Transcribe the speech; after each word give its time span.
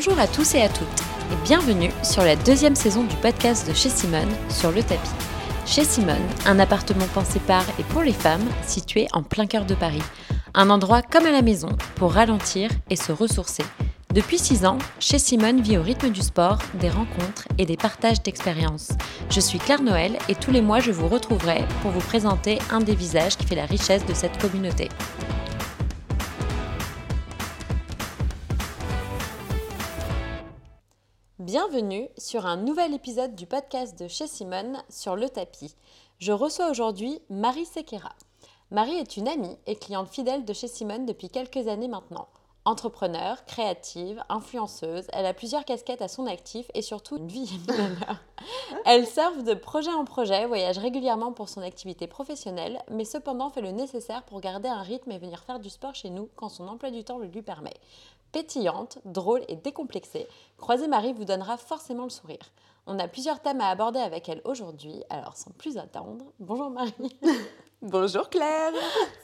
Bonjour 0.00 0.20
à 0.20 0.28
tous 0.28 0.54
et 0.54 0.62
à 0.62 0.68
toutes 0.68 0.86
et 1.32 1.42
bienvenue 1.42 1.90
sur 2.04 2.22
la 2.22 2.36
deuxième 2.36 2.76
saison 2.76 3.02
du 3.02 3.16
podcast 3.16 3.68
de 3.68 3.74
chez 3.74 3.88
Simone 3.88 4.30
sur 4.48 4.70
le 4.70 4.80
tapis. 4.80 5.10
Chez 5.66 5.82
Simone, 5.82 6.24
un 6.46 6.60
appartement 6.60 7.08
pensé 7.12 7.40
par 7.40 7.64
et 7.80 7.82
pour 7.82 8.02
les 8.02 8.12
femmes 8.12 8.46
situé 8.64 9.08
en 9.12 9.24
plein 9.24 9.46
cœur 9.46 9.64
de 9.64 9.74
Paris. 9.74 10.04
Un 10.54 10.70
endroit 10.70 11.02
comme 11.02 11.26
à 11.26 11.32
la 11.32 11.42
maison 11.42 11.70
pour 11.96 12.12
ralentir 12.12 12.70
et 12.90 12.94
se 12.94 13.10
ressourcer. 13.10 13.64
Depuis 14.14 14.38
6 14.38 14.66
ans, 14.66 14.78
chez 15.00 15.18
Simone 15.18 15.62
vit 15.62 15.78
au 15.78 15.82
rythme 15.82 16.10
du 16.10 16.22
sport, 16.22 16.58
des 16.74 16.90
rencontres 16.90 17.48
et 17.58 17.66
des 17.66 17.76
partages 17.76 18.22
d'expériences. 18.22 18.92
Je 19.30 19.40
suis 19.40 19.58
Claire 19.58 19.82
Noël 19.82 20.16
et 20.28 20.36
tous 20.36 20.52
les 20.52 20.62
mois 20.62 20.78
je 20.78 20.92
vous 20.92 21.08
retrouverai 21.08 21.64
pour 21.82 21.90
vous 21.90 21.98
présenter 21.98 22.60
un 22.70 22.78
des 22.78 22.94
visages 22.94 23.36
qui 23.36 23.48
fait 23.48 23.56
la 23.56 23.66
richesse 23.66 24.06
de 24.06 24.14
cette 24.14 24.40
communauté. 24.40 24.90
Bienvenue 31.48 32.10
sur 32.18 32.44
un 32.44 32.58
nouvel 32.58 32.92
épisode 32.92 33.34
du 33.34 33.46
podcast 33.46 33.98
de 33.98 34.06
chez 34.06 34.26
Simone 34.26 34.76
sur 34.90 35.16
le 35.16 35.30
tapis. 35.30 35.74
Je 36.18 36.30
reçois 36.30 36.70
aujourd'hui 36.70 37.22
Marie 37.30 37.64
Sequera. 37.64 38.12
Marie 38.70 38.98
est 38.98 39.16
une 39.16 39.28
amie 39.28 39.56
et 39.66 39.74
cliente 39.74 40.10
fidèle 40.10 40.44
de 40.44 40.52
chez 40.52 40.68
Simone 40.68 41.06
depuis 41.06 41.30
quelques 41.30 41.66
années 41.66 41.88
maintenant. 41.88 42.28
Entrepreneur, 42.66 43.42
créative, 43.46 44.22
influenceuse, 44.28 45.06
elle 45.14 45.24
a 45.24 45.32
plusieurs 45.32 45.64
casquettes 45.64 46.02
à 46.02 46.08
son 46.08 46.26
actif 46.26 46.70
et 46.74 46.82
surtout 46.82 47.16
une 47.16 47.28
vie 47.28 47.50
Elle 48.84 49.06
surfe 49.06 49.42
de 49.42 49.54
projet 49.54 49.90
en 49.90 50.04
projet, 50.04 50.44
voyage 50.44 50.76
régulièrement 50.76 51.32
pour 51.32 51.48
son 51.48 51.62
activité 51.62 52.06
professionnelle, 52.06 52.82
mais 52.90 53.06
cependant 53.06 53.48
fait 53.48 53.62
le 53.62 53.70
nécessaire 53.70 54.22
pour 54.24 54.42
garder 54.42 54.68
un 54.68 54.82
rythme 54.82 55.12
et 55.12 55.18
venir 55.18 55.42
faire 55.44 55.60
du 55.60 55.70
sport 55.70 55.94
chez 55.94 56.10
nous 56.10 56.28
quand 56.36 56.50
son 56.50 56.68
emploi 56.68 56.90
du 56.90 57.04
temps 57.04 57.16
le 57.16 57.26
lui 57.26 57.40
permet. 57.40 57.72
Pétillante, 58.32 58.98
drôle 59.06 59.42
et 59.48 59.56
décomplexée, 59.56 60.28
Croisée 60.58 60.86
Marie 60.86 61.14
vous 61.14 61.24
donnera 61.24 61.56
forcément 61.56 62.04
le 62.04 62.10
sourire. 62.10 62.52
On 62.86 62.98
a 62.98 63.08
plusieurs 63.08 63.40
thèmes 63.40 63.60
à 63.62 63.70
aborder 63.70 64.00
avec 64.00 64.28
elle 64.28 64.42
aujourd'hui, 64.44 65.02
alors 65.08 65.36
sans 65.36 65.50
plus 65.52 65.78
attendre, 65.78 66.26
bonjour 66.38 66.70
Marie 66.70 66.92
Bonjour 67.82 68.28
Claire 68.28 68.72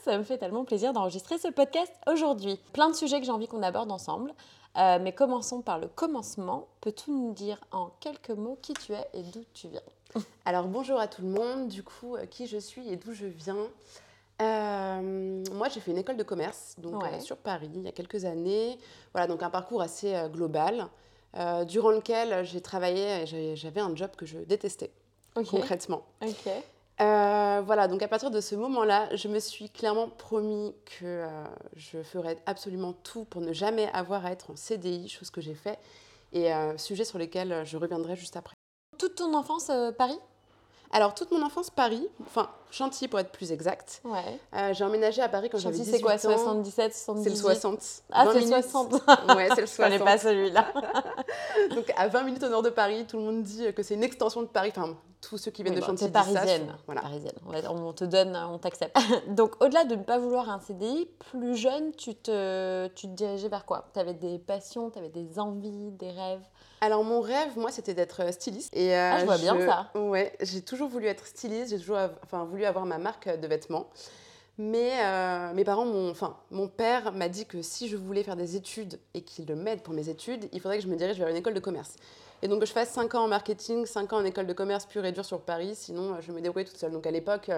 Ça 0.03 0.17
me 0.17 0.23
fait 0.23 0.37
tellement 0.37 0.63
plaisir 0.63 0.93
d'enregistrer 0.93 1.37
ce 1.37 1.49
podcast 1.49 1.93
aujourd'hui. 2.07 2.57
Plein 2.71 2.89
de 2.89 2.95
sujets 2.95 3.19
que 3.19 3.25
j'ai 3.25 3.31
envie 3.31 3.49
qu'on 3.49 3.61
aborde 3.61 3.91
ensemble. 3.91 4.33
Euh, 4.77 4.97
mais 5.01 5.13
commençons 5.13 5.61
par 5.61 5.77
le 5.77 5.87
commencement. 5.87 6.67
Peux-tu 6.81 7.11
nous 7.11 7.33
dire 7.33 7.59
en 7.71 7.91
quelques 7.99 8.31
mots 8.31 8.57
qui 8.61 8.73
tu 8.73 8.93
es 8.93 9.07
et 9.13 9.23
d'où 9.23 9.43
tu 9.53 9.67
viens? 9.67 9.81
Alors 10.45 10.67
bonjour 10.67 10.99
à 10.99 11.07
tout 11.07 11.21
le 11.21 11.29
monde, 11.29 11.67
du 11.67 11.83
coup 11.83 12.15
euh, 12.15 12.25
qui 12.25 12.47
je 12.47 12.57
suis 12.57 12.87
et 12.89 12.95
d'où 12.95 13.13
je 13.13 13.25
viens? 13.25 13.57
Euh, 14.41 15.43
moi 15.53 15.69
j'ai 15.69 15.79
fait 15.79 15.91
une 15.91 15.97
école 15.97 16.17
de 16.17 16.23
commerce 16.23 16.75
donc 16.77 17.01
sur 17.21 17.37
Paris 17.37 17.69
il 17.73 17.83
y 17.83 17.87
a 17.87 17.91
quelques 17.91 18.25
années. 18.25 18.77
Voilà 19.13 19.27
donc 19.27 19.43
un 19.43 19.49
parcours 19.49 19.81
assez 19.81 20.13
global 20.31 20.87
durant 21.67 21.91
lequel 21.91 22.45
j'ai 22.45 22.61
travaillé, 22.61 23.25
j'avais 23.55 23.81
un 23.81 23.95
job 23.95 24.11
que 24.17 24.25
je 24.25 24.39
détestais 24.39 24.91
concrètement. 25.43 26.03
Ok. 26.21 26.51
Euh, 27.01 27.61
voilà, 27.65 27.87
donc 27.89 28.01
à 28.01 28.07
partir 28.07 28.31
de 28.31 28.39
ce 28.39 28.55
moment-là, 28.55 29.13
je 29.15 29.27
me 29.27 29.39
suis 29.39 29.69
clairement 29.69 30.07
promis 30.07 30.73
que 30.85 31.03
euh, 31.03 31.27
je 31.75 32.01
ferais 32.01 32.37
absolument 32.45 32.93
tout 32.93 33.25
pour 33.25 33.41
ne 33.41 33.51
jamais 33.51 33.89
avoir 33.91 34.25
à 34.25 34.31
être 34.31 34.51
en 34.51 34.55
CDI, 34.55 35.09
chose 35.09 35.29
que 35.29 35.41
j'ai 35.41 35.55
fait, 35.55 35.77
et 36.31 36.53
euh, 36.53 36.77
sujet 36.77 37.03
sur 37.03 37.17
lesquels 37.17 37.65
je 37.65 37.75
reviendrai 37.75 38.15
juste 38.15 38.37
après. 38.37 38.55
Toute 38.97 39.15
ton 39.15 39.33
enfance, 39.33 39.69
Paris? 39.97 40.17
Alors, 40.91 41.13
toute 41.13 41.31
mon 41.31 41.41
enfance, 41.43 41.69
Paris, 41.69 42.07
enfin, 42.25 42.49
Chantilly 42.71 43.07
pour 43.07 43.19
être 43.19 43.31
plus 43.31 43.51
exact. 43.51 44.01
Ouais. 44.03 44.39
Euh, 44.53 44.73
j'ai 44.73 44.83
emménagé 44.83 45.21
à 45.21 45.29
Paris 45.29 45.49
quand 45.49 45.57
j'avais 45.57 45.77
18 45.77 45.91
ans. 45.91 45.95
c'est 45.95 46.01
quoi, 46.01 46.17
77, 46.17 46.93
78 46.93 47.23
C'est 47.23 47.29
le 47.29 47.35
60. 47.35 47.79
Ah, 48.11 48.25
c'est 48.31 48.39
le 48.41 48.47
60 48.47 48.91
Ouais, 49.35 49.49
c'est 49.55 49.61
le 49.61 49.67
60. 49.67 49.67
Je 49.67 49.77
connais 49.77 49.99
pas 49.99 50.17
celui-là. 50.17 50.73
Donc, 51.75 51.91
à 51.95 52.07
20 52.07 52.23
minutes 52.23 52.43
au 52.43 52.49
nord 52.49 52.61
de 52.61 52.69
Paris, 52.69 53.05
tout 53.07 53.17
le 53.17 53.23
monde 53.23 53.43
dit 53.43 53.73
que 53.73 53.83
c'est 53.83 53.95
une 53.95 54.03
extension 54.03 54.41
de 54.41 54.47
Paris. 54.47 54.71
Enfin, 54.75 54.95
tous 55.21 55.37
ceux 55.37 55.51
qui 55.51 55.63
viennent 55.63 55.75
de 55.75 55.79
bah, 55.79 55.87
Chantilly 55.87 56.11
parisienne. 56.11 56.67
Ça, 56.67 56.77
voilà. 56.85 57.01
parisienne. 57.01 57.33
On 57.45 57.93
te 57.93 58.03
donne, 58.03 58.35
on 58.35 58.57
t'accepte. 58.57 58.97
Donc, 59.29 59.61
au-delà 59.61 59.85
de 59.85 59.95
ne 59.95 60.03
pas 60.03 60.17
vouloir 60.17 60.49
un 60.49 60.59
CDI, 60.59 61.07
plus 61.31 61.55
jeune, 61.55 61.93
tu 61.95 62.15
te, 62.15 62.87
tu 62.89 63.07
te 63.07 63.13
dirigeais 63.13 63.49
vers 63.49 63.65
quoi? 63.65 63.89
Tu 63.93 63.99
avais 63.99 64.13
des 64.13 64.37
passions, 64.39 64.89
tu 64.89 64.99
avais 64.99 65.09
des 65.09 65.39
envies, 65.39 65.91
des 65.91 66.11
rêves? 66.11 66.45
Alors 66.85 67.03
mon 67.03 67.19
rêve, 67.19 67.57
moi, 67.57 67.71
c'était 67.71 67.93
d'être 67.93 68.21
euh, 68.21 68.31
styliste. 68.31 68.75
Et, 68.75 68.95
euh, 68.95 69.11
ah, 69.13 69.19
je 69.19 69.25
vois 69.25 69.37
bien 69.37 69.59
ça. 69.65 69.89
Ouais, 69.99 70.33
j'ai 70.41 70.61
toujours 70.61 70.87
voulu 70.87 71.07
être 71.07 71.25
styliste, 71.25 71.71
j'ai 71.71 71.79
toujours 71.79 71.99
enfin, 72.23 72.45
voulu 72.45 72.65
avoir 72.65 72.85
ma 72.85 72.97
marque 72.97 73.27
de 73.27 73.47
vêtements. 73.47 73.89
Mais 74.57 74.91
euh, 75.03 75.53
mes 75.53 75.65
parents, 75.65 75.85
mon, 75.85 76.11
enfin, 76.11 76.37
mon 76.51 76.69
père 76.69 77.11
m'a 77.11 77.27
dit 77.27 77.45
que 77.45 77.61
si 77.61 77.89
je 77.89 77.97
voulais 77.97 78.23
faire 78.23 78.37
des 78.37 78.55
études 78.55 78.99
et 79.13 79.21
qu'il 79.21 79.53
m'aide 79.53 79.81
pour 79.81 79.93
mes 79.93 80.07
études, 80.07 80.47
il 80.53 80.61
faudrait 80.61 80.77
que 80.77 80.83
je 80.83 80.87
me 80.87 80.95
dirige 80.95 81.17
vers 81.17 81.27
une 81.27 81.35
école 81.35 81.55
de 81.55 81.59
commerce. 81.59 81.95
Et 82.41 82.47
donc 82.47 82.61
que 82.61 82.65
je 82.65 82.71
fasse 82.71 82.89
5 82.89 83.15
ans 83.15 83.23
en 83.23 83.27
marketing, 83.27 83.85
5 83.85 84.13
ans 84.13 84.17
en 84.17 84.25
école 84.25 84.47
de 84.47 84.53
commerce 84.53 84.85
pure 84.85 85.03
et 85.05 85.11
dure 85.11 85.25
sur 85.25 85.41
Paris, 85.41 85.73
sinon 85.75 86.21
je 86.21 86.31
me 86.31 86.39
débrouillais 86.39 86.65
toute 86.65 86.77
seule. 86.77 86.91
Donc 86.91 87.07
à 87.07 87.11
l'époque, 87.11 87.49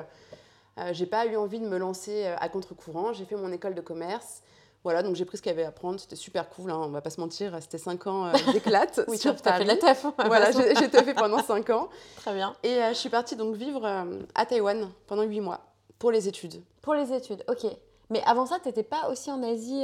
j'ai 0.91 1.05
pas 1.05 1.25
eu 1.25 1.35
envie 1.35 1.59
de 1.59 1.67
me 1.67 1.77
lancer 1.77 2.25
à 2.25 2.47
contre-courant. 2.49 3.11
J'ai 3.11 3.25
fait 3.25 3.35
mon 3.35 3.51
école 3.51 3.75
de 3.75 3.81
commerce. 3.81 4.41
Voilà, 4.87 5.03
donc 5.03 5.17
j'ai 5.17 5.25
pris 5.25 5.35
ce 5.35 5.41
qu'il 5.41 5.49
y 5.49 5.53
avait 5.53 5.65
à 5.65 5.67
apprendre. 5.67 5.99
C'était 5.99 6.15
super 6.15 6.47
cool, 6.47 6.71
hein, 6.71 6.79
on 6.81 6.87
va 6.87 7.01
pas 7.01 7.09
se 7.09 7.19
mentir. 7.19 7.57
C'était 7.59 7.77
5 7.77 8.07
ans 8.07 8.27
euh, 8.27 8.31
d'éclate. 8.53 9.01
oui, 9.09 9.19
tu 9.19 9.27
as 9.27 9.33
fait 9.33 9.63
de 9.65 9.67
la 9.67 9.75
taf. 9.75 10.05
Voilà, 10.25 10.49
j'ai 10.51 10.73
fait 10.87 11.13
pendant 11.13 11.39
5 11.43 11.69
ans. 11.71 11.89
Très 12.15 12.33
bien. 12.33 12.55
Et 12.63 12.81
euh, 12.81 12.89
je 12.91 12.93
suis 12.93 13.09
partie 13.09 13.35
donc 13.35 13.53
vivre 13.55 13.85
euh, 13.85 14.21
à 14.33 14.45
Taïwan 14.45 14.89
pendant 15.05 15.23
8 15.23 15.41
mois 15.41 15.59
pour 15.99 16.09
les 16.11 16.29
études. 16.29 16.63
Pour 16.81 16.93
les 16.93 17.11
études, 17.11 17.43
ok. 17.49 17.69
Mais 18.09 18.23
avant 18.25 18.45
ça, 18.45 18.59
tu 18.63 18.69
n'étais 18.69 18.83
pas 18.83 19.09
aussi 19.09 19.29
en 19.29 19.43
Asie 19.43 19.83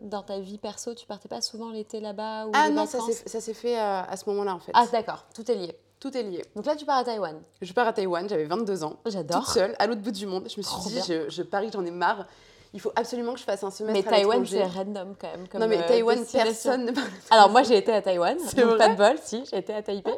dans 0.00 0.22
ta 0.22 0.38
vie 0.38 0.56
perso? 0.56 0.94
Tu 0.94 1.04
partais 1.04 1.28
pas 1.28 1.42
souvent 1.42 1.68
l'été 1.68 2.00
là-bas 2.00 2.46
Ah 2.54 2.70
non, 2.70 2.86
ça 2.86 3.00
s'est 3.40 3.52
fait 3.52 3.78
à 3.78 4.16
ce 4.16 4.26
moment-là 4.30 4.54
en 4.54 4.58
fait. 4.58 4.72
Ah 4.74 4.86
d'accord, 4.90 5.26
tout 5.34 5.50
est 5.50 5.54
lié. 5.54 5.78
Tout 6.00 6.16
est 6.16 6.22
lié. 6.22 6.42
Donc 6.56 6.64
là, 6.64 6.76
tu 6.76 6.86
pars 6.86 6.96
à 6.96 7.04
Taïwan. 7.04 7.42
Je 7.60 7.72
pars 7.74 7.86
à 7.86 7.92
Taïwan, 7.92 8.26
j'avais 8.26 8.46
22 8.46 8.84
ans. 8.84 8.96
J'adore. 9.04 9.44
Toute 9.44 9.52
seule, 9.52 9.74
à 9.78 9.86
l'autre 9.86 10.00
bout 10.00 10.12
du 10.12 10.24
monde. 10.26 10.48
Je 10.48 10.58
me 10.58 10.62
suis 10.62 10.80
dit, 10.86 11.00
je, 11.06 11.28
je 11.28 11.42
parie, 11.42 11.70
j'en 11.70 11.84
ai 11.84 11.90
marre 11.90 12.24
il 12.74 12.80
faut 12.80 12.92
absolument 12.96 13.32
que 13.32 13.38
je 13.38 13.44
fasse 13.44 13.64
un 13.64 13.70
semestre 13.70 14.04
mais 14.04 14.10
Taïwan, 14.10 14.44
c'est 14.46 14.62
random 14.62 15.14
quand 15.18 15.28
même. 15.28 15.46
non, 15.58 15.68
mais 15.68 15.78
euh, 15.78 15.88
Taïwan, 15.88 16.24
personne 16.30 16.86
ne 16.86 16.92
Alors, 17.30 17.48
moi, 17.50 17.62
j'ai 17.62 17.78
été 17.78 17.92
à 17.92 18.02
Taïwan. 18.02 18.36
Donc, 18.56 18.76
pas 18.76 18.90
de 18.90 18.96
bol, 18.96 19.16
si, 19.22 19.44
j'ai 19.50 19.58
été 19.58 19.72
à 19.72 19.82
Taipei. 19.82 20.12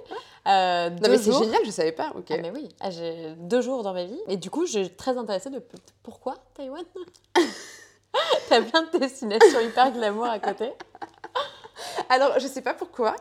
Euh, 0.49 0.91
non, 0.91 1.09
mais 1.09 1.19
c'est 1.19 1.33
génial, 1.33 1.61
je 1.65 1.71
savais 1.71 1.93
pas. 1.93 2.13
ok 2.17 2.27
Ah, 2.31 2.37
mais 2.43 2.51
oui, 2.51 2.69
ah, 2.81 2.91
j'ai 2.91 3.35
deux 3.37 3.61
jours 3.61 3.83
dans 3.83 3.93
ma 3.93 4.05
vie. 4.05 4.19
Et 4.29 4.37
du 4.37 4.51
coup, 4.51 4.67
suis 4.67 4.91
très 4.91 5.17
intéressée 5.17 5.51
de 5.51 5.63
pourquoi 6.03 6.35
Taïwan 6.55 6.85
T'as 8.49 8.63
plein 8.63 8.83
de 8.83 8.99
destinations 8.99 9.61
hyper 9.61 9.93
glamour 9.93 10.27
à 10.27 10.41
côté. 10.41 10.73
Alors, 12.09 12.39
je 12.39 12.47
sais 12.47 12.63
pas 12.63 12.75
pourquoi. 12.75 13.15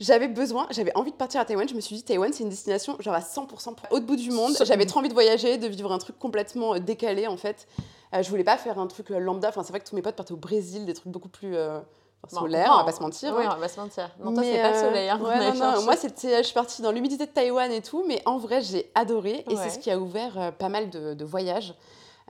J'avais 0.00 0.26
besoin, 0.26 0.66
j'avais 0.70 0.94
envie 0.96 1.12
de 1.12 1.16
partir 1.16 1.40
à 1.40 1.44
Taïwan. 1.44 1.68
Je 1.68 1.74
me 1.74 1.80
suis 1.80 1.94
dit, 1.94 2.02
Taïwan, 2.02 2.32
c'est 2.32 2.42
une 2.42 2.48
destination 2.48 2.96
genre 2.98 3.14
à 3.14 3.20
100% 3.20 3.74
au 3.90 4.00
bout 4.00 4.16
du 4.16 4.32
monde. 4.32 4.56
J'avais 4.64 4.86
trop 4.86 4.98
envie 4.98 5.08
de 5.08 5.14
voyager, 5.14 5.56
de 5.56 5.68
vivre 5.68 5.92
un 5.92 5.98
truc 5.98 6.18
complètement 6.18 6.74
euh, 6.74 6.78
décalé 6.80 7.28
en 7.28 7.36
fait. 7.36 7.68
Euh, 8.14 8.22
je 8.22 8.30
voulais 8.30 8.44
pas 8.44 8.56
faire 8.56 8.78
un 8.78 8.86
truc 8.86 9.10
euh, 9.10 9.18
lambda. 9.18 9.48
Enfin, 9.48 9.62
c'est 9.62 9.72
vrai 9.72 9.80
que 9.80 9.88
tous 9.88 9.96
mes 9.96 10.02
potes 10.02 10.16
partaient 10.16 10.32
au 10.32 10.36
Brésil, 10.36 10.86
des 10.86 10.94
trucs 10.94 11.12
beaucoup 11.12 11.28
plus 11.28 11.56
euh, 11.56 11.80
solaires, 12.28 12.70
on 12.72 12.78
va 12.78 12.84
pas 12.84 12.92
se 12.92 13.02
mentir. 13.02 13.34
Oui, 13.36 13.44
on 13.44 13.48
va 13.48 13.56
pas 13.56 13.68
se 13.68 13.80
mentir. 13.80 14.10
Non, 14.22 14.32
toi, 14.32 14.42
c'est 14.42 14.62
pas 14.62 14.72
le 14.72 14.78
soleil. 14.78 15.08
Hein, 15.08 15.18
non, 15.18 15.54
non, 15.54 15.82
moi, 15.82 15.94
je 15.94 16.42
suis 16.42 16.54
partie 16.54 16.82
dans 16.82 16.92
l'humidité 16.92 17.26
de 17.26 17.30
Taïwan 17.30 17.70
et 17.72 17.82
tout, 17.82 18.04
mais 18.06 18.22
en 18.26 18.38
vrai, 18.38 18.62
j'ai 18.62 18.90
adoré. 18.94 19.44
Et 19.50 19.56
c'est 19.56 19.70
ce 19.70 19.78
qui 19.78 19.90
a 19.90 19.98
ouvert 19.98 20.52
pas 20.58 20.68
mal 20.68 20.90
de, 20.90 21.14
de 21.14 21.24
voyages. 21.24 21.74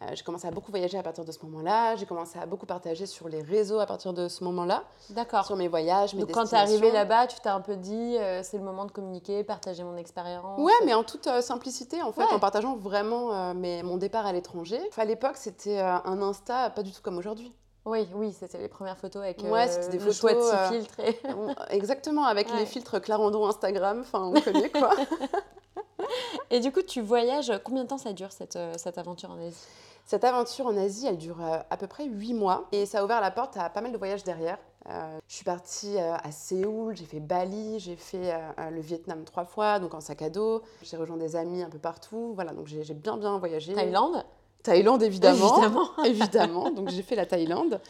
Euh, 0.04 0.15
j'ai 0.15 0.22
commencé 0.22 0.47
à 0.47 0.50
beaucoup 0.50 0.70
voyager 0.70 0.98
à 0.98 1.03
partir 1.03 1.25
de 1.25 1.32
ce 1.32 1.38
moment-là. 1.44 1.97
J'ai 1.97 2.06
commencé 2.06 2.38
à 2.38 2.47
beaucoup 2.47 2.66
partager 2.66 3.06
sur 3.06 3.28
les 3.28 3.42
réseaux 3.42 3.78
à 3.78 3.87
partir 3.87 4.12
de 4.12 4.28
ce 4.28 4.44
moment-là. 4.44 4.84
D'accord. 5.10 5.47
Sur 5.47 5.56
mes 5.56 5.69
voyages, 5.69 6.15
mes 6.15 6.20
Donc 6.20 6.32
quand 6.32 6.44
tu 6.44 6.54
es 6.54 6.59
arrivé 6.59 6.91
là-bas, 6.91 7.26
tu 7.26 7.38
t'es 7.41 7.48
un 7.48 7.60
peu 7.60 7.76
dit, 7.76 8.16
euh, 8.19 8.42
c'est 8.42 8.59
le 8.59 8.65
moment 8.65 8.84
de 8.84 8.91
communiquer, 8.91 9.44
partager 9.44 9.82
mon 9.84 9.97
expérience. 9.97 10.59
Ouais, 10.59 10.72
mais 10.84 10.94
en 10.94 11.04
toute 11.04 11.26
euh, 11.26 11.41
simplicité, 11.41 12.03
en 12.03 12.12
fait, 12.12 12.25
en 12.25 12.38
partageant 12.38 12.76
vraiment 12.76 13.54
mon 13.54 13.97
départ 13.97 14.26
à 14.26 14.32
l'étranger. 14.32 14.81
à 14.97 15.04
l'époque, 15.04 15.36
c'était 15.36 15.80
un 15.80 16.22
Insta 16.22 16.71
pas 16.71 16.83
du 16.83 16.92
tout 16.92 17.03
comme 17.03 17.18
aujourd'hui. 17.18 17.53
Oui, 17.84 18.09
oui, 18.15 18.34
c'était 18.39 18.59
les 18.59 18.68
premières 18.68 18.97
photos 18.97 19.22
avec 19.22 19.42
ouais, 19.42 19.68
c'était 19.68 19.89
des 19.91 19.98
photos 19.98 20.16
chouettes 20.16 20.68
filtres. 20.71 20.97
Exactement, 21.71 22.24
avec 22.24 22.50
les 22.50 22.65
filtres 22.65 23.00
Clarendon 23.00 23.47
Instagram, 23.47 24.00
enfin 24.00 24.22
on 24.22 24.41
connaît 24.41 24.71
quoi. 24.71 24.91
Et 26.50 26.60
du 26.60 26.72
coup, 26.72 26.83
tu 26.83 27.00
voyages, 27.00 27.53
combien 27.65 27.83
de 27.84 27.89
temps 27.89 27.98
ça 27.98 28.12
dure 28.12 28.33
cette, 28.33 28.59
cette 28.77 28.97
aventure 28.97 29.30
en 29.30 29.39
Asie? 29.39 29.66
Cette 30.04 30.24
aventure 30.24 30.66
en 30.66 30.77
Asie, 30.77 31.06
elle 31.06 31.16
dure 31.16 31.41
euh, 31.41 31.59
à 31.71 31.77
peu 31.77 31.86
près 31.86 32.04
8 32.04 32.34
mois 32.34 32.68
et 32.72 32.84
ça 32.84 33.01
a 33.01 33.04
ouvert 33.04 33.21
la 33.21 33.30
porte 33.30 33.56
à 33.56 33.71
pas 33.71 33.80
mal 33.80 33.91
de 33.91 33.97
voyages 33.97 34.22
derrière. 34.22 34.59
Euh, 34.91 35.18
je 35.28 35.36
suis 35.36 35.45
partie 35.45 35.97
euh, 35.97 36.15
à 36.22 36.30
Séoul, 36.30 36.95
j'ai 36.95 37.06
fait 37.06 37.21
Bali, 37.21 37.80
j'ai 37.80 37.97
fait 37.97 38.34
le 38.71 38.80
Vietnam 38.80 39.24
trois 39.24 39.47
fois, 39.47 39.78
donc 39.78 39.95
en 39.95 40.01
sac 40.01 40.21
à 40.21 40.28
dos. 40.28 40.62
J'ai 40.83 40.98
rejoint 40.98 41.16
des 41.16 41.36
amis 41.36 41.62
un 41.62 41.71
peu 41.71 41.78
partout. 41.78 42.33
Voilà, 42.34 42.53
donc 42.53 42.66
j'ai 42.66 42.95
bien 42.95 43.16
bien 43.16 43.39
voyagé. 43.39 43.72
Thaïlande? 43.72 44.24
Thaïlande, 44.62 45.03
évidemment. 45.03 45.56
Évidemment. 45.56 45.89
évidemment. 46.04 46.71
Donc 46.71 46.91
j'ai 46.91 47.03
fait 47.03 47.16
la 47.16 47.24
Thaïlande. 47.24 47.80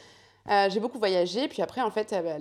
Euh, 0.50 0.68
j'ai 0.68 0.78
beaucoup 0.78 0.98
voyagé, 0.98 1.48
puis 1.48 1.62
après, 1.62 1.80
en 1.80 1.90
fait, 1.90 2.12
euh, 2.12 2.38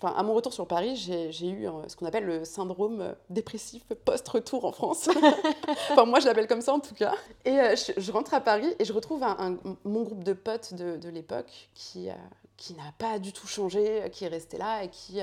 bah, 0.00 0.14
à 0.16 0.22
mon 0.22 0.32
retour 0.32 0.54
sur 0.54 0.66
Paris, 0.66 0.96
j'ai 0.96 1.48
eu 1.48 1.68
euh, 1.68 1.86
ce 1.86 1.96
qu'on 1.96 2.06
appelle 2.06 2.24
le 2.24 2.46
syndrome 2.46 3.14
dépressif 3.28 3.82
post-retour 4.06 4.64
en 4.64 4.72
France. 4.72 5.10
enfin, 5.90 6.06
moi, 6.06 6.18
je 6.20 6.26
l'appelle 6.26 6.46
comme 6.46 6.62
ça 6.62 6.72
en 6.72 6.80
tout 6.80 6.94
cas. 6.94 7.12
Et 7.44 7.58
je, 7.98 8.10
rentre 8.10 8.32
à 8.32 8.40
Paris 8.40 8.74
et 8.78 8.86
je 8.86 8.92
retrouve 8.94 9.22
un, 9.22 9.58
mon 9.84 10.02
groupe 10.02 10.24
de 10.24 10.32
potes 10.32 10.72
de, 10.72 10.96
de 10.96 11.08
l'époque 11.10 11.68
qui, 11.74 12.08
qui 12.56 12.72
n'a 12.72 12.90
pas 12.96 13.18
du 13.18 13.34
tout 13.34 13.46
changé, 13.46 14.02
qui 14.12 14.24
est 14.24 14.28
resté 14.28 14.56
là 14.56 14.84
et 14.84 14.88
qui. 14.88 15.20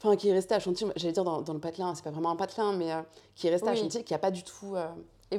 Enfin, 0.00 0.14
qui 0.14 0.28
est 0.28 0.32
resté 0.32 0.54
à 0.54 0.60
Chantilly, 0.60 0.92
j'allais 0.94 1.12
dire 1.12 1.24
dans, 1.24 1.42
dans 1.42 1.54
le 1.54 1.58
patelin, 1.58 1.92
c'est 1.96 2.04
pas 2.04 2.12
vraiment 2.12 2.30
un 2.30 2.36
patelin, 2.36 2.72
mais 2.72 2.92
qui 3.34 3.48
est 3.48 3.50
resté 3.50 3.68
à 3.68 3.72
Oui. 3.72 3.78
Chantilly, 3.78 4.04
qui 4.04 4.12
n'a 4.12 4.18
pas 4.20 4.30
du 4.30 4.44
tout 4.44 4.76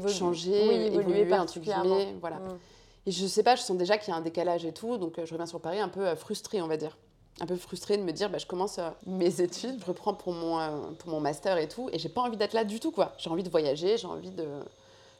changé, 0.07 0.51
oui, 0.51 0.75
évolué, 0.75 0.95
évolué 0.95 1.25
particulièrement. 1.25 1.99
voilà. 2.21 2.37
Mm. 2.37 2.59
Et 3.05 3.11
je 3.11 3.25
sais 3.25 3.43
pas, 3.43 3.55
je 3.55 3.61
sens 3.61 3.77
déjà 3.77 3.97
qu'il 3.97 4.11
y 4.11 4.15
a 4.15 4.17
un 4.17 4.21
décalage 4.21 4.65
et 4.65 4.73
tout, 4.73 4.97
donc 4.97 5.17
euh, 5.17 5.25
je 5.25 5.31
reviens 5.33 5.45
sur 5.45 5.59
Paris 5.59 5.79
un 5.79 5.89
peu 5.89 6.07
euh, 6.07 6.15
frustrée, 6.15 6.61
on 6.61 6.67
va 6.67 6.77
dire. 6.77 6.97
Un 7.41 7.45
peu 7.45 7.55
frustrée 7.55 7.97
de 7.97 8.03
me 8.03 8.11
dire, 8.11 8.29
bah, 8.29 8.37
je 8.37 8.45
commence 8.45 8.79
euh, 8.79 8.89
mes 9.05 9.41
études, 9.41 9.79
je 9.79 9.85
reprends 9.85 10.13
pour 10.13 10.33
mon, 10.33 10.93
pour 10.95 11.09
mon 11.09 11.19
master 11.19 11.57
et 11.57 11.67
tout, 11.67 11.89
et 11.93 11.99
j'ai 11.99 12.09
pas 12.09 12.21
envie 12.21 12.37
d'être 12.37 12.53
là 12.53 12.65
du 12.65 12.79
tout, 12.79 12.91
quoi. 12.91 13.13
J'ai 13.17 13.29
envie 13.29 13.43
de 13.43 13.49
voyager, 13.49 13.97
j'ai 13.97 14.07
envie 14.07 14.31
de, 14.31 14.45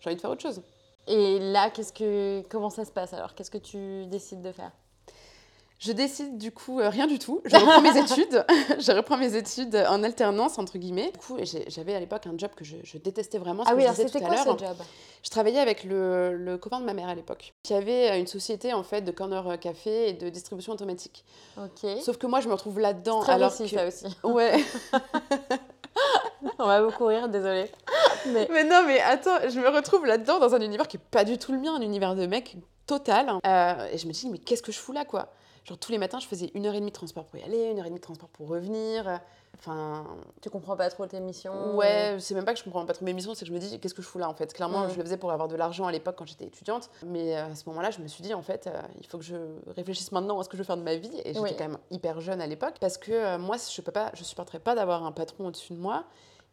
j'ai 0.01 0.09
envie 0.09 0.15
de 0.15 0.21
faire 0.21 0.31
autre 0.31 0.41
chose. 0.41 0.61
Et 1.07 1.39
là, 1.39 1.69
qu'est-ce 1.69 1.93
que, 1.93 2.43
comment 2.49 2.69
ça 2.69 2.85
se 2.85 2.91
passe 2.91 3.13
alors? 3.13 3.33
Qu'est-ce 3.33 3.51
que 3.51 3.57
tu 3.57 4.05
décides 4.07 4.41
de 4.41 4.51
faire? 4.51 4.71
Je 5.79 5.93
décide 5.93 6.37
du 6.37 6.51
coup 6.51 6.79
euh, 6.81 6.89
rien 6.89 7.07
du 7.07 7.19
tout. 7.19 7.41
Je 7.45 7.55
reprends 7.55 7.81
mes 7.81 7.97
études. 7.99 8.45
je 8.79 8.91
reprends 8.91 9.17
mes 9.17 9.35
études 9.35 9.75
en 9.89 10.03
alternance 10.03 10.59
entre 10.59 10.77
guillemets. 10.77 11.11
Du 11.11 11.17
coup, 11.19 11.37
j'avais 11.67 11.95
à 11.95 11.99
l'époque 12.01 12.27
un 12.27 12.37
job 12.37 12.51
que 12.55 12.65
je, 12.65 12.75
je 12.83 12.97
détestais 12.97 13.37
vraiment. 13.37 13.63
ce 13.63 13.69
Ah 13.69 13.71
que 13.71 13.77
oui, 13.77 13.83
je 13.83 13.87
alors 13.87 13.95
disais 13.95 14.19
tout 14.19 14.25
quoi 14.25 14.35
ce 14.37 14.43
job? 14.49 14.77
Je 15.23 15.29
travaillais 15.29 15.59
avec 15.59 15.85
le, 15.85 16.35
le 16.35 16.57
copain 16.57 16.81
de 16.81 16.85
ma 16.85 16.93
mère 16.93 17.07
à 17.07 17.15
l'époque, 17.15 17.53
qui 17.63 17.73
avait 17.73 18.11
euh, 18.11 18.19
une 18.19 18.27
société 18.27 18.73
en 18.73 18.83
fait 18.83 19.01
de 19.01 19.11
corner 19.11 19.57
café 19.59 20.09
et 20.09 20.13
de 20.13 20.27
distribution 20.29 20.73
automatique. 20.73 21.23
Ok. 21.57 21.89
Sauf 22.01 22.17
que 22.17 22.27
moi, 22.27 22.41
je 22.41 22.47
me 22.49 22.53
retrouve 22.53 22.79
là-dedans. 22.79 23.21
Très 23.21 23.33
alors 23.33 23.51
réussi 23.51 23.73
que... 23.73 23.79
ça 23.79 23.87
aussi. 23.87 24.17
Ouais. 24.23 24.63
On 26.57 26.65
va 26.65 26.81
beaucoup 26.81 27.05
rire, 27.05 27.27
désolée. 27.29 27.69
Mais 28.27 28.47
mais 28.51 28.63
non, 28.63 28.83
mais 28.85 28.99
attends, 29.01 29.39
je 29.49 29.59
me 29.59 29.69
retrouve 29.69 30.05
là-dedans 30.05 30.39
dans 30.39 30.53
un 30.55 30.61
univers 30.61 30.87
qui 30.87 30.97
est 30.97 31.01
pas 31.11 31.23
du 31.23 31.37
tout 31.37 31.51
le 31.51 31.57
mien, 31.57 31.75
un 31.75 31.81
univers 31.81 32.15
de 32.15 32.25
mec 32.25 32.57
total. 32.85 33.31
Euh, 33.45 33.87
et 33.91 33.97
je 33.97 34.07
me 34.07 34.11
dis, 34.11 34.29
mais 34.29 34.37
qu'est-ce 34.39 34.61
que 34.63 34.71
je 34.71 34.79
fous 34.79 34.91
là, 34.93 35.05
quoi? 35.05 35.29
Genre 35.69 35.77
tous 35.77 35.91
les 35.91 35.99
matins, 35.99 36.19
je 36.19 36.25
faisais 36.25 36.49
une 36.55 36.65
heure 36.65 36.73
et 36.73 36.79
demie 36.79 36.89
de 36.89 36.95
transport 36.95 37.25
pour 37.25 37.39
y 37.39 37.43
aller, 37.43 37.65
une 37.69 37.77
heure 37.77 37.85
et 37.85 37.89
demie 37.89 37.99
de 37.99 38.03
transport 38.03 38.27
pour 38.29 38.47
revenir. 38.47 39.19
Enfin, 39.55 40.03
tu 40.41 40.49
comprends 40.49 40.75
pas 40.75 40.89
trop 40.89 41.05
tes 41.05 41.19
missions 41.19 41.75
Ouais, 41.75 42.17
c'est 42.19 42.33
même 42.33 42.43
pas 42.45 42.53
que 42.53 42.59
je 42.59 42.63
comprends 42.63 42.83
pas 42.87 42.93
trop 42.93 43.05
mes 43.05 43.13
missions, 43.13 43.35
c'est 43.35 43.41
que 43.45 43.49
je 43.49 43.53
me 43.53 43.59
dis 43.59 43.79
qu'est-ce 43.79 43.93
que 43.93 44.01
je 44.01 44.07
fous 44.07 44.17
là 44.17 44.27
en 44.27 44.33
fait? 44.33 44.51
Clairement, 44.51 44.85
Mm. 44.87 44.89
je 44.89 44.95
le 44.97 45.03
faisais 45.03 45.17
pour 45.17 45.31
avoir 45.31 45.47
de 45.47 45.55
l'argent 45.55 45.85
à 45.85 45.91
l'époque 45.91 46.15
quand 46.17 46.25
j'étais 46.25 46.45
étudiante, 46.45 46.89
mais 47.05 47.37
euh, 47.37 47.51
à 47.51 47.55
ce 47.55 47.69
moment-là, 47.69 47.91
je 47.91 47.99
me 48.01 48.07
suis 48.07 48.23
dit 48.23 48.33
en 48.33 48.41
fait, 48.41 48.65
euh, 48.65 48.81
il 48.99 49.05
faut 49.05 49.19
que 49.19 49.23
je 49.23 49.35
réfléchisse 49.75 50.11
maintenant 50.11 50.39
à 50.39 50.43
ce 50.43 50.49
que 50.49 50.57
je 50.57 50.63
veux 50.63 50.65
faire 50.65 50.77
de 50.77 50.81
ma 50.81 50.95
vie. 50.95 51.11
Et 51.23 51.33
j'étais 51.35 51.39
Oui. 51.39 51.51
quand 51.55 51.67
même 51.67 51.77
hyper 51.91 52.19
jeune 52.19 52.41
à 52.41 52.47
l'époque 52.47 52.75
parce 52.81 52.97
que 52.97 53.11
euh, 53.11 53.37
moi, 53.37 53.57
je 53.57 53.81
peux 53.81 53.91
pas, 53.91 54.09
je 54.15 54.23
supporterais 54.23 54.59
pas 54.59 54.73
d'avoir 54.73 55.05
un 55.05 55.11
patron 55.11 55.45
au-dessus 55.47 55.73
de 55.73 55.79
moi 55.79 56.05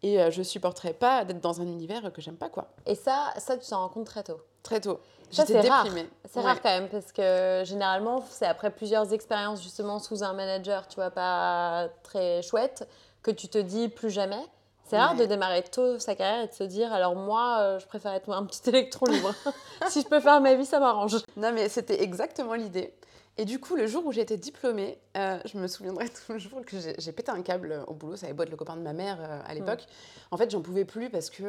et 0.03 0.21
euh, 0.21 0.31
je 0.31 0.43
supporterais 0.43 0.93
pas 0.93 1.25
d'être 1.25 1.41
dans 1.41 1.63
un 1.63 1.67
univers 1.67 2.13
que 2.13 2.21
j'aime 2.21 2.37
pas 2.37 2.51
quoi. 2.51 2.69
Et 2.85 2.95
ça, 2.95 3.33
ça 3.39 3.57
tu 3.57 3.67
t'en 3.67 3.79
rends 3.81 3.89
compte 3.89 4.07
très 4.07 4.25
tôt? 4.25 4.41
Très 4.63 4.81
tôt. 4.81 4.99
Ça, 5.31 5.45
J'étais 5.47 5.63
c'est 5.63 5.69
rare. 5.69 5.85
déprimée. 5.85 6.09
C'est 6.29 6.39
Ouais. 6.41 6.45
rare 6.47 6.61
quand 6.63 6.71
même 6.71 6.89
parce 6.89 7.13
que 7.13 7.63
généralement, 7.65 8.25
c'est 8.31 8.47
après 8.47 8.71
plusieurs 8.71 9.13
expériences 9.13 9.63
justement 9.63 9.99
sous 9.99 10.23
un 10.23 10.33
manager, 10.33 10.87
tu 10.89 10.97
vois, 10.97 11.11
pas 11.11 11.89
très 12.03 12.43
chouette, 12.43 12.89
que 13.23 13.31
tu 13.31 13.49
te 13.49 13.59
dis 13.59 13.89
plus 13.89 14.11
jamais. 14.11 14.41
C'est 14.85 14.99
rare 14.99 15.17
de 15.17 15.25
démarrer 15.25 15.65
tôt 15.65 15.99
sa 15.99 16.15
carrière 16.15 16.45
et 16.45 16.47
de 16.47 16.53
se 16.53 16.63
dire 16.63 16.93
alors 16.93 17.17
moi, 17.17 17.59
euh, 17.61 17.79
je 17.81 17.87
préfère 17.87 18.13
être 18.13 18.31
un 18.31 18.45
petit 18.47 18.61
électron 18.71 19.07
libre. 19.07 19.35
si 19.89 20.01
je 20.03 20.07
peux 20.07 20.21
faire 20.21 20.41
ma 20.41 20.55
vie, 20.55 20.65
ça 20.65 20.79
m'arrange. 20.79 21.17
Non, 21.37 21.53
mais 21.53 21.69
c'était 21.69 22.03
exactement 22.05 22.55
l'idée. 22.55 22.95
Et 23.37 23.45
du 23.45 23.59
coup, 23.59 23.75
le 23.75 23.87
jour 23.89 24.07
où 24.07 24.13
j'ai 24.13 24.21
été 24.23 24.37
diplômée, 24.37 24.97
euh, 25.17 25.39
je 25.45 25.59
me 25.59 25.67
souviendrai 25.67 26.09
toujours 26.29 26.65
que 26.65 26.77
j'ai 26.97 27.13
pété 27.13 27.33
un 27.33 27.43
câble 27.43 27.83
au 27.89 27.95
boulot. 27.95 28.15
Ça 28.17 28.27
avait 28.27 28.33
beau 28.33 28.45
être 28.45 28.51
le 28.51 28.57
copain 28.57 28.77
de 28.77 28.81
ma 28.83 28.93
mère 28.93 29.19
euh, 29.21 29.41
à 29.45 29.55
l'époque. 29.55 29.85
En 30.31 30.37
fait, 30.37 30.51
j'en 30.53 30.61
pouvais 30.63 30.85
plus 30.85 31.11
parce 31.11 31.31
que 31.31 31.43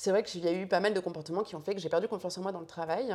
c'est 0.00 0.12
vrai 0.12 0.22
qu'il 0.22 0.42
y 0.42 0.48
a 0.48 0.52
eu 0.52 0.66
pas 0.66 0.80
mal 0.80 0.94
de 0.94 1.00
comportements 1.00 1.42
qui 1.42 1.54
ont 1.56 1.60
fait 1.60 1.74
que 1.74 1.80
j'ai 1.80 1.90
perdu 1.90 2.08
confiance 2.08 2.38
en 2.38 2.40
moi 2.40 2.52
dans 2.52 2.60
le 2.60 2.66
travail, 2.66 3.14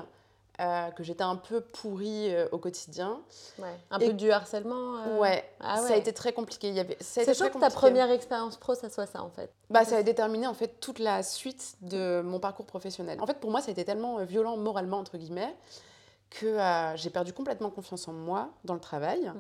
euh, 0.60 0.92
que 0.92 1.02
j'étais 1.02 1.24
un 1.24 1.36
peu 1.36 1.60
pourrie 1.60 2.32
euh, 2.32 2.48
au 2.52 2.60
quotidien. 2.60 3.22
Ouais. 3.58 3.74
Un 3.90 3.98
Et- 3.98 4.06
peu 4.10 4.14
du 4.14 4.30
harcèlement. 4.30 4.98
euh, 5.00 5.18
Ouais, 5.18 5.44
Ah 5.60 5.78
ça 5.78 5.88
a 5.88 5.90
ouais. 5.90 5.98
été 6.00 6.14
très 6.14 6.32
compliqué. 6.32 6.70
Il 6.70 6.76
y 6.76 6.80
avait, 6.80 6.96
C'est 7.00 7.26
très 7.26 7.50
que 7.50 7.60
ta 7.60 7.72
première 7.72 8.12
expérience 8.12 8.58
pro, 8.58 8.76
ça 8.76 8.92
soit 8.92 9.08
ça 9.08 9.24
en 9.24 9.32
fait. 9.32 9.52
Bah, 9.72 9.84
ça 9.84 9.98
a 9.98 10.04
déterminé 10.04 10.46
en 10.46 10.54
fait 10.54 10.80
toute 10.80 11.00
la 11.00 11.24
suite 11.24 11.76
de 11.82 12.22
mon 12.24 12.40
parcours 12.40 12.68
professionnel. 12.68 13.20
En 13.20 13.26
fait, 13.26 13.40
pour 13.40 13.50
moi, 13.50 13.62
ça 13.62 13.70
a 13.70 13.72
été 13.72 13.84
tellement 13.84 14.24
violent 14.24 14.56
moralement, 14.56 15.00
entre 15.00 15.18
guillemets, 15.18 15.56
que 16.40 16.46
euh, 16.46 16.96
j'ai 16.98 17.10
perdu 17.10 17.34
complètement 17.34 17.70
confiance 17.70 18.08
en 18.08 18.14
moi 18.14 18.50
dans 18.64 18.74
le 18.74 18.80
travail. 18.80 19.22
Mm. 19.28 19.34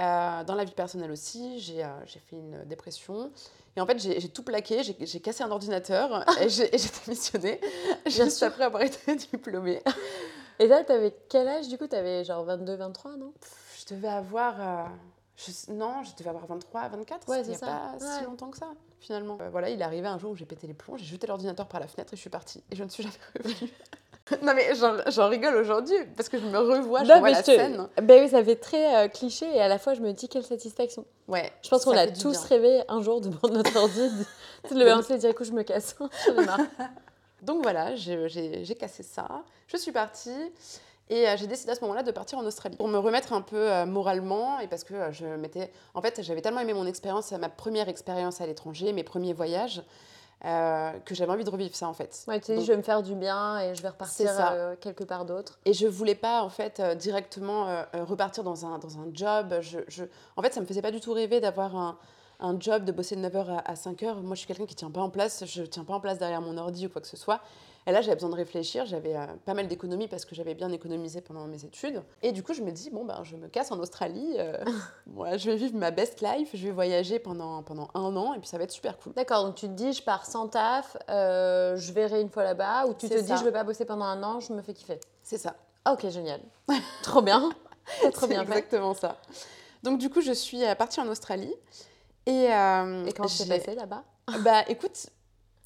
Euh, 0.00 0.44
dans 0.44 0.54
la 0.54 0.64
vie 0.64 0.72
personnelle 0.72 1.10
aussi, 1.10 1.58
j'ai 1.60 1.84
euh, 1.84 1.88
j'ai 2.06 2.18
fait 2.18 2.36
une 2.36 2.64
dépression. 2.64 3.30
Et 3.76 3.80
en 3.80 3.86
fait, 3.86 3.98
j'ai 3.98 4.28
tout 4.28 4.42
plaqué, 4.42 4.82
j'ai 4.82 5.20
cassé 5.20 5.42
un 5.44 5.50
ordinateur 5.50 6.24
et 6.40 6.48
j'ai 6.48 6.70
démissionné 7.06 7.60
juste 8.06 8.38
sûr. 8.38 8.46
après 8.48 8.64
avoir 8.64 8.82
été 8.82 9.14
diplômée. 9.32 9.82
Et 10.58 10.66
là, 10.66 10.84
t'avais 10.84 11.14
quel 11.28 11.48
âge 11.48 11.68
du 11.68 11.78
coup? 11.78 11.86
T'avais 11.86 12.24
genre 12.24 12.44
22, 12.44 12.74
23, 12.76 13.16
non? 13.16 13.32
Pff, 13.40 13.84
Je 13.88 13.94
devais 13.94 14.08
avoir. 14.08 14.88
je 15.36 15.72
non, 15.72 16.02
je 16.04 16.14
devais 16.16 16.30
avoir 16.30 16.46
23, 16.46 16.88
24. 16.88 17.28
Ouais, 17.28 17.44
c'est 17.44 17.60
pas 17.60 17.94
si 17.98 18.04
Ouais. 18.04 18.24
longtemps 18.24 18.50
que 18.50 18.58
ça, 18.58 18.70
finalement. 19.00 19.38
Voilà, 19.50 19.70
il 19.70 19.80
est 19.80 19.84
arrivé 19.84 20.06
un 20.06 20.18
jour 20.18 20.32
où 20.32 20.36
j'ai 20.36 20.46
pété 20.46 20.66
les 20.66 20.74
plombs, 20.74 20.96
j'ai 20.96 21.04
jeté 21.06 21.26
l'ordinateur 21.26 21.66
par 21.66 21.80
la 21.80 21.86
fenêtre 21.86 22.12
et 22.12 22.16
je 22.16 22.20
suis 22.20 22.30
partie. 22.30 22.62
Et 22.70 22.76
je 22.76 22.84
ne 22.84 22.88
suis 22.90 23.02
jamais 23.02 23.14
revenue. 23.42 23.70
non, 24.42 24.54
mais 24.54 24.72
j'en 25.10 25.28
rigole 25.28 25.56
aujourd'hui 25.56 25.96
parce 26.16 26.28
que 26.28 26.38
je 26.38 26.44
me 26.46 26.58
revois, 26.58 27.04
je 27.04 27.08
Non, 27.08 27.18
vois 27.18 27.28
mais 27.28 27.32
la 27.32 27.40
je 27.40 27.44
te- 27.46 27.50
scène. 27.56 27.88
Ben 28.02 28.22
oui, 28.22 28.28
ça 28.28 28.42
fait 28.44 28.56
très 28.56 28.96
euh, 29.04 29.08
cliché 29.08 29.46
et 29.54 29.60
à 29.60 29.68
la 29.68 29.78
fois 29.78 29.94
je 29.94 30.00
me 30.00 30.12
dis 30.12 30.28
quelle 30.28 30.44
satisfaction. 30.44 31.04
Ouais, 31.28 31.52
Je 31.62 31.68
pense 31.68 31.84
qu'on 31.84 31.96
a 31.96 32.06
tous 32.06 32.38
rêvé 32.44 32.82
un 32.88 33.02
jour 33.02 33.20
de 33.20 33.28
prendre 33.28 33.54
notre 33.54 33.76
ordi, 33.76 34.08
de, 34.70 34.78
le 34.78 34.84
balancer 34.84 35.14
et 35.14 35.18
dire 35.18 35.30
écoute, 35.30 35.46
je 35.46 35.52
me 35.52 35.62
casse. 35.62 35.96
Donc 37.42 37.62
voilà, 37.62 37.94
j'ai 37.96 38.76
cassé 38.78 39.02
ça. 39.02 39.26
Je 39.66 39.76
suis 39.76 39.92
partie. 39.92 40.30
Et 41.10 41.28
euh, 41.28 41.36
j'ai 41.36 41.46
décidé 41.46 41.72
à 41.72 41.74
ce 41.74 41.80
moment-là 41.82 42.02
de 42.02 42.10
partir 42.10 42.38
en 42.38 42.44
Australie 42.46 42.76
pour 42.76 42.88
me 42.88 42.96
remettre 42.96 43.32
un 43.32 43.42
peu 43.42 43.56
euh, 43.70 43.84
moralement 43.84 44.60
et 44.60 44.66
parce 44.68 44.84
que 44.84 44.94
euh, 44.94 45.12
je 45.12 45.26
m'étais. 45.26 45.70
En 45.94 46.00
fait, 46.00 46.22
j'avais 46.22 46.40
tellement 46.40 46.60
aimé 46.60 46.72
mon 46.72 46.86
expérience, 46.86 47.32
ma 47.32 47.48
première 47.50 47.88
expérience 47.88 48.40
à 48.40 48.46
l'étranger, 48.46 48.92
mes 48.94 49.02
premiers 49.02 49.34
voyages, 49.34 49.82
euh, 50.44 50.90
que 51.04 51.14
j'avais 51.14 51.32
envie 51.32 51.44
de 51.44 51.50
revivre 51.50 51.74
ça 51.74 51.88
en 51.88 51.92
fait. 51.92 52.24
Ouais, 52.28 52.40
tu 52.40 52.54
dit 52.54 52.64
je 52.64 52.72
vais 52.72 52.76
me 52.76 52.82
faire 52.82 53.02
du 53.02 53.14
bien 53.14 53.60
et 53.60 53.74
je 53.74 53.82
vais 53.82 53.88
repartir 53.88 54.26
euh, 54.52 54.74
quelque 54.80 55.04
part 55.04 55.24
d'autre. 55.24 55.58
Et 55.64 55.72
je 55.72 55.86
voulais 55.86 56.14
pas 56.14 56.42
en 56.42 56.48
fait 56.48 56.80
euh, 56.80 56.94
directement 56.94 57.84
repartir 57.92 58.42
dans 58.44 58.66
un, 58.66 58.78
dans 58.78 58.98
un 58.98 59.06
job. 59.12 59.54
Je, 59.60 59.78
je- 59.88 60.04
En 60.36 60.42
fait, 60.42 60.52
ça 60.52 60.60
me 60.60 60.66
faisait 60.66 60.82
pas 60.82 60.90
du 60.90 61.00
tout 61.00 61.12
rêver 61.12 61.40
d'avoir 61.40 61.76
un, 61.76 61.96
un 62.40 62.58
job, 62.58 62.84
de 62.84 62.90
bosser 62.92 63.14
de 63.16 63.20
9h 63.26 63.62
à, 63.64 63.74
5h. 63.74 64.14
Moi, 64.22 64.34
je 64.34 64.38
suis 64.40 64.46
quelqu'un 64.48 64.66
qui 64.66 64.74
tient 64.74 64.90
pas 64.90 65.00
en 65.00 65.10
place. 65.10 65.44
Je 65.46 65.62
tiens 65.62 65.84
pas 65.84 65.94
en 65.94 66.00
place 66.00 66.18
derrière 66.18 66.40
mon 66.40 66.56
ordi 66.58 66.86
ou 66.86 66.88
quoi 66.88 67.00
que 67.00 67.06
ce 67.08 67.16
soit. 67.16 67.40
Et 67.86 67.92
là, 67.92 68.00
j'avais 68.00 68.14
besoin 68.14 68.30
de 68.30 68.34
réfléchir. 68.36 68.86
J'avais 68.86 69.16
euh, 69.16 69.26
pas 69.44 69.54
mal 69.54 69.66
d'économies 69.66 70.08
parce 70.08 70.24
que 70.24 70.34
j'avais 70.34 70.54
bien 70.54 70.70
économisé 70.70 71.20
pendant 71.20 71.46
mes 71.46 71.64
études. 71.64 72.02
Et 72.22 72.32
du 72.32 72.42
coup, 72.42 72.54
je 72.54 72.62
me 72.62 72.70
dis, 72.70 72.90
bon, 72.90 73.04
ben, 73.04 73.22
je 73.24 73.36
me 73.36 73.48
casse 73.48 73.72
en 73.72 73.78
Australie. 73.80 74.36
euh, 74.38 74.56
voilà, 75.06 75.36
je 75.36 75.50
vais 75.50 75.56
vivre 75.56 75.76
ma 75.76 75.90
best 75.90 76.20
life. 76.20 76.50
Je 76.54 76.64
vais 76.66 76.72
voyager 76.72 77.18
pendant, 77.18 77.62
pendant 77.62 77.88
un 77.94 78.14
an 78.16 78.34
et 78.34 78.38
puis 78.38 78.48
ça 78.48 78.58
va 78.58 78.64
être 78.64 78.70
super 78.70 78.98
cool. 78.98 79.12
D'accord, 79.14 79.44
donc 79.44 79.56
tu 79.56 79.66
te 79.66 79.72
dis 79.72 79.92
je 79.92 80.02
pars 80.02 80.26
sans 80.26 80.48
taf, 80.48 80.96
euh, 81.10 81.76
je 81.76 81.92
verrai 81.92 82.20
une 82.20 82.30
fois 82.30 82.44
là-bas, 82.44 82.86
ou 82.86 82.94
tu 82.94 83.08
te 83.08 83.18
dis 83.20 83.32
je 83.36 83.44
vais 83.44 83.52
pas 83.52 83.64
bosser 83.64 83.84
pendant 83.84 84.04
un 84.04 84.22
an, 84.22 84.40
je 84.40 84.52
me 84.52 84.62
fais 84.62 84.74
kiffer. 84.74 85.00
C'est 85.22 85.38
ça. 85.38 85.56
Ok, 85.90 86.08
génial. 86.08 86.40
trop 87.02 87.22
bien. 87.22 87.50
Trop, 88.12 88.28
bien 88.28 88.44
fait. 88.44 88.52
exactement 88.58 88.94
ça. 88.94 89.18
Donc, 89.82 89.98
du 89.98 90.08
coup, 90.08 90.20
je 90.20 90.32
suis 90.32 90.64
euh, 90.64 90.74
partie 90.76 91.00
en 91.00 91.08
Australie. 91.08 91.52
Et, 92.26 92.52
euh, 92.52 93.04
Et 93.06 93.12
comment 93.12 93.28
c'est 93.28 93.48
passé 93.48 93.74
là-bas? 93.74 94.04
Bah 94.44 94.62
écoute, 94.68 95.08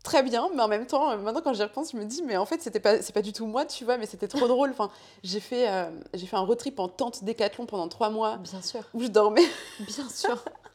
très 0.07 0.23
bien, 0.23 0.49
mais 0.55 0.63
en 0.63 0.69
même 0.69 0.87
temps, 0.87 1.11
euh, 1.11 1.17
maintenant 1.17 1.41
quand 1.43 1.53
j'y 1.53 1.63
repense, 1.65 1.91
je 1.93 1.97
me 1.97 2.05
dis, 2.05 2.23
mais 2.23 2.37
en 2.37 2.47
fait, 2.47 2.63
c'était 2.63 2.79
pas, 2.81 3.03
c'est 3.03 3.13
pas 3.13 3.23
du 3.23 3.33
tout 3.33 3.45
moi, 3.45 3.65
tu 3.67 3.85
vois, 3.85 3.99
mais 3.99 4.07
c'était 4.07 4.29
trop 4.29 4.47
drôle. 4.47 4.71
Enfin, 4.71 4.89
j'ai 5.25 5.41
fait, 5.41 5.69
euh, 5.69 5.91
j'ai 6.15 6.27
fait 6.27 6.37
un 6.37 6.41
road 6.41 6.57
trip 6.59 6.79
en 6.79 6.89
tente 6.89 7.25
décathlon 7.25 7.67
pendant 7.67 7.89
trois 7.89 8.09
mois 8.09 8.37
Bien 8.37 8.63
sûr, 8.63 8.83
où 8.95 9.03
je 9.03 9.09
dormais, 9.09 9.47
bien 9.81 10.09
sûr. 10.09 10.43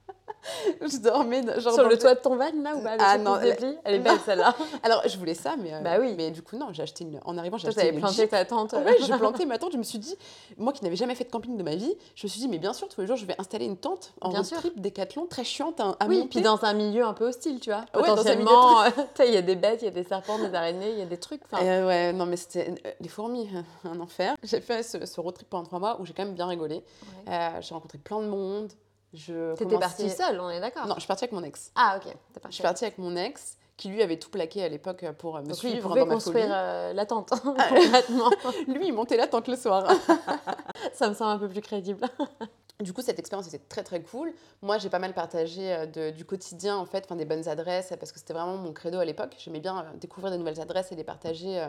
je 0.82 0.98
dormais 0.98 1.44
genre 1.60 1.74
Sur 1.76 1.88
le 1.88 1.98
toit 2.00 2.16
de 2.16 2.20
ton 2.20 2.36
van 2.36 2.50
là 2.64 2.76
ou 2.76 2.82
pas 2.82 2.96
le 2.96 3.02
Ah 3.04 3.18
non, 3.20 3.38
Elle 3.40 3.96
est 3.96 4.00
belle 4.00 4.20
celle-là. 4.26 4.56
Alors 4.84 5.04
je 5.08 5.16
voulais 5.18 5.36
ça, 5.36 5.56
mais 5.62 5.74
euh, 5.74 5.82
Bah 5.82 5.98
oui. 6.00 6.16
mais 6.18 6.32
du 6.32 6.42
coup 6.42 6.58
non, 6.58 6.70
j'ai 6.72 6.82
acheté 6.84 7.04
une, 7.04 7.20
en 7.26 7.38
arrivant 7.38 7.58
j'ai 7.58 7.68
acheté 7.68 7.90
une 7.90 8.00
planté 8.00 8.28
ta 8.28 8.44
tente. 8.46 8.74
Ouais, 8.74 8.96
j'ai 9.00 9.14
planté 9.18 9.46
ma 9.46 9.58
tente. 9.60 9.74
Je 9.74 9.78
me 9.78 9.84
suis 9.84 10.00
dit, 10.00 10.16
moi 10.58 10.74
qui 10.74 10.84
n'avais 10.84 10.96
jamais 10.96 11.14
fait 11.16 11.26
de 11.26 11.30
camping 11.30 11.58
de 11.58 11.64
ma 11.64 11.76
vie, 11.76 11.94
je 12.16 12.26
me 12.26 12.30
suis 12.30 12.40
dit, 12.40 12.48
mais 12.48 12.58
bien 12.58 12.74
sûr, 12.74 12.88
tous 12.90 13.02
les 13.02 13.08
jours, 13.08 13.18
je 13.18 13.26
vais 13.26 13.36
installer 13.40 13.66
une 13.66 13.78
tente 13.78 14.14
en 14.22 14.30
Bien 14.30 14.40
road 14.42 14.50
trip 14.50 14.80
décathlon, 14.82 15.28
très 15.28 15.44
chiante 15.44 15.80
à, 15.80 15.96
à 16.00 16.08
Oui, 16.08 16.18
monter. 16.18 16.30
puis 16.30 16.42
dans 16.42 16.64
un 16.66 16.74
milieu 16.74 17.06
un 17.06 17.14
peu 17.14 17.28
hostile, 17.28 17.60
tu 17.60 17.70
vois. 17.70 17.82
Ouais, 17.94 18.02
Potentiellement, 18.08 18.82
euh, 18.82 18.90
il 19.20 19.34
y 19.34 19.38
a 19.38 19.42
des 19.44 19.56
bêtes, 19.56 19.84
il 19.84 19.86
y 19.86 19.90
a 19.90 19.92
des 19.92 20.04
serpents, 20.04 20.40
des 20.40 20.54
araignées, 20.56 20.92
il 20.92 20.98
y 21.00 21.04
a 21.04 21.06
des 21.06 21.18
trucs. 21.20 21.42
Enfin, 21.52 21.64
Euh, 21.64 21.88
ouais, 21.88 22.14
non, 22.14 22.26
mais 22.26 22.38
c'était 22.38 22.72
euh, 22.86 22.92
les 23.00 23.10
fourmis, 23.10 23.48
un 23.86 24.00
enfer. 24.00 24.36
J'ai 24.44 24.60
fait 24.62 24.82
ce, 24.82 25.06
ce 25.06 25.22
road 25.22 25.36
trip 25.36 25.50
pendant 25.50 25.66
trois 25.66 25.80
mois 25.80 26.02
où 26.02 26.06
j'ai 26.06 26.14
quand 26.14 26.26
même 26.26 26.34
bien 26.34 26.48
rigolé. 26.48 26.76
Ouais. 26.78 27.34
Euh, 27.34 27.50
j'ai 27.62 27.74
rencontré 27.76 28.00
plein 28.00 28.22
de 28.22 28.28
monde. 28.28 28.72
Je 29.14 29.54
T'étais 29.56 29.76
commençais- 29.76 29.80
partie 29.80 30.10
seule, 30.10 30.40
on 30.40 30.50
est 30.50 30.60
d'accord 30.62 30.88
Non, 30.88 30.96
je 30.96 31.02
suis 31.02 31.08
partie 31.08 31.26
avec 31.26 31.34
mon 31.34 31.44
ex. 31.44 31.72
Ah, 31.76 31.98
ok. 31.98 32.04
T'es 32.12 32.18
Je 32.36 32.40
partie. 32.40 32.56
suis 32.56 32.64
partie 32.64 32.86
avec 32.86 32.98
mon 32.98 33.16
ex 33.16 33.58
qui 33.78 33.90
lui 33.90 34.02
avait 34.04 34.18
tout 34.20 34.30
plaqué 34.30 34.64
à 34.64 34.70
l'époque 34.70 35.04
pour 35.18 35.36
me 35.40 35.48
Donc 35.48 35.62
lui, 35.64 35.70
il 35.70 35.72
suivre 35.72 35.90
dans 35.96 36.06
ma 36.06 36.14
construire 36.14 36.48
euh, 36.50 36.94
la 36.94 37.06
tente, 37.06 37.30
concrètement. 37.44 38.30
Lui, 38.68 38.88
il 38.88 38.94
montait 38.94 39.18
la 39.18 39.28
tente 39.28 39.48
le 39.48 39.56
soir. 39.56 39.92
Ça 40.94 41.10
me 41.10 41.14
semble 41.16 41.32
un 41.32 41.38
peu 41.40 41.50
plus 41.50 41.62
crédible. 41.62 42.06
du 42.80 42.94
coup, 42.94 43.02
cette 43.02 43.18
expérience 43.20 43.48
était 43.48 43.58
très 43.68 43.84
très 43.84 44.02
cool. 44.04 44.34
Moi, 44.62 44.78
j'ai 44.78 44.90
pas 44.90 45.00
mal 45.00 45.14
partagé 45.14 45.74
euh, 45.74 45.86
de- 45.88 46.12
du 46.12 46.26
quotidien, 46.26 46.78
en 46.78 46.86
fait, 46.86 47.04
enfin 47.06 47.16
des 47.16 47.26
bonnes 47.26 47.48
adresses, 47.50 47.92
parce 48.00 48.12
que 48.12 48.20
c'était 48.20 48.34
vraiment 48.34 48.56
mon 48.58 48.72
credo 48.72 49.00
à 49.00 49.06
l'époque. 49.06 49.36
J'aimais 49.40 49.60
bien 49.60 49.80
euh, 49.80 49.98
découvrir 50.00 50.32
des 50.32 50.38
nouvelles 50.38 50.62
adresses 50.62 50.92
et 50.92 50.96
les 50.96 51.04
partager. 51.04 51.66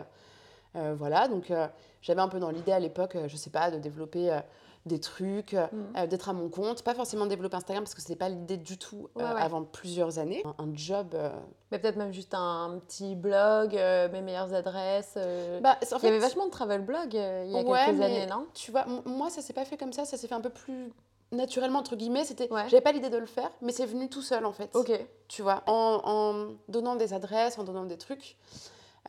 euh, 0.75 0.93
voilà, 0.95 1.27
donc 1.27 1.49
euh, 1.51 1.67
j'avais 2.01 2.21
un 2.21 2.27
peu 2.27 2.39
dans 2.39 2.49
l'idée 2.51 2.71
à 2.71 2.79
l'époque, 2.79 3.17
je 3.27 3.35
sais 3.37 3.49
pas, 3.51 3.69
de 3.71 3.77
développer 3.79 4.39
des 4.85 4.99
trucs, 4.99 5.53
Mm. 5.53 5.69
euh, 5.97 6.07
d'être 6.07 6.27
à 6.29 6.33
mon 6.33 6.49
compte, 6.49 6.83
pas 6.83 6.93
forcément 6.93 7.25
développer 7.25 7.55
Instagram 7.55 7.83
parce 7.85 7.95
que 7.95 8.01
c'était 8.01 8.17
pas 8.17 8.27
l'idée 8.29 8.57
du 8.57 8.77
tout 8.77 9.07
euh, 9.17 9.21
Ouais, 9.23 9.33
ouais. 9.35 9.41
avant 9.41 9.63
plusieurs 9.63 10.19
années. 10.19 10.43
Un, 10.45 10.63
un 10.65 10.75
job. 10.75 11.13
euh, 11.13 11.29
Mais 11.71 11.79
peut-être 11.79 11.95
même 11.95 12.11
juste 12.11 12.33
un 12.33 12.79
petit 12.85 13.15
blog, 13.15 13.77
euh, 13.77 14.09
mes 14.11 14.21
meilleures 14.21 14.53
adresses. 14.53 15.13
euh. 15.17 15.59
Bah, 15.61 15.77
en 15.91 15.97
il 15.99 16.03
y 16.03 16.07
avait 16.07 16.19
vachement 16.19 16.45
de 16.45 16.51
travel 16.51 16.81
blog 16.81 17.15
euh, 17.15 17.43
il 17.45 17.51
y 17.51 17.55
a 17.57 17.63
quelques 17.63 17.97
mais 17.97 18.05
années, 18.05 18.25
non? 18.27 18.45
tu 18.53 18.71
vois, 18.71 18.85
moi 19.05 19.29
ça 19.29 19.41
s'est 19.41 19.53
pas 19.53 19.65
fait 19.65 19.77
comme 19.77 19.93
ça, 19.93 20.03
ça 20.05 20.17
s'est 20.17 20.27
fait 20.27 20.35
un 20.35 20.41
peu 20.41 20.49
plus 20.49 20.91
naturellement 21.31 21.79
entre 21.79 21.95
guillemets. 21.95 22.25
C'était, 22.25 22.51
Ouais. 22.51 22.65
j'avais 22.69 22.81
pas 22.81 22.91
l'idée 22.91 23.09
de 23.09 23.17
le 23.17 23.25
faire, 23.25 23.49
mais 23.61 23.71
c'est 23.71 23.85
venu 23.85 24.09
tout 24.09 24.21
seul 24.21 24.45
en 24.45 24.51
fait. 24.51 24.69
Ok. 24.75 24.91
tu 25.29 25.41
vois, 25.41 25.63
en, 25.65 26.01
en 26.03 26.47
donnant 26.67 26.95
des 26.97 27.13
adresses, 27.13 27.57
en 27.57 27.63
donnant 27.63 27.85
des 27.85 27.97
trucs. 27.97 28.35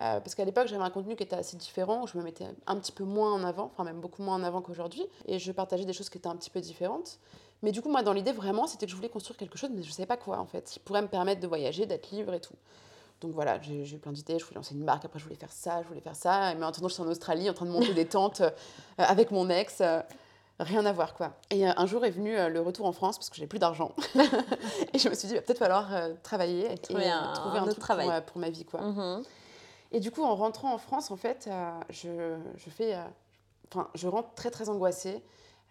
Euh, 0.01 0.19
parce 0.21 0.35
qu'à 0.35 0.45
l'époque, 0.45 0.67
j'avais 0.67 0.83
un 0.83 0.91
contenu 0.91 1.15
qui 1.15 1.23
était 1.23 1.37
assez 1.37 1.57
différent, 1.57 2.03
où 2.03 2.07
je 2.09 2.19
me 2.19 2.23
mettais 2.25 2.47
un 2.67 2.77
petit 2.77 2.91
peu 2.93 3.05
moins 3.05 3.33
en 3.33 3.45
avant, 3.45 3.71
enfin 3.73 3.85
même 3.85 4.01
beaucoup 4.01 4.23
moins 4.23 4.35
en 4.35 4.43
avant 4.43 4.61
qu'aujourd'hui, 4.61 5.07
et 5.27 5.39
je 5.39 5.53
partageais 5.53 5.85
des 5.85 5.93
choses 5.93 6.11
qui 6.11 6.19
étaient 6.19 6.27
un 6.29 6.35
petit 6.37 6.51
peu 6.51 6.61
différentes. 6.61 7.19
Mais 7.63 7.71
du 7.71 7.81
coup, 7.81 7.89
moi, 7.89 8.03
dans 8.03 8.13
l'idée, 8.13 8.33
vraiment, 8.33 8.67
c'était 8.67 8.87
que 8.87 8.91
je 8.91 8.97
voulais 8.97 9.09
construire 9.09 9.37
quelque 9.39 9.57
chose, 9.57 9.71
mais 9.73 9.83
je 9.83 9.89
ne 9.89 9.93
savais 9.93 10.07
pas 10.07 10.17
quoi, 10.17 10.39
en 10.39 10.47
fait, 10.47 10.65
qui 10.69 10.81
pourrait 10.81 11.03
me 11.03 11.07
permettre 11.09 11.41
de 11.41 11.47
voyager, 11.47 11.87
d'être 11.87 12.11
libre 12.11 12.35
et 12.35 12.41
tout. 12.41 12.55
Donc 13.21 13.31
voilà, 13.33 13.61
j'ai 13.63 13.95
eu 13.95 13.99
plein 13.99 14.11
d'idées, 14.13 14.39
je 14.39 14.45
voulais 14.45 14.57
lancer 14.57 14.75
une 14.75 14.85
marque, 14.85 15.05
après 15.05 15.19
je 15.21 15.25
voulais 15.25 15.37
faire 15.37 15.53
ça, 15.53 15.81
je 15.83 15.89
voulais 15.89 16.01
faire 16.01 16.17
ça, 16.17 16.53
mais 16.57 16.65
en 16.65 16.69
attendant, 16.69 16.89
je 16.89 16.95
suis 16.95 17.03
en 17.03 17.07
Australie 17.09 17.49
en 17.49 17.55
train 17.55 17.65
de 17.65 17.71
monter 17.71 17.95
des 17.95 18.05
tentes 18.07 18.41
euh, 18.43 18.51
avec 18.99 19.31
mon 19.31 19.49
ex. 19.49 19.81
euh, 19.81 20.01
Rien 20.61 20.85
à 20.87 20.93
voir 20.93 21.15
quoi. 21.15 21.33
Et 21.51 21.67
euh, 21.67 21.73
un 21.77 21.87
jour 21.87 22.05
est 22.05 22.11
venu 22.11 22.37
le 22.49 22.61
retour 22.61 22.87
en 22.87 22.93
France 22.93 23.17
parce 23.19 23.29
que 23.31 23.35
j'ai 23.37 23.47
plus 23.49 23.59
d'argent. 23.59 23.93
et 24.93 24.99
je 24.99 25.09
me 25.09 25.15
suis 25.15 25.27
dit, 25.29 25.35
il 25.35 25.37
va 25.37 25.43
peut-être 25.43 25.59
falloir 25.59 25.89
travailler 26.23 26.71
et, 26.73 26.79
trouver 26.79 27.09
un- 27.11 27.33
un 27.63 27.67
truc 27.67 27.79
travail. 27.81 28.07
Pour, 28.09 28.23
pour 28.35 28.41
ma 28.41 28.51
vie 28.51 28.65
quoi. 28.65 28.81
Mhm. 28.83 29.23
Et 29.95 30.01
du 30.01 30.11
coup, 30.11 30.23
en 30.25 30.35
rentrant 30.35 30.75
en 30.75 30.79
France, 30.79 31.11
en 31.11 31.17
fait, 31.17 31.47
euh, 31.47 31.71
je, 31.89 32.37
je 32.57 32.69
fais, 32.71 32.95
euh, 32.95 33.03
enfin, 33.71 33.89
je 33.95 34.09
rentre 34.09 34.35
très 34.35 34.51
très 34.51 34.69
angoissée, 34.69 35.23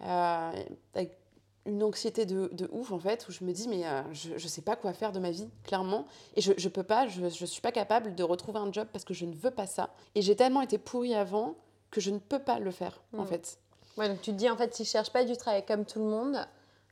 euh, 0.02 0.52
avec 0.96 1.18
une 1.66 1.84
anxiété 1.84 2.26
de, 2.26 2.50
de 2.54 2.70
ouf 2.72 2.92
en 2.92 3.00
fait, 3.00 3.26
où 3.28 3.32
je 3.32 3.44
me 3.44 3.52
dis 3.54 3.68
mais 3.70 3.86
euh, 3.86 4.02
je, 4.12 4.38
je 4.38 4.48
sais 4.48 4.62
pas 4.62 4.76
quoi 4.76 4.94
faire 4.94 5.12
de 5.12 5.20
ma 5.20 5.32
vie, 5.32 5.50
clairement, 5.64 6.06
et 6.36 6.42
je, 6.42 6.54
je 6.58 6.70
peux 6.70 6.84
pas, 6.84 7.08
je, 7.08 7.30
je 7.30 7.46
suis 7.46 7.62
pas 7.62 7.72
capable 7.72 8.16
de 8.16 8.24
retrouver 8.24 8.60
un 8.60 8.72
job 8.72 8.88
parce 8.92 9.06
que 9.06 9.14
je 9.14 9.26
ne 9.26 9.34
veux 9.36 9.52
pas 9.52 9.68
ça. 9.68 9.90
Et 10.16 10.22
j'ai 10.22 10.36
tellement 10.36 10.62
été 10.62 10.78
pourrie 10.78 11.16
avant 11.16 11.56
que 11.92 12.02
je 12.02 12.10
ne 12.12 12.18
peux 12.20 12.40
pas 12.40 12.60
le 12.60 12.72
faire 12.72 13.02
en 13.18 13.24
Mm. 13.24 13.28
fait. 13.28 13.58
Ouais, 13.98 14.10
donc 14.10 14.22
tu 14.22 14.32
te 14.32 14.36
dis, 14.38 14.50
en 14.50 14.58
fait, 14.58 14.74
si 14.74 14.86
je 14.86 14.90
cherche 14.90 15.12
pas 15.12 15.24
du 15.24 15.38
travail 15.38 15.64
comme 15.66 15.86
tout 15.86 16.00
le 16.00 16.06
monde, 16.06 16.38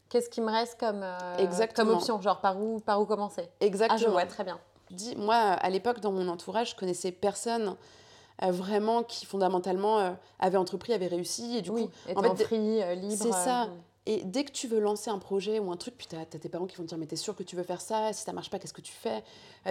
qu'est-ce 0.10 0.30
qui 0.30 0.40
me 0.42 0.52
reste 0.52 0.80
comme, 0.80 1.02
euh, 1.02 1.68
comme 1.76 1.90
option? 1.90 2.22
Genre, 2.22 2.40
par 2.42 2.62
où, 2.62 2.80
par 2.80 3.02
où 3.02 3.06
commencer? 3.06 3.50
Exactement. 3.60 3.96
Ah, 4.00 4.04
je 4.06 4.08
vois, 4.10 4.26
très 4.26 4.44
bien. 4.44 4.60
Dis, 4.94 5.16
moi, 5.16 5.36
à 5.36 5.70
l'époque, 5.70 6.00
dans 6.00 6.12
mon 6.12 6.28
entourage, 6.28 6.72
je 6.72 6.76
connaissais 6.76 7.12
personne 7.12 7.76
euh, 8.44 8.52
vraiment 8.52 9.04
qui, 9.04 9.26
fondamentalement, 9.26 10.00
euh, 10.00 10.12
avait 10.40 10.58
entrepris, 10.58 10.94
avait 10.94 11.08
réussi. 11.08 11.58
Et 11.58 11.62
du 11.62 11.70
oui, 11.72 11.86
coup, 11.86 11.92
et 12.08 12.18
en 12.18 12.36
fait, 12.36 12.44
free, 12.46 12.82
euh, 12.82 12.96
libre. 12.96 13.16
c'est 13.22 13.32
ça. 13.32 13.68
et 14.08 14.24
dès 14.24 14.44
que 14.44 14.52
tu 14.52 14.68
veux 14.68 14.80
lancer 14.80 15.12
un 15.12 15.20
projet 15.20 15.60
ou 15.60 15.72
un 15.72 15.78
truc, 15.78 15.96
puis 15.98 16.08
tu 16.10 16.16
as, 16.16 16.26
tes 16.26 16.50
parents 16.50 16.66
qui 16.66 16.76
vont 16.76 16.84
te 16.84 16.90
dire, 16.90 16.98
mais 16.98 17.06
t'es 17.06 17.16
sûr 17.16 17.36
que 17.36 17.44
tu 17.44 17.56
veux 17.56 17.62
faire 17.64 17.82
ça? 17.82 18.12
Si 18.14 18.24
ça 18.24 18.34
marche 18.34 18.50
pas, 18.50 18.58
qu'est-ce 18.58 18.74
que 18.74 18.82
tu 18.82 18.94
fais? 18.94 19.24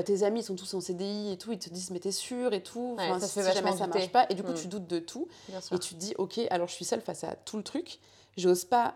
Tes 0.04 0.22
amis 0.22 0.42
sont 0.44 0.54
tous 0.54 0.72
en 0.74 0.80
CDI 0.80 1.32
et 1.32 1.36
tout, 1.36 1.50
ils 1.52 1.58
te 1.58 1.68
disent, 1.68 1.90
mais 1.90 1.98
t'es 1.98 2.12
sûr 2.12 2.52
et 2.52 2.62
tout? 2.62 2.94
Ouais, 2.96 3.04
Enfin, 3.10 3.18
ça 3.18 3.26
si 3.26 3.40
fait 3.40 3.52
jamais 3.52 3.72
ça 3.76 3.86
douter. 3.86 3.98
marche 3.98 4.12
pas. 4.12 4.26
Et 4.30 4.34
du 4.34 4.42
coup, 4.44 4.52
Mm. 4.52 4.54
tu 4.54 4.68
doutes 4.68 4.86
de 4.86 5.00
tout. 5.00 5.26
Et 5.72 5.78
tu 5.80 5.94
te 5.94 5.98
dis, 5.98 6.14
ok, 6.18 6.40
alors 6.50 6.68
je 6.68 6.74
suis 6.74 6.84
seule 6.84 7.00
face 7.00 7.24
à 7.24 7.34
tout 7.34 7.56
le 7.56 7.64
truc. 7.64 7.98
J'ose 8.36 8.64
pas 8.64 8.94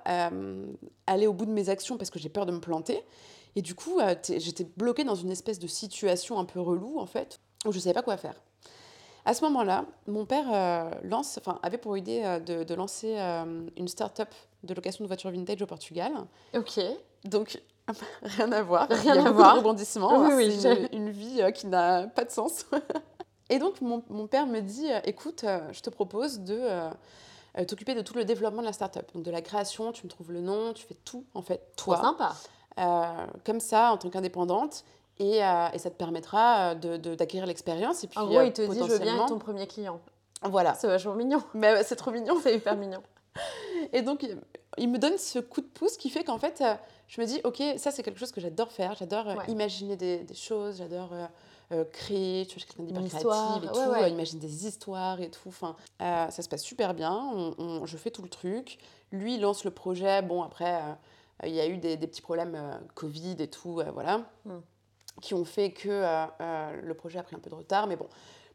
aller 1.06 1.26
au 1.26 1.32
bout 1.32 1.46
de 1.46 1.50
mes 1.50 1.68
actions 1.68 1.96
parce 1.96 2.10
que 2.10 2.18
j'ai 2.20 2.28
peur 2.28 2.46
de 2.46 2.52
me 2.52 2.60
planter. 2.60 3.02
Et 3.56 3.62
du 3.62 3.74
coup, 3.74 4.00
euh, 4.00 4.14
j'étais 4.36 4.64
bloquée 4.76 5.04
dans 5.04 5.14
une 5.14 5.30
espèce 5.30 5.58
de 5.58 5.66
situation 5.66 6.38
un 6.38 6.44
peu 6.44 6.60
relou, 6.60 6.98
en 6.98 7.06
fait, 7.06 7.40
où 7.66 7.72
je 7.72 7.78
savais 7.78 7.94
pas 7.94 8.02
quoi 8.02 8.16
faire. 8.16 8.34
À 9.26 9.32
ce 9.32 9.42
moment-là, 9.44 9.86
mon 10.06 10.26
père 10.26 10.44
euh, 10.52 10.90
lance, 11.02 11.38
enfin, 11.38 11.58
avait 11.62 11.78
pour 11.78 11.96
idée 11.96 12.22
euh, 12.24 12.38
de, 12.40 12.62
de 12.62 12.74
lancer 12.74 13.14
euh, 13.16 13.66
une 13.76 13.88
start-up 13.88 14.28
de 14.64 14.74
location 14.74 15.02
de 15.02 15.08
voitures 15.08 15.30
vintage 15.30 15.62
au 15.62 15.66
Portugal. 15.66 16.12
Ok. 16.54 16.78
Donc, 17.24 17.58
rien 18.22 18.52
à 18.52 18.62
voir. 18.62 18.86
Rien 18.90 19.14
Il 19.14 19.22
y 19.22 19.24
a 19.24 19.28
à 19.28 19.30
voir. 19.32 19.54
de 19.54 19.58
rebondissements. 19.60 20.26
Oui, 20.26 20.34
oui, 20.34 20.56
C'est 20.60 20.88
une, 20.92 21.06
une 21.06 21.10
vie 21.10 21.40
qui 21.54 21.66
n'a 21.68 22.06
pas 22.08 22.24
de 22.24 22.30
sens. 22.30 22.66
Et 23.50 23.58
donc, 23.58 23.80
mon, 23.80 24.02
mon 24.10 24.26
père 24.26 24.46
me 24.46 24.60
dit 24.60 24.88
écoute, 25.04 25.44
je 25.72 25.80
te 25.80 25.88
propose 25.90 26.40
de 26.40 26.60
t'occuper 27.66 27.94
de 27.94 28.00
tout 28.02 28.14
le 28.14 28.24
développement 28.24 28.60
de 28.62 28.66
la 28.66 28.72
start-up. 28.72 29.10
Donc, 29.14 29.22
de 29.22 29.30
la 29.30 29.42
création, 29.42 29.92
tu 29.92 30.04
me 30.04 30.10
trouves 30.10 30.32
le 30.32 30.40
nom, 30.40 30.72
tu 30.74 30.84
fais 30.86 30.96
tout, 31.04 31.24
en 31.34 31.42
fait, 31.42 31.60
Trop 31.76 31.92
toi, 31.92 32.02
sympa. 32.02 32.34
Euh, 32.78 33.26
comme 33.44 33.60
ça, 33.60 33.92
en 33.92 33.96
tant 33.98 34.10
qu'indépendante. 34.10 34.84
Et, 35.20 35.44
euh, 35.44 35.68
et 35.72 35.78
ça 35.78 35.90
te 35.90 35.94
permettra 35.96 36.70
euh, 36.70 36.74
de- 36.74 36.96
de- 36.96 37.14
d'acquérir 37.14 37.46
l'expérience. 37.46 38.02
Et 38.02 38.08
puis, 38.08 38.18
En 38.18 38.26
gros, 38.26 38.40
il 38.42 38.52
te 38.52 38.62
dit, 38.62 38.66
je 38.66 38.72
veux 38.72 38.76
bien 38.76 38.86
être 38.86 38.96
potentiellement- 38.98 39.26
ton 39.26 39.38
premier 39.38 39.66
client. 39.68 40.00
Voilà. 40.42 40.74
C'est 40.74 40.88
vachement 40.88 41.14
mignon. 41.14 41.40
Mais 41.54 41.72
ouais, 41.74 41.84
c'est 41.84 41.94
trop 41.96 42.10
mignon. 42.10 42.34
C'est 42.42 42.54
hyper 42.56 42.76
mignon. 42.76 43.00
Et 43.92 44.02
donc, 44.02 44.26
il- 44.78 44.88
me 44.88 44.98
donne 44.98 45.16
ce 45.18 45.38
coup 45.38 45.60
de 45.60 45.66
pouce 45.66 45.96
qui 45.96 46.10
fait 46.10 46.24
qu'en 46.24 46.38
fait, 46.38 46.62
je 47.06 47.20
me 47.20 47.26
dis, 47.26 47.40
ok, 47.44 47.62
ça 47.76 47.90
c'est 47.92 48.02
quelque 48.02 48.18
chose 48.18 48.32
que 48.32 48.40
j'adore 48.40 48.72
faire. 48.72 48.94
J'adore 48.96 49.26
Ouais. 49.26 49.44
imaginer 49.48 49.96
des, 49.96 50.18
des 50.18 50.34
choses, 50.34 50.78
j'adore 50.78 51.10
euh, 51.72 51.84
créer. 51.92 52.44
Tu 52.46 52.56
vois, 52.56 52.64
je 52.66 52.66
suis 52.66 52.74
quelqu'un 52.74 53.00
d'hyper 53.00 53.20
créative 53.20 53.64
et 53.64 53.66
ouais, 53.78 53.84
tout, 53.84 53.90
ouais. 53.92 54.10
imaginer 54.10 54.40
des 54.40 54.66
histoires 54.66 55.20
et 55.20 55.30
tout. 55.30 55.48
Enfin, 55.48 55.76
euh, 56.02 56.28
ça 56.28 56.42
se 56.42 56.48
passe 56.48 56.62
super 56.62 56.92
bien. 56.92 57.12
On- 57.34 57.54
on- 57.58 57.86
je 57.86 57.96
fais 57.96 58.10
tout 58.10 58.22
le 58.22 58.28
truc. 58.28 58.78
Lui, 59.12 59.36
il 59.36 59.40
lance 59.42 59.64
le 59.64 59.70
projet. 59.70 60.22
Bon, 60.22 60.42
après, 60.42 60.74
euh, 60.74 60.92
il 61.44 61.52
y 61.54 61.60
a 61.60 61.66
eu 61.66 61.76
des, 61.78 61.96
des 61.96 62.06
petits 62.06 62.22
problèmes 62.22 62.54
euh, 62.54 62.74
Covid 62.94 63.36
et 63.40 63.48
tout, 63.48 63.80
euh, 63.80 63.90
voilà, 63.92 64.22
Mm. 64.44 64.52
qui 65.20 65.34
ont 65.34 65.44
fait 65.44 65.72
que 65.72 65.88
euh, 65.88 66.24
euh, 66.40 66.80
le 66.82 66.94
projet 66.94 67.18
a 67.18 67.22
pris 67.22 67.34
un 67.36 67.40
peu 67.40 67.50
de 67.50 67.54
retard. 67.54 67.86
Mais 67.86 67.96
bon. 67.96 68.06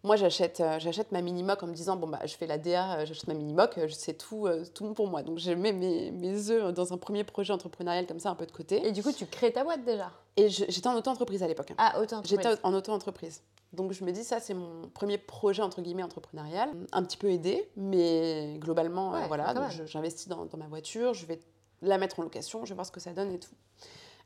Moi, 0.02 0.16
j'achète, 0.16 0.62
euh, 0.62 0.80
j'achète 0.80 1.12
ma 1.12 1.22
mini-mock 1.22 1.62
en 1.62 1.68
me 1.68 1.74
disant, 1.74 1.98
bon, 1.98 2.08
bah, 2.08 2.20
je 2.26 2.34
fais 2.38 2.48
la 2.48 2.58
DA, 2.58 3.00
euh, 3.00 3.06
j'achète 3.06 3.28
ma 3.28 3.34
mini-mock, 3.34 3.78
euh, 3.78 3.90
c'est 3.90 4.14
tout, 4.14 4.48
euh, 4.48 4.64
tout 4.74 4.94
pour 4.94 5.08
moi. 5.10 5.24
Donc, 5.24 5.40
je 5.40 5.52
mets 5.52 5.74
mes, 5.74 6.10
mes 6.12 6.50
œufs 6.52 6.74
dans 6.74 6.94
un 6.94 6.98
premier 6.98 7.26
projet 7.26 7.52
entrepreneurial 7.52 8.08
comme 8.08 8.18
ça, 8.22 8.30
un 8.30 8.36
peu 8.36 8.46
de 8.46 8.52
côté. 8.54 8.88
Et 8.88 8.94
du 8.94 9.04
coup, 9.04 9.12
tu 9.12 9.26
crées 9.26 9.52
ta 9.52 9.66
boîte 9.66 9.84
déjà? 9.84 10.10
Et 10.38 10.48
j'étais 10.48 10.88
en 10.88 10.96
auto-entreprise 10.96 11.44
à 11.44 11.48
l'époque. 11.50 11.72
hein. 11.72 11.76
Ah, 11.78 12.00
autant. 12.00 12.22
J'étais 12.24 12.48
en 12.64 12.74
auto-entreprise. 12.74 13.42
Donc, 13.74 13.92
je 13.92 14.06
me 14.06 14.12
dis, 14.14 14.24
ça, 14.24 14.40
c'est 14.40 14.54
mon 14.54 14.88
premier 14.88 15.18
projet, 15.18 15.62
entre 15.64 15.82
guillemets, 15.82 16.04
entrepreneurial. 16.04 16.70
Un 16.94 17.04
petit 17.04 17.18
peu 17.18 17.30
aidé, 17.30 17.70
mais 17.76 18.56
globalement, 18.60 19.14
euh, 19.16 19.20
Ouais, 19.24 19.28
voilà. 19.28 19.54
j'investis 19.86 20.30
dans, 20.30 20.46
dans 20.46 20.58
ma 20.58 20.68
voiture, 20.68 21.14
je 21.14 21.26
vais 21.26 21.42
la 21.82 21.98
mettre 21.98 22.20
en 22.20 22.24
location, 22.24 22.66
je 22.66 22.70
vais 22.70 22.76
voir 22.76 22.86
ce 22.86 22.92
que 22.92 23.00
ça 23.00 23.14
donne 23.14 23.32
et 23.32 23.40
tout. 23.40 23.54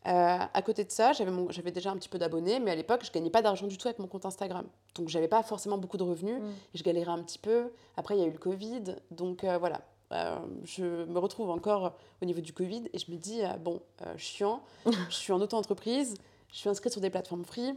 Euh, 0.06 0.38
à 0.54 0.62
côté 0.62 0.84
de 0.84 0.92
ça, 0.92 1.14
j'avais 1.14 1.72
déjà 1.72 1.92
un 1.92 1.96
petit 1.96 2.10
peu 2.10 2.18
d'abonnés, 2.18 2.60
mais 2.60 2.72
à 2.72 2.76
l'époque, 2.76 3.06
je 3.06 3.12
gagnais 3.12 3.30
pas 3.30 3.42
d'argent 3.42 3.68
du 3.68 3.78
tout 3.78 3.88
avec 3.88 4.00
mon 4.00 4.08
compte 4.08 4.26
Instagram. 4.26 4.66
Donc, 4.96 5.08
j'avais 5.08 5.30
pas 5.30 5.44
forcément 5.44 5.78
beaucoup 5.78 5.98
de 5.98 6.04
revenus. 6.04 6.42
Mm. 6.42 6.46
Et 6.74 6.78
je 6.78 6.84
galérais 6.84 7.12
un 7.12 7.24
petit 7.24 7.40
peu. 7.40 7.72
Après, 7.96 8.18
il 8.18 8.20
y 8.20 8.24
a 8.24 8.28
eu 8.28 8.32
le 8.32 8.38
Covid. 8.38 8.96
Donc 9.12 9.44
euh, 9.46 9.58
voilà, 9.58 9.82
Euh, 10.14 10.38
je 10.64 11.06
me 11.06 11.18
retrouve 11.18 11.50
encore 11.50 11.94
au 12.22 12.26
niveau 12.26 12.42
du 12.42 12.54
Covid 12.54 12.84
et 12.94 13.00
je 13.00 13.12
me 13.12 13.18
dis, 13.18 13.44
euh, 13.44 13.58
bon, 13.58 13.82
euh, 14.06 14.14
chiant, 14.18 14.62
je 15.10 15.16
suis 15.16 15.34
en 15.34 15.42
auto-entreprise, 15.42 16.16
je 16.52 16.58
suis 16.58 16.70
inscrite 16.70 16.92
sur 16.92 17.02
des 17.02 17.10
plateformes 17.10 17.46
free, 17.46 17.74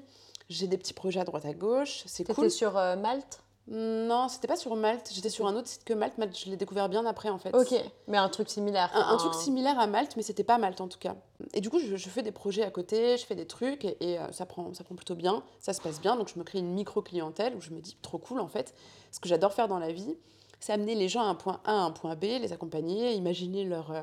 j'ai 0.50 0.66
des 0.66 0.76
petits 0.76 0.92
projets 0.92 1.20
à 1.20 1.24
droite 1.24 1.46
à 1.46 1.54
gauche, 1.54 2.02
c'est 2.06 2.30
cool. 2.32 2.50
sur 2.50 2.72
Malte? 2.74 3.40
Non, 3.68 4.28
c'était 4.28 4.46
pas 4.46 4.56
sur 4.56 4.76
Malte, 4.76 5.10
j'étais 5.12 5.28
sur 5.28 5.46
un 5.48 5.56
autre 5.56 5.66
site 5.66 5.82
que 5.82 5.92
Malte. 5.92 6.18
Malte, 6.18 6.38
je 6.38 6.48
l'ai 6.48 6.56
découvert 6.56 6.88
bien 6.88 7.04
après 7.04 7.30
en 7.30 7.38
fait. 7.38 7.54
Ok, 7.54 7.74
mais 8.06 8.16
un 8.16 8.28
truc 8.28 8.48
similaire. 8.48 8.90
Un, 8.94 9.16
truc 9.16 9.34
similaire 9.34 9.78
à 9.80 9.88
Malte, 9.88 10.16
mais 10.16 10.22
c'était 10.22 10.44
pas 10.44 10.56
Malte 10.56 10.80
en 10.80 10.86
tout 10.86 11.00
cas. 11.00 11.16
Et 11.52 11.60
du 11.60 11.68
coup, 11.68 11.80
je, 11.80 11.96
je 11.96 12.08
fais 12.08 12.22
des 12.22 12.30
projets 12.30 12.62
à 12.62 12.70
côté, 12.70 13.16
je 13.16 13.26
fais 13.26 13.34
des 13.34 13.46
trucs 13.46 13.84
et, 13.84 13.96
et, 14.00 14.18
euh, 14.20 14.30
ça, 14.30 14.46
prend, 14.46 14.72
ça 14.72 14.84
prend 14.84 14.94
plutôt 14.94 15.16
bien, 15.16 15.42
ça 15.58 15.72
se 15.72 15.80
passe 15.80 16.00
bien. 16.00 16.14
Donc 16.14 16.28
je 16.32 16.38
me 16.38 16.44
crée 16.44 16.60
une 16.60 16.72
micro-clientèle 16.74 17.56
où 17.56 17.60
je 17.60 17.70
me 17.70 17.80
dis 17.80 17.96
trop 18.02 18.18
cool 18.18 18.38
en 18.38 18.48
fait. 18.48 18.72
Ce 19.10 19.18
que 19.18 19.28
j'adore 19.28 19.52
faire 19.52 19.66
dans 19.66 19.80
la 19.80 19.90
vie, 19.90 20.16
c'est 20.60 20.72
amener 20.72 20.94
les 20.94 21.08
gens 21.08 21.22
à 21.22 21.26
un 21.26 21.34
point 21.34 21.60
A 21.64 21.72
à 21.72 21.80
un 21.80 21.90
point 21.90 22.14
B, 22.14 22.22
les 22.22 22.52
accompagner, 22.52 23.14
imaginer 23.14 23.64
leur, 23.64 23.90
euh, 23.90 24.02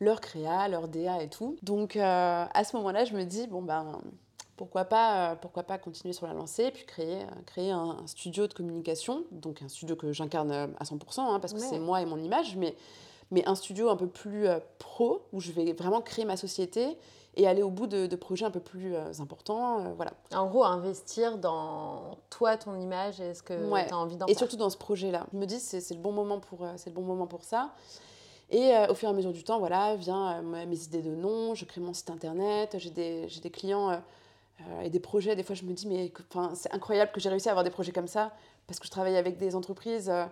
leur 0.00 0.20
créa, 0.20 0.66
leur 0.66 0.88
DA 0.88 1.22
et 1.22 1.30
tout. 1.30 1.56
Donc 1.62 1.96
euh, 1.96 2.44
à 2.52 2.64
ce 2.64 2.74
moment-là, 2.76 3.04
je 3.04 3.14
me 3.14 3.22
dis, 3.22 3.46
bon 3.46 3.62
ben. 3.62 4.00
Pourquoi 4.56 4.84
pas, 4.84 5.32
euh, 5.32 5.34
pourquoi 5.36 5.64
pas 5.64 5.78
continuer 5.78 6.12
sur 6.12 6.26
la 6.26 6.32
lancée, 6.32 6.70
puis 6.70 6.84
créer, 6.86 7.22
euh, 7.22 7.26
créer 7.46 7.70
un, 7.72 7.96
un 8.02 8.06
studio 8.06 8.46
de 8.46 8.54
communication, 8.54 9.24
donc 9.32 9.62
un 9.62 9.68
studio 9.68 9.96
que 9.96 10.12
j'incarne 10.12 10.52
euh, 10.52 10.66
à 10.78 10.84
100%, 10.84 11.20
hein, 11.20 11.40
parce 11.40 11.52
que 11.52 11.58
Ouais. 11.58 11.66
c'est 11.68 11.78
moi 11.78 12.00
et 12.00 12.06
mon 12.06 12.18
image, 12.18 12.56
mais 12.56 12.74
mais 13.30 13.42
un 13.48 13.54
studio 13.54 13.88
un 13.88 13.96
peu 13.96 14.06
plus 14.06 14.46
euh, 14.46 14.58
pro, 14.78 15.22
où 15.32 15.40
je 15.40 15.50
vais 15.50 15.72
vraiment 15.72 16.02
créer 16.02 16.24
ma 16.26 16.36
société 16.36 16.96
et 17.36 17.48
aller 17.48 17.62
au 17.62 17.70
bout 17.70 17.86
de, 17.88 18.06
de 18.06 18.16
projets 18.16 18.44
un 18.44 18.50
peu 18.50 18.60
plus 18.60 18.94
euh, 18.94 19.10
importants. 19.18 19.80
euh, 19.80 19.92
voilà. 19.96 20.12
En 20.34 20.46
gros, 20.46 20.62
investir 20.62 21.38
dans 21.38 22.18
toi, 22.30 22.56
ton 22.58 22.78
image 22.78 23.20
et 23.20 23.34
ce 23.34 23.42
que 23.42 23.54
Ouais. 23.72 23.86
tu 23.88 23.94
as 23.94 23.96
envie 23.96 24.16
d'en 24.16 24.26
Et 24.26 24.34
faire. 24.34 24.38
surtout 24.40 24.56
dans 24.56 24.68
ce 24.70 24.76
projet-là. 24.76 25.26
Je 25.32 25.38
me 25.38 25.46
dis, 25.46 25.58
c'est 25.58 25.80
c'est 25.80 25.94
le, 25.94 26.00
bon 26.00 26.12
moment 26.12 26.38
pour, 26.38 26.60
le 26.64 26.92
bon 26.92 27.02
moment 27.02 27.26
pour 27.26 27.42
ça. 27.44 27.70
Et 28.50 28.76
euh, 28.76 28.88
au 28.88 28.94
fur 28.94 29.08
et 29.08 29.10
à 29.10 29.14
mesure 29.14 29.32
du 29.32 29.42
temps, 29.42 29.58
voilà, 29.58 29.96
vient 29.96 30.34
euh, 30.44 30.66
mes 30.66 30.84
idées 30.84 31.02
de 31.02 31.14
nom, 31.16 31.54
je 31.54 31.64
crée 31.64 31.80
mon 31.80 31.94
site 31.94 32.10
internet, 32.10 32.76
j'ai 32.78 32.90
des, 32.90 33.26
des 33.42 33.50
clients 33.50 33.90
euh, 33.90 33.96
et 34.82 34.90
des 34.90 35.00
projets. 35.00 35.36
Des 35.36 35.42
fois, 35.42 35.54
je 35.54 35.64
me 35.64 35.72
dis, 35.72 35.86
mais 35.86 36.12
c'est 36.54 36.72
incroyable 36.72 37.12
que 37.12 37.20
j'ai 37.20 37.28
réussi 37.28 37.48
à 37.48 37.52
avoir 37.52 37.64
des 37.64 37.70
projets 37.70 37.92
comme 37.92 38.06
ça, 38.08 38.32
parce 38.66 38.78
que 38.80 38.86
je 38.86 38.90
travaille 38.90 39.16
avec 39.16 39.36
des 39.36 39.54
entreprises 39.56 40.08
euh, 40.10 40.24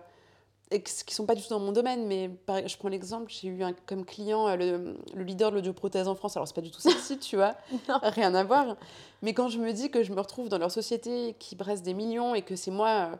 et 0.71 0.81
qui 0.81 1.13
sont 1.13 1.25
pas 1.25 1.35
du 1.35 1.43
tout 1.43 1.49
dans 1.49 1.59
mon 1.59 1.71
domaine. 1.71 2.07
Mais 2.07 2.29
par- 2.29 2.67
je 2.67 2.77
prends 2.77 2.89
l'exemple, 2.89 3.25
j'ai 3.29 3.47
eu 3.49 3.63
un- 3.63 3.73
comme 3.85 4.05
client 4.05 4.47
euh, 4.47 4.55
le, 4.55 4.97
le 5.13 5.23
leader 5.23 5.51
de 5.51 5.55
l'audioprothèse 5.57 6.07
en 6.07 6.15
France. 6.15 6.35
Alors, 6.37 6.47
c'est 6.47 6.55
pas 6.55 6.61
du 6.61 6.71
tout 6.71 6.79
sexy, 6.81 7.17
tu 7.19 7.35
vois, 7.35 7.55
rien 8.01 8.33
à 8.33 8.43
voir. 8.43 8.75
Mais 9.21 9.33
quand 9.33 9.49
je 9.49 9.59
me 9.59 9.71
dis 9.73 9.89
que 9.91 10.03
je 10.03 10.11
me 10.13 10.19
retrouve 10.19 10.49
dans 10.49 10.57
leur 10.57 10.71
société 10.71 11.35
qui 11.39 11.55
brasse 11.55 11.81
des 11.83 11.93
millions 11.93 12.33
et 12.35 12.41
que 12.41 12.55
c'est 12.55 12.71
moi... 12.71 12.89
euh, 13.11 13.15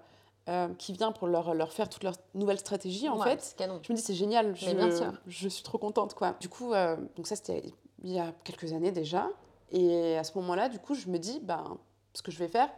euh, 0.50 0.67
qui 0.77 0.91
vient 0.91 1.13
pour 1.13 1.29
leur, 1.29 1.53
leur 1.53 1.72
faire 1.72 1.88
toute 1.88 2.03
leur 2.03 2.15
nouvelle 2.33 2.60
stratégie, 2.60 3.07
en 3.07 3.17
Ouais, 3.17 3.38
fait, 3.38 3.55
canon. 3.57 3.79
je 3.81 3.93
me 3.93 3.98
dis 3.98 4.03
c'est 4.03 4.13
génial, 4.13 4.53
je, 4.57 4.65
Mais 4.65 4.74
bien 4.74 4.91
sûr. 4.91 5.13
je 5.25 5.48
suis 5.48 5.63
trop 5.63 5.77
contente 5.77 6.15
quoi. 6.15 6.36
Du 6.41 6.50
coup, 6.50 6.74
euh, 6.74 6.98
donc 7.15 7.27
ça 7.27 7.38
c'était 7.38 7.63
il 8.03 8.12
y 8.12 8.19
a 8.19 8.33
quelques 8.43 8.74
années 8.74 8.91
déjà. 8.91 9.29
Et 9.74 10.18
à 10.18 10.24
ce 10.24 10.38
moment-là, 10.38 10.70
du 10.70 10.80
coup, 10.80 10.96
je 10.96 11.10
me 11.10 11.18
dis, 11.18 11.39
ben, 11.42 11.77
ce 12.13 12.22
que 12.22 12.32
je 12.32 12.39
vais 12.39 12.48
faire, 12.48 12.70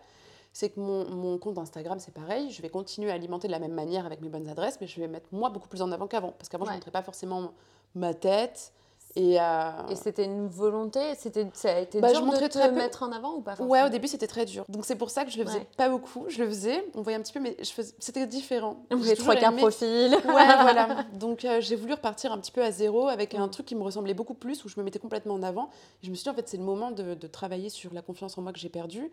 c'est 0.53 0.69
que 0.69 0.79
mon, 0.79 1.09
mon 1.09 1.37
compte 1.37 1.57
Instagram, 1.57 1.99
c'est 1.99 2.13
pareil, 2.13 2.49
je 2.49 2.61
vais 2.61 2.69
continuer 2.69 3.11
à 3.11 3.13
alimenter 3.13 3.47
de 3.47 3.51
la 3.51 3.59
même 3.59 3.73
manière 3.73 4.05
avec 4.05 4.21
mes 4.21 4.29
bonnes 4.29 4.47
adresses, 4.47 4.79
mais 4.79 4.87
je 4.87 4.99
vais 5.01 5.07
mettre 5.07 5.27
moi 5.33 5.49
beaucoup 5.49 5.67
plus 5.67 5.81
en 5.81 5.91
avant 5.91 6.07
qu'avant. 6.07 6.31
Parce 6.31 6.47
qu'avant, 6.47 6.65
je 6.65 6.71
ne 6.71 6.75
montrais 6.75 6.91
pas 6.91 7.03
forcément 7.03 7.51
ma 7.93 8.13
tête. 8.13 8.73
Et, 9.17 9.39
euh, 9.39 9.69
Et 9.89 9.95
c'était 9.95 10.25
une 10.25 10.47
volonté 10.49 10.99
c'était, 11.17 11.47
Ça 11.53 11.73
a 11.73 11.79
été 11.79 12.01
Bah, 12.01 12.11
dur 12.11 12.19
je 12.35 12.41
de 12.43 12.47
te 12.47 12.57
peu. 12.67 12.71
mettre 12.75 13.01
en 13.03 13.13
avant 13.13 13.35
ou 13.35 13.41
pas 13.41 13.55
Ouais, 13.61 13.81
au 13.83 13.87
début 13.89 14.09
c'était 14.09 14.27
très 14.27 14.43
dur. 14.43 14.65
Donc 14.67 14.83
c'est 14.85 14.97
pour 14.97 15.09
ça 15.09 15.23
que 15.23 15.31
je 15.31 15.37
le 15.37 15.45
faisais 15.45 15.59
Ouais. 15.59 15.67
pas 15.77 15.87
beaucoup. 15.87 16.25
Je 16.27 16.43
le 16.43 16.49
faisais, 16.49 16.85
on 16.95 17.01
voyait 17.01 17.17
un 17.17 17.21
petit 17.21 17.31
peu, 17.31 17.39
mais 17.39 17.55
je 17.59 17.69
faisais... 17.71 17.93
c'était 17.99 18.27
différent. 18.27 18.83
Avez 18.91 18.99
toujours 19.15 19.17
trois 19.33 19.35
quarts 19.37 19.55
profil. 19.55 20.11
Ouais, 20.25 20.55
voilà. 20.61 21.05
Donc 21.13 21.45
euh, 21.45 21.61
j'ai 21.61 21.77
voulu 21.77 21.93
repartir 21.93 22.33
un 22.33 22.37
petit 22.39 22.51
peu 22.51 22.61
à 22.61 22.71
zéro 22.71 23.07
avec 23.07 23.33
un 23.35 23.47
Mm. 23.47 23.51
truc 23.51 23.65
qui 23.67 23.75
me 23.75 23.83
ressemblait 23.83 24.13
beaucoup 24.13 24.33
plus, 24.33 24.65
où 24.65 24.69
je 24.69 24.77
me 24.77 24.83
mettais 24.83 24.99
complètement 24.99 25.35
en 25.35 25.43
avant. 25.43 25.69
Et 26.03 26.07
je 26.07 26.09
me 26.09 26.15
suis 26.15 26.23
dit, 26.23 26.29
en 26.29 26.33
fait, 26.33 26.49
c'est 26.49 26.57
le 26.57 26.63
moment 26.63 26.91
de, 26.91 27.13
de 27.13 27.27
travailler 27.27 27.69
sur 27.69 27.93
la 27.93 28.01
confiance 28.01 28.37
en 28.37 28.41
moi 28.41 28.51
que 28.51 28.59
j'ai 28.59 28.69
perdue 28.69 29.09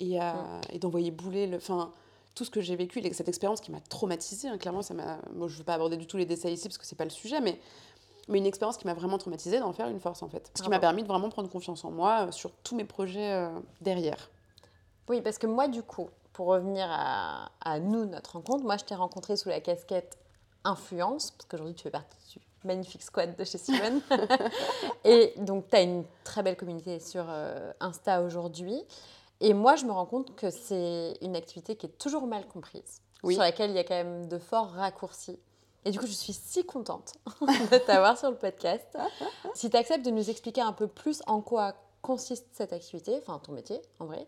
et, 0.00 0.18
euh, 0.18 0.22
Mm. 0.32 0.60
et 0.72 0.78
d'envoyer 0.78 1.10
bouler 1.10 1.46
le. 1.46 1.58
Enfin, 1.58 1.90
tout 2.34 2.46
ce 2.46 2.50
que 2.50 2.62
j'ai 2.62 2.76
vécu, 2.76 2.98
et 3.00 3.12
cette 3.12 3.28
expérience 3.28 3.60
qui 3.60 3.70
m'a 3.70 3.80
traumatisée, 3.90 4.48
hein, 4.48 4.56
clairement, 4.56 4.80
ça 4.80 4.94
m'a. 4.94 5.18
Je 5.36 5.42
ne 5.42 5.48
veux 5.48 5.64
pas 5.64 5.74
aborder 5.74 5.98
du 5.98 6.06
tout 6.06 6.16
les 6.16 6.24
détails 6.24 6.54
ici 6.54 6.66
parce 6.66 6.78
que 6.78 6.86
c'est 6.86 6.96
pas 6.96 7.04
le 7.04 7.10
sujet, 7.10 7.42
mais, 7.42 7.60
mais 8.28 8.38
une 8.38 8.46
expérience 8.46 8.76
qui 8.76 8.86
m'a 8.86 8.94
vraiment 8.94 9.18
traumatisée 9.18 9.58
d'en 9.60 9.72
faire 9.72 9.88
une 9.88 10.00
force 10.00 10.22
en 10.22 10.28
fait. 10.28 10.50
Ce 10.56 10.62
qui 10.62 10.68
m'a 10.68 10.78
permis 10.78 11.02
de 11.02 11.08
vraiment 11.08 11.28
prendre 11.28 11.50
confiance 11.50 11.84
en 11.84 11.90
moi 11.90 12.26
euh, 12.28 12.32
sur 12.32 12.50
tous 12.62 12.74
mes 12.76 12.84
projets 12.84 13.32
euh, 13.32 13.50
derrière. 13.80 14.30
Oui, 15.08 15.20
parce 15.20 15.38
que 15.38 15.46
moi, 15.46 15.68
du 15.68 15.82
coup, 15.82 16.08
pour 16.32 16.46
revenir 16.46 16.86
à, 16.88 17.50
à 17.60 17.78
nous, 17.80 18.04
notre 18.06 18.34
rencontre, 18.34 18.64
moi, 18.64 18.76
je 18.76 18.84
t'ai 18.84 18.94
rencontré 18.94 19.36
sous 19.36 19.48
la 19.48 19.60
casquette 19.60 20.16
influence, 20.64 21.32
parce 21.32 21.46
qu'aujourd'hui, 21.46 21.74
tu 21.74 21.82
fais 21.82 21.90
partie 21.90 22.16
du 22.30 22.40
magnifique 22.64 23.02
squad 23.02 23.36
de 23.36 23.44
chez 23.44 23.58
Simone. 23.58 24.00
et 25.04 25.34
donc, 25.38 25.68
tu 25.68 25.76
as 25.76 25.82
une 25.82 26.04
très 26.24 26.42
belle 26.42 26.56
communauté 26.56 27.00
sur 27.00 27.24
euh, 27.28 27.72
Insta 27.80 28.22
aujourd'hui. 28.22 28.80
Et 29.40 29.54
moi, 29.54 29.74
je 29.74 29.84
me 29.84 29.90
rends 29.92 30.06
compte 30.06 30.36
que 30.36 30.50
c'est 30.50 31.18
une 31.20 31.34
activité 31.34 31.74
qui 31.74 31.86
est 31.86 31.98
toujours 31.98 32.26
mal 32.28 32.46
comprise, 32.46 33.02
Oui. 33.24 33.34
sur 33.34 33.42
laquelle 33.42 33.70
il 33.70 33.76
y 33.76 33.80
a 33.80 33.84
quand 33.84 33.96
même 33.96 34.28
de 34.28 34.38
forts 34.38 34.70
raccourcis. 34.70 35.38
Et 35.84 35.90
du 35.90 35.98
coup, 35.98 36.06
je 36.06 36.12
suis 36.12 36.32
si 36.32 36.64
contente 36.64 37.14
de 37.40 37.78
t'avoir 37.78 38.18
sur 38.18 38.30
le 38.30 38.36
podcast. 38.36 38.96
Si 39.54 39.68
tu 39.68 39.76
acceptes 39.76 40.04
de 40.04 40.10
nous 40.10 40.30
expliquer 40.30 40.60
un 40.60 40.72
peu 40.72 40.86
plus 40.86 41.22
en 41.26 41.40
quoi 41.40 41.74
consiste 42.02 42.46
cette 42.52 42.72
activité, 42.72 43.18
enfin 43.20 43.38
ton 43.38 43.52
métier 43.52 43.80
en 44.00 44.06
vrai, 44.06 44.26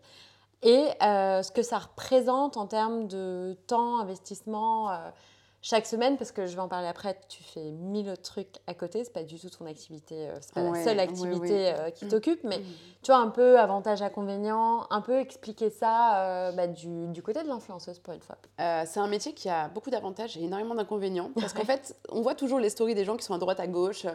et 0.61 0.89
euh, 1.03 1.43
ce 1.43 1.51
que 1.51 1.61
ça 1.61 1.79
représente 1.79 2.57
en 2.57 2.65
termes 2.65 3.07
de 3.07 3.57
temps, 3.67 3.99
investissement 3.99 4.91
euh, 4.91 5.09
chaque 5.67 5.87
semaine, 5.87 6.15
parce 6.15 6.31
que 6.31 6.45
je 6.45 6.53
vais 6.55 6.61
en 6.61 6.67
parler 6.67 6.87
après, 6.87 7.17
tu 7.27 7.41
fais 7.41 7.71
mille 7.71 8.07
autres 8.09 8.21
trucs 8.21 8.57
à 8.67 8.75
côté, 8.75 9.03
c'est 9.03 9.11
pas 9.11 9.23
du 9.23 9.39
tout 9.39 9.49
ton 9.49 9.65
activité, 9.65 10.29
euh, 10.29 10.37
c'est 10.39 10.53
pas 10.53 10.61
Ouais, 10.61 10.77
la 10.77 10.83
seule 10.83 10.99
activité 10.99 11.39
oui. 11.39 11.49
euh, 11.79 11.89
qui 11.89 12.05
Mm. 12.05 12.09
t'occupe, 12.09 12.43
mais 12.43 12.59
tu 13.01 13.07
vois 13.11 13.17
un 13.17 13.29
peu 13.29 13.57
avantages, 13.59 14.03
inconvénients, 14.03 14.85
un 14.91 15.01
peu 15.01 15.19
expliquer 15.19 15.71
ça 15.71 16.19
euh, 16.19 16.51
bah, 16.51 16.67
du, 16.67 17.07
du 17.07 17.23
côté 17.23 17.41
de 17.41 17.47
l'influenceuse 17.47 17.97
pour 17.97 18.13
une 18.13 18.21
fois. 18.21 18.37
Euh, 18.61 18.83
c'est 18.85 18.99
un 18.99 19.07
métier 19.07 19.33
qui 19.33 19.49
a 19.49 19.67
beaucoup 19.69 19.89
d'avantages 19.89 20.37
et 20.37 20.43
énormément 20.43 20.75
d'inconvénients. 20.75 21.31
Parce 21.39 21.53
qu'en 21.53 21.65
fait, 21.65 21.95
on 22.09 22.21
voit 22.21 22.35
toujours 22.35 22.59
les 22.59 22.69
stories 22.69 22.93
des 22.93 23.03
gens 23.03 23.17
qui 23.17 23.25
sont 23.25 23.33
à 23.33 23.39
droite, 23.39 23.59
à 23.59 23.65
gauche, 23.65 24.05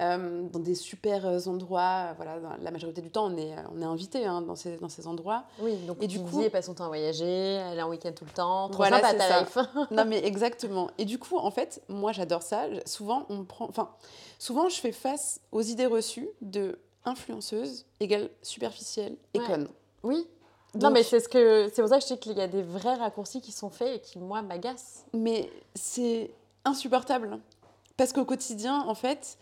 euh, 0.00 0.42
dans 0.50 0.58
des 0.58 0.74
super 0.74 1.26
euh, 1.26 1.38
endroits. 1.46 2.14
Voilà, 2.16 2.40
dans 2.40 2.50
la 2.62 2.70
majorité 2.70 3.02
du 3.02 3.10
temps, 3.10 3.26
on 3.26 3.36
est, 3.36 3.54
on 3.74 3.80
est 3.80 3.84
invité 3.84 4.24
hein, 4.24 4.40
dans, 4.40 4.56
ces, 4.56 4.76
dans 4.78 4.88
ces 4.88 5.06
endroits. 5.06 5.44
Oui, 5.60 5.76
donc 5.86 5.98
Et 6.00 6.06
du 6.06 6.20
coup, 6.20 6.42
elle 6.42 6.50
passe 6.50 6.66
son 6.66 6.74
temps 6.74 6.84
à 6.84 6.88
voyager, 6.88 7.24
elle 7.26 7.78
est 7.78 7.82
en 7.82 7.90
week-end 7.90 8.12
tout 8.14 8.24
le 8.24 8.30
temps, 8.30 8.68
trop 8.68 8.78
Voilà, 8.78 9.00
sympa 9.00 9.14
ta 9.14 9.40
life. 9.40 9.58
non, 9.90 10.04
mais 10.06 10.24
exactement. 10.24 10.90
Et 10.98 11.04
du 11.04 11.18
coup, 11.18 11.36
en 11.36 11.50
fait, 11.50 11.82
moi, 11.88 12.12
j'adore 12.12 12.42
ça. 12.42 12.64
Souvent, 12.86 13.26
on 13.28 13.44
prend... 13.44 13.68
enfin, 13.68 13.90
souvent, 14.38 14.68
je 14.68 14.80
fais 14.80 14.92
face 14.92 15.40
aux 15.52 15.62
idées 15.62 15.86
reçues 15.86 16.28
de 16.40 16.78
influenceuse 17.04 17.86
égale 18.00 18.30
superficielle 18.42 19.16
et 19.34 19.38
Ouais. 19.40 19.46
conne. 19.46 19.68
Oui. 20.02 20.26
non, 20.74 20.90
mais 20.90 21.02
c'est 21.02 21.20
ce 21.20 21.28
que 21.28 21.70
c'est 21.72 21.82
pour 21.82 21.88
ça 21.88 21.96
que 21.96 22.02
je 22.02 22.08
sais 22.08 22.18
qu'il 22.18 22.36
y 22.36 22.40
a 22.40 22.48
des 22.48 22.62
vrais 22.62 22.94
raccourcis 22.94 23.40
qui 23.40 23.52
sont 23.52 23.70
faits 23.70 23.96
et 23.96 24.00
qui 24.00 24.18
moi 24.18 24.42
m'agacent. 24.42 25.04
Mais 25.12 25.50
c'est 25.74 26.30
insupportable. 26.64 27.38
Parce 27.96 28.12
qu'au 28.12 28.24
quotidien, 28.24 28.80
en 28.86 28.94
fait, 28.94 29.36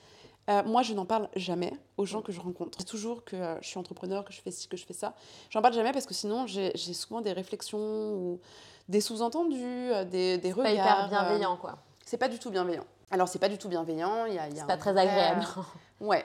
euh, 0.49 0.63
moi, 0.65 0.83
je 0.83 0.95
n'en 0.95 1.05
parle 1.05 1.29
jamais 1.37 1.73
aux 1.97 2.07
gens 2.07 2.23
que 2.23 2.33
je 2.33 2.41
rencontre. 2.41 2.79
Dis 2.79 2.85
toujours 2.85 3.25
que 3.25 3.37
euh, 3.37 3.61
je 3.61 3.69
suis 3.69 3.79
entrepreneur, 3.79 4.25
que 4.25 4.33
je 4.33 4.41
fais 4.41 4.51
ci, 4.51 4.69
que 4.69 4.77
je 4.77 4.87
fais 4.87 4.95
ça. 4.95 5.15
J'en 5.51 5.61
parle 5.63 5.75
jamais 5.75 5.93
parce 5.93 6.07
que 6.07 6.15
sinon, 6.15 6.47
j'ai 6.47 6.77
souvent 6.95 7.21
des 7.21 7.33
réflexions 7.33 7.79
ou 7.79 8.41
des 8.89 9.01
sous-entendus, 9.01 9.59
euh, 9.93 10.05
des, 10.05 10.39
des 10.39 10.53
Pas 10.55 10.63
regards. 10.63 10.73
hyper 10.75 11.05
euh, 11.05 11.09
bienveillant 11.09 11.57
quoi. 11.59 11.77
c'est 12.05 12.17
pas 12.17 12.29
du 12.29 12.39
tout 12.39 12.51
bienveillant. 12.51 12.85
Alors, 13.11 13.29
c'est 13.29 13.39
pas 13.39 13.49
du 13.49 13.59
tout 13.59 13.69
bienveillant. 13.69 14.27
il 14.27 14.35
Y 14.35 14.39
a, 14.39 14.49
y 14.49 14.53
a 14.53 14.61
C'est 14.61 14.67
pas 14.67 14.77
très 14.77 14.97
agréable. 14.97 15.45
Ouais. 16.01 16.25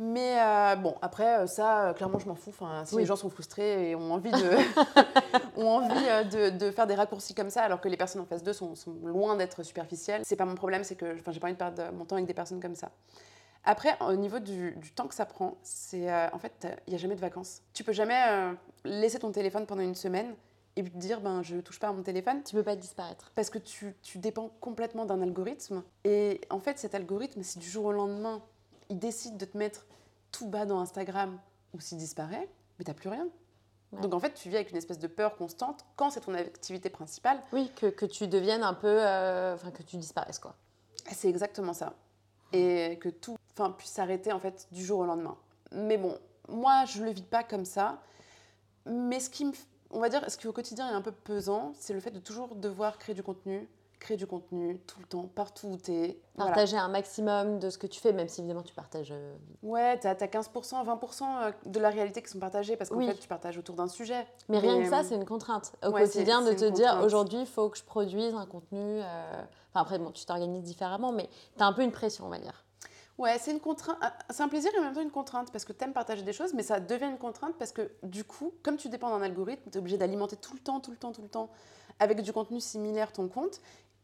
Mais 0.00 0.40
euh, 0.40 0.76
bon, 0.76 0.94
après, 1.02 1.40
euh, 1.40 1.46
ça, 1.46 1.88
euh, 1.88 1.92
clairement, 1.92 2.18
je 2.20 2.28
m'en 2.28 2.36
fous. 2.36 2.50
Enfin, 2.50 2.84
si 2.84 2.94
Oui. 2.94 3.02
les 3.02 3.06
gens 3.06 3.16
sont 3.16 3.30
frustrés 3.30 3.90
et 3.90 3.96
ont 3.96 4.12
envie, 4.12 4.30
de, 4.30 4.50
ont 5.56 5.66
envie 5.68 6.28
de, 6.30 6.50
de 6.56 6.70
faire 6.70 6.86
des 6.86 6.94
raccourcis 6.94 7.34
comme 7.34 7.50
ça, 7.50 7.62
alors 7.62 7.80
que 7.80 7.88
les 7.88 7.96
personnes 7.96 8.22
en 8.22 8.26
face 8.26 8.42
d'eux 8.44 8.52
sont, 8.52 8.74
sont 8.76 8.94
loin 9.02 9.36
d'être 9.36 9.62
superficielles, 9.64 10.22
c'est 10.24 10.36
pas 10.36 10.44
mon 10.44 10.54
problème, 10.54 10.84
c'est 10.84 10.94
que 10.94 11.18
enfin, 11.18 11.32
j'ai 11.32 11.40
pas 11.40 11.46
envie 11.48 11.54
de 11.54 11.58
perdre 11.58 11.92
mon 11.92 12.04
temps 12.04 12.14
avec 12.16 12.26
des 12.26 12.34
personnes 12.34 12.60
comme 12.60 12.76
ça. 12.76 12.90
Après, 13.64 13.96
au 14.00 14.14
niveau 14.14 14.38
du, 14.38 14.70
du 14.76 14.92
temps 14.92 15.08
que 15.08 15.14
ça 15.14 15.26
prend, 15.26 15.56
c'est 15.62 16.10
euh, 16.10 16.28
en 16.32 16.38
fait, 16.38 16.66
il 16.86 16.90
n'y 16.90 16.94
a 16.94 16.98
jamais 16.98 17.16
de 17.16 17.20
vacances. 17.20 17.62
Tu 17.74 17.82
peux 17.82 17.92
jamais 17.92 18.18
euh, 18.28 18.52
laisser 18.84 19.18
ton 19.18 19.32
téléphone 19.32 19.66
pendant 19.66 19.82
une 19.82 19.96
semaine 19.96 20.32
et 20.76 20.82
puis 20.84 20.92
te 20.92 20.96
dire, 20.96 21.20
ben, 21.20 21.42
je 21.42 21.56
touche 21.56 21.80
pas 21.80 21.88
à 21.88 21.92
mon 21.92 22.02
téléphone. 22.04 22.40
Tu 22.44 22.54
peux 22.54 22.62
pas 22.62 22.76
disparaître. 22.76 23.32
Parce 23.34 23.50
que 23.50 23.58
tu, 23.58 23.96
tu 24.00 24.18
dépends 24.18 24.48
complètement 24.60 25.04
d'un 25.06 25.20
algorithme. 25.20 25.82
Et 26.04 26.40
en 26.50 26.60
fait, 26.60 26.78
cet 26.78 26.94
algorithme, 26.94 27.42
si 27.42 27.58
du 27.58 27.68
jour 27.68 27.86
au 27.86 27.92
lendemain, 27.92 28.40
il 28.88 28.98
décide 28.98 29.36
de 29.36 29.44
te 29.44 29.56
mettre 29.56 29.86
tout 30.32 30.48
bas 30.48 30.66
dans 30.66 30.80
Instagram 30.80 31.38
ou 31.74 31.80
s'il 31.80 31.98
disparaît, 31.98 32.48
mais 32.78 32.84
t'as 32.84 32.94
plus 32.94 33.08
rien. 33.08 33.28
Ouais. 33.92 34.00
Donc 34.00 34.14
en 34.14 34.20
fait, 34.20 34.34
tu 34.34 34.48
vis 34.48 34.56
avec 34.56 34.70
une 34.70 34.76
espèce 34.76 34.98
de 34.98 35.06
peur 35.06 35.36
constante 35.36 35.84
quand 35.96 36.10
c'est 36.10 36.20
ton 36.20 36.34
activité 36.34 36.90
principale. 36.90 37.40
Oui, 37.52 37.70
que, 37.76 37.86
que 37.86 38.06
tu 38.06 38.28
deviennes 38.28 38.62
un 38.62 38.74
peu, 38.74 38.86
euh, 38.86 39.54
enfin 39.54 39.70
que 39.70 39.82
tu 39.82 39.96
disparaisses 39.96 40.38
quoi. 40.38 40.54
C'est 41.12 41.28
exactement 41.28 41.72
ça. 41.72 41.94
Et 42.52 42.98
que 43.00 43.08
tout 43.08 43.36
puisse 43.76 43.90
s'arrêter 43.90 44.32
en 44.32 44.38
fait 44.38 44.68
du 44.70 44.84
jour 44.84 45.00
au 45.00 45.04
lendemain. 45.04 45.36
Mais 45.72 45.98
bon, 45.98 46.16
moi, 46.48 46.84
je 46.84 47.02
le 47.02 47.10
vis 47.10 47.22
pas 47.22 47.42
comme 47.42 47.64
ça. 47.64 48.00
Mais 48.86 49.20
ce 49.20 49.28
qui 49.28 49.44
me, 49.44 49.52
on 49.90 50.00
va 50.00 50.08
dire, 50.08 50.24
ce 50.30 50.36
qui 50.36 50.46
au 50.46 50.52
quotidien 50.52 50.88
est 50.88 50.94
un 50.94 51.02
peu 51.02 51.12
pesant, 51.12 51.72
c'est 51.78 51.92
le 51.92 52.00
fait 52.00 52.10
de 52.10 52.20
toujours 52.20 52.54
devoir 52.54 52.98
créer 52.98 53.14
du 53.14 53.22
contenu, 53.22 53.68
créer 53.98 54.16
du 54.16 54.26
contenu 54.26 54.78
tout 54.86 55.00
le 55.00 55.06
temps, 55.06 55.26
partout 55.34 55.66
où 55.68 55.76
tu 55.76 55.92
es. 55.92 56.20
Partager 56.36 56.76
un 56.76 56.88
maximum 56.88 57.58
de 57.58 57.68
ce 57.70 57.78
que 57.78 57.86
tu 57.86 58.00
fais, 58.00 58.12
même 58.12 58.28
si 58.28 58.40
évidemment 58.40 58.62
tu 58.62 58.74
partages. 58.74 59.10
euh, 59.12 59.34
Ouais, 59.62 59.98
t'as 59.98 60.10
as 60.10 60.14
15%, 60.14 60.84
20% 60.84 61.52
de 61.66 61.80
la 61.80 61.90
réalité 61.90 62.22
qui 62.22 62.28
sont 62.30 62.38
partagées 62.38 62.76
parce 62.76 62.90
qu'en 62.90 62.96
Oui. 62.96 63.06
fait, 63.06 63.16
tu 63.18 63.28
partages 63.28 63.58
autour 63.58 63.74
d'un 63.74 63.88
sujet. 63.88 64.26
Mais 64.48 64.58
rien 64.58 64.76
Mais, 64.78 64.84
que 64.84 64.90
ça, 64.90 65.00
euh, 65.00 65.02
c'est 65.02 65.14
une 65.16 65.24
contrainte. 65.26 65.72
Au 65.84 65.90
ouais, 65.90 66.02
quotidien, 66.02 66.42
de 66.42 66.52
te 66.52 66.64
dire 66.70 67.00
aujourd'hui, 67.04 67.40
il 67.40 67.46
faut 67.46 67.68
que 67.68 67.78
je 67.78 67.84
produise 67.84 68.34
un 68.34 68.46
contenu. 68.46 68.78
euh, 68.80 69.42
Enfin, 69.72 69.82
après, 69.82 69.98
bon, 69.98 70.10
tu 70.12 70.24
t'organises 70.24 70.62
différemment, 70.64 71.12
mais 71.12 71.28
tu 71.56 71.62
as 71.62 71.66
un 71.66 71.72
peu 71.72 71.82
une 71.82 71.92
pression, 71.92 72.24
on 72.26 72.30
va 72.30 72.38
dire. 72.38 72.64
Ouais, 73.18 73.36
c'est 73.40 73.50
une 73.50 73.58
contrainte. 73.58 73.98
C'est 74.30 74.44
un 74.44 74.48
plaisir 74.48 74.70
et 74.76 74.78
en 74.78 74.82
même 74.82 74.94
temps 74.94 75.00
une 75.00 75.10
contrainte 75.10 75.50
parce 75.50 75.64
que 75.64 75.72
t'aimes 75.72 75.92
partager 75.92 76.22
des 76.22 76.32
choses, 76.32 76.54
mais 76.54 76.62
ça 76.62 76.78
devient 76.78 77.06
une 77.10 77.18
contrainte 77.18 77.56
parce 77.58 77.72
que 77.72 77.90
du 78.04 78.22
coup, 78.22 78.54
comme 78.62 78.76
tu 78.76 78.88
dépends 78.88 79.10
d'un 79.10 79.22
algorithme, 79.24 79.68
t'es 79.70 79.78
obligé 79.80 79.98
d'alimenter 79.98 80.36
tout 80.36 80.54
le 80.54 80.60
temps, 80.60 80.78
tout 80.78 80.92
le 80.92 80.96
temps, 80.96 81.10
tout 81.10 81.22
le 81.22 81.28
temps 81.28 81.50
avec 81.98 82.22
du 82.22 82.32
contenu 82.32 82.60
similaire 82.60 83.10
ton 83.12 83.26
compte 83.28 83.60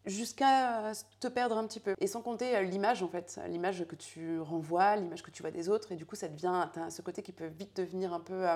jusqu'à 0.07 0.87
euh, 0.87 0.95
te 1.21 1.29
perdre 1.29 1.57
un 1.59 1.67
petit 1.67 1.81
peu. 1.81 1.95
Et 2.01 2.07
sans 2.07 2.23
compter 2.23 2.57
euh, 2.57 2.63
l'image 2.63 3.03
en 3.03 3.09
fait, 3.09 3.41
l'image 3.49 3.87
que 3.87 3.97
tu 3.97 4.41
renvoies, 4.41 4.97
l'image 4.97 5.23
que 5.23 5.31
tu 5.31 5.43
vois 5.43 5.51
des 5.51 5.69
autres, 5.69 5.93
et 5.93 5.97
du 5.97 6.05
coup, 6.07 6.17
ça 6.17 6.29
devient, 6.29 6.69
t'as 6.73 6.91
ce 6.91 7.03
côté 7.03 7.23
qui 7.23 7.33
peut 7.33 7.47
vite 7.47 7.77
devenir 7.77 8.13
un 8.13 8.21
peu 8.21 8.47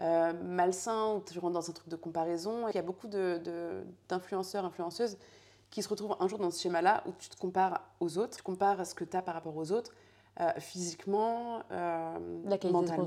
euh, 0.00 0.32
malsain 0.44 1.14
ou 1.14 1.20
tu 1.20 1.38
rentres 1.38 1.54
dans 1.54 1.70
un 1.70 1.72
truc 1.72 1.88
de 1.88 1.96
comparaison. 1.96 2.68
Il 2.68 2.74
y 2.74 2.78
a 2.78 2.82
beaucoup 2.82 3.08
de- 3.08 3.40
de- 3.44 3.84
d'influenceurs, 4.08 4.64
influenceuses 4.64 5.16
qui 5.70 5.82
se 5.82 5.88
retrouvent 5.88 6.16
un 6.20 6.28
jour 6.28 6.38
dans 6.38 6.50
ce 6.50 6.62
schéma-là 6.62 7.02
où 7.06 7.12
tu 7.18 7.28
te 7.28 7.36
compares 7.36 7.82
aux 8.00 8.16
autres, 8.16 8.36
tu 8.36 8.42
compares 8.42 8.80
à 8.80 8.84
ce 8.84 8.94
que 8.94 9.04
tu 9.04 9.16
as 9.16 9.22
par 9.22 9.34
rapport 9.34 9.56
aux 9.56 9.72
autres, 9.72 9.92
euh, 10.40 10.52
physiquement, 10.58 11.62
euh, 11.72 12.18
La 12.44 12.58
mentalement, 12.70 13.06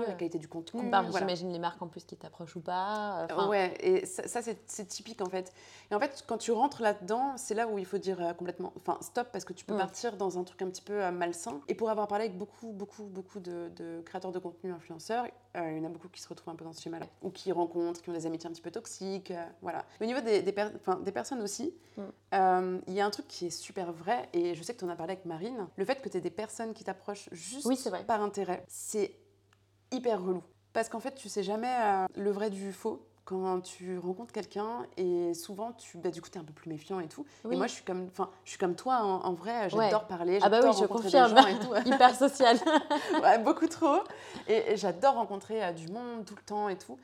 contenu, 0.00 0.06
la 0.08 0.14
qualité 0.14 0.38
du 0.38 0.48
contenu. 0.48 0.80
Compare, 0.80 1.04
voilà. 1.04 1.18
j'imagine, 1.26 1.52
les 1.52 1.58
marques 1.58 1.80
en 1.80 1.86
plus 1.88 2.04
qui 2.04 2.16
t'approchent 2.16 2.56
ou 2.56 2.60
pas. 2.60 3.26
euh, 3.30 3.48
Ouais, 3.48 3.74
et 3.80 4.04
ça, 4.06 4.26
ça, 4.26 4.40
c'est 4.42 4.84
typique 4.86 5.20
en 5.22 5.28
fait. 5.30 5.52
Et 5.90 5.94
en 5.94 6.00
fait, 6.00 6.24
quand 6.26 6.38
tu 6.38 6.50
rentres 6.52 6.82
là-dedans, 6.82 7.34
c'est 7.36 7.54
là 7.54 7.68
où 7.68 7.78
il 7.78 7.86
faut 7.86 7.98
dire 7.98 8.20
euh, 8.20 8.32
complètement, 8.34 8.72
enfin 8.76 8.98
stop, 9.00 9.28
parce 9.32 9.44
que 9.44 9.52
tu 9.52 9.64
peux 9.64 9.74
Mm. 9.74 9.78
partir 9.78 10.16
dans 10.16 10.38
un 10.38 10.44
truc 10.44 10.60
un 10.62 10.68
petit 10.70 10.82
peu 10.82 11.10
malsain. 11.12 11.60
Et 11.68 11.74
pour 11.74 11.88
avoir 11.90 12.08
parlé 12.08 12.24
avec 12.26 12.36
beaucoup, 12.36 12.72
beaucoup, 12.72 13.04
beaucoup 13.04 13.40
de, 13.40 13.70
de 13.76 14.00
créateurs 14.04 14.32
de 14.32 14.38
contenu 14.38 14.72
influenceurs, 14.72 15.26
il 15.54 15.76
y 15.76 15.80
en 15.80 15.84
a 15.84 15.88
beaucoup 15.88 16.08
qui 16.08 16.20
se 16.22 16.28
retrouvent 16.28 16.52
un 16.52 16.56
peu 16.56 16.64
dans 16.64 16.72
ce 16.72 16.80
schéma-là, 16.80 17.06
ou 17.22 17.30
qui 17.30 17.52
rencontrent, 17.52 18.00
qui 18.02 18.08
ont 18.08 18.14
des 18.14 18.24
amitiés 18.26 18.48
un 18.48 18.52
petit 18.52 18.62
peu 18.62 18.70
toxiques, 18.70 19.32
voilà. 19.60 19.84
Au 20.00 20.04
niveau 20.06 20.20
des, 20.20 20.40
des, 20.42 20.52
per- 20.52 20.70
enfin, 20.76 20.96
des 20.96 21.12
personnes 21.12 21.42
aussi, 21.42 21.74
Mm. 21.98 22.78
il 22.88 22.94
y 22.94 23.00
a 23.02 23.04
un 23.06 23.10
truc 23.10 23.28
qui 23.28 23.46
est 23.46 23.50
super 23.50 23.92
vrai, 23.92 24.28
et 24.32 24.54
je 24.54 24.62
sais 24.62 24.72
que 24.72 24.78
tu 24.78 24.84
en 24.86 24.88
as 24.88 24.96
parlé 24.96 25.12
avec 25.12 25.26
Marine, 25.26 25.68
le 25.76 25.84
fait 25.84 26.00
que 26.00 26.08
tu 26.08 26.16
aies 26.16 26.20
des 26.22 26.30
personnes 26.30 26.71
qui 26.72 26.84
t'approchent 26.84 27.28
juste 27.32 27.66
Oui, 27.66 27.76
c'est 27.76 27.90
vrai. 27.90 28.04
par 28.04 28.22
intérêt, 28.22 28.64
c'est 28.68 29.14
hyper 29.90 30.22
relou. 30.22 30.42
Parce 30.72 30.88
qu'en 30.88 31.00
fait, 31.00 31.14
tu 31.14 31.28
sais 31.28 31.42
jamais 31.42 31.74
euh, 31.80 32.06
le 32.16 32.30
vrai 32.30 32.48
du 32.50 32.72
faux. 32.72 33.06
quand 33.24 33.60
tu 33.60 33.98
rencontres 33.98 34.32
quelqu'un 34.32 34.84
et 34.96 35.32
souvent 35.34 35.72
tu 35.72 35.96
bah, 35.98 36.10
du 36.10 36.20
coup 36.20 36.28
tu 36.28 36.38
es 36.38 36.40
un 36.40 36.44
peu 36.44 36.52
plus 36.52 36.68
méfiant 36.68 36.98
et 36.98 37.06
tout 37.06 37.24
Oui. 37.44 37.54
et 37.54 37.56
moi 37.56 37.68
je 37.68 37.74
suis 37.74 37.84
comme 37.84 38.08
enfin 38.10 38.28
je 38.44 38.50
suis 38.50 38.58
comme 38.58 38.74
toi 38.74 38.96
en, 39.00 39.22
en 39.24 39.32
vrai 39.32 39.70
j'adore 39.70 40.02
Ouais. 40.02 40.08
parler 40.08 40.38
Ah 40.42 40.48
bah 40.48 40.58
oui, 40.64 40.70
je 40.80 40.86
confirme. 40.86 41.32
des 41.32 41.40
gens 41.40 41.46
et 41.46 41.58
tout 41.60 41.72
Hyper 41.88 42.16
social. 42.16 42.58
Ouais, 43.22 43.38
beaucoup 43.38 43.68
trop 43.68 43.98
et, 44.48 44.72
et 44.72 44.76
j'adore 44.76 45.14
rencontrer 45.14 45.62
euh, 45.62 45.72
du 45.72 45.86
monde 45.88 46.24
tout 46.24 46.34
le 46.34 46.42
temps 46.42 46.68
et 46.68 46.76
tout 46.76 46.98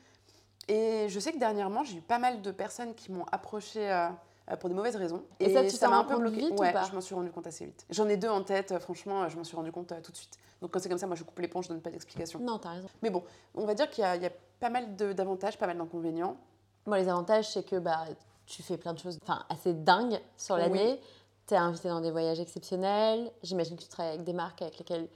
et 0.67 1.07
je 1.07 1.19
sais 1.21 1.31
que 1.31 1.39
dernièrement 1.39 1.85
j'ai 1.85 1.97
eu 1.97 2.01
pas 2.01 2.19
mal 2.19 2.41
de 2.41 2.51
personnes 2.51 2.93
qui 2.95 3.11
m'ont 3.13 3.25
approché 3.31 3.89
euh, 3.89 4.09
pour 4.57 4.69
des 4.69 4.75
mauvaises 4.75 4.95
raisons 4.95 5.23
Et 5.39 5.53
ça, 5.53 5.63
tu 5.63 5.77
t'en 5.77 5.89
m'a 5.89 5.97
un 5.99 6.03
peu 6.03 6.17
bloqué 6.17 6.37
vite 6.37 6.51
ou 6.51 6.55
pas 6.57 6.83
je 6.83 6.93
m'en 6.93 7.01
suis 7.01 7.15
rendu 7.15 7.31
compte 7.31 7.47
assez 7.47 7.65
vite 7.65 7.85
j'en 7.89 8.07
ai 8.09 8.17
deux 8.17 8.29
en 8.29 8.41
tête 8.43 8.71
euh, 8.71 8.79
franchement 8.79 9.23
euh, 9.23 9.29
je 9.29 9.37
m'en 9.37 9.43
suis 9.43 9.55
rendu 9.55 9.71
compte 9.71 9.91
euh, 9.91 10.01
tout 10.01 10.11
de 10.11 10.17
suite 10.17 10.37
donc 10.61 10.71
quand 10.71 10.79
c'est 10.79 10.89
comme 10.89 10.97
ça 10.97 11.07
moi 11.07 11.15
je 11.15 11.23
coupe 11.23 11.39
l'éponge 11.39 11.65
je 11.65 11.69
donne 11.69 11.81
pas 11.81 11.89
d'explication 11.91 12.39
non, 12.39 12.57
t'as 12.59 12.69
raison. 12.69 12.87
mais 13.01 13.09
bon 13.09 13.23
on 13.55 13.65
va 13.65 13.73
dire 13.75 13.89
qu'il 13.89 14.03
y, 14.03 14.05
a- 14.07 14.15
il 14.15 14.23
y 14.23 14.25
a 14.25 14.31
pas 14.59 14.69
mal 14.69 14.95
d'avantages 14.95 15.57
pas 15.57 15.67
mal 15.67 15.77
d'inconvénients 15.77 16.37
Bon, 16.85 16.95
les 16.95 17.07
avantages, 17.09 17.47
c'est 17.51 17.61
que 17.63 17.75
bah, 17.75 18.05
tu 18.47 18.63
fais 18.63 18.77
plein 18.77 18.93
de 18.93 18.99
choses 18.99 19.19
assez 19.49 19.73
dingues 19.75 20.19
sur 20.37 20.57
l'année. 20.57 20.99
Tu 21.45 21.53
es 21.53 21.57
invité 21.57 21.89
dans 21.89 21.99
des 22.01 22.09
voyages 22.09 22.39
exceptionnels. 22.39 23.31
J'imagine 23.43 23.75
que 23.77 23.83
tu 23.83 23.89
travailles 23.89 24.13
avec 24.13 24.23
des 24.25 24.33
marques 24.33 24.61
avec 24.63 24.79
lesquelles 24.79 25.07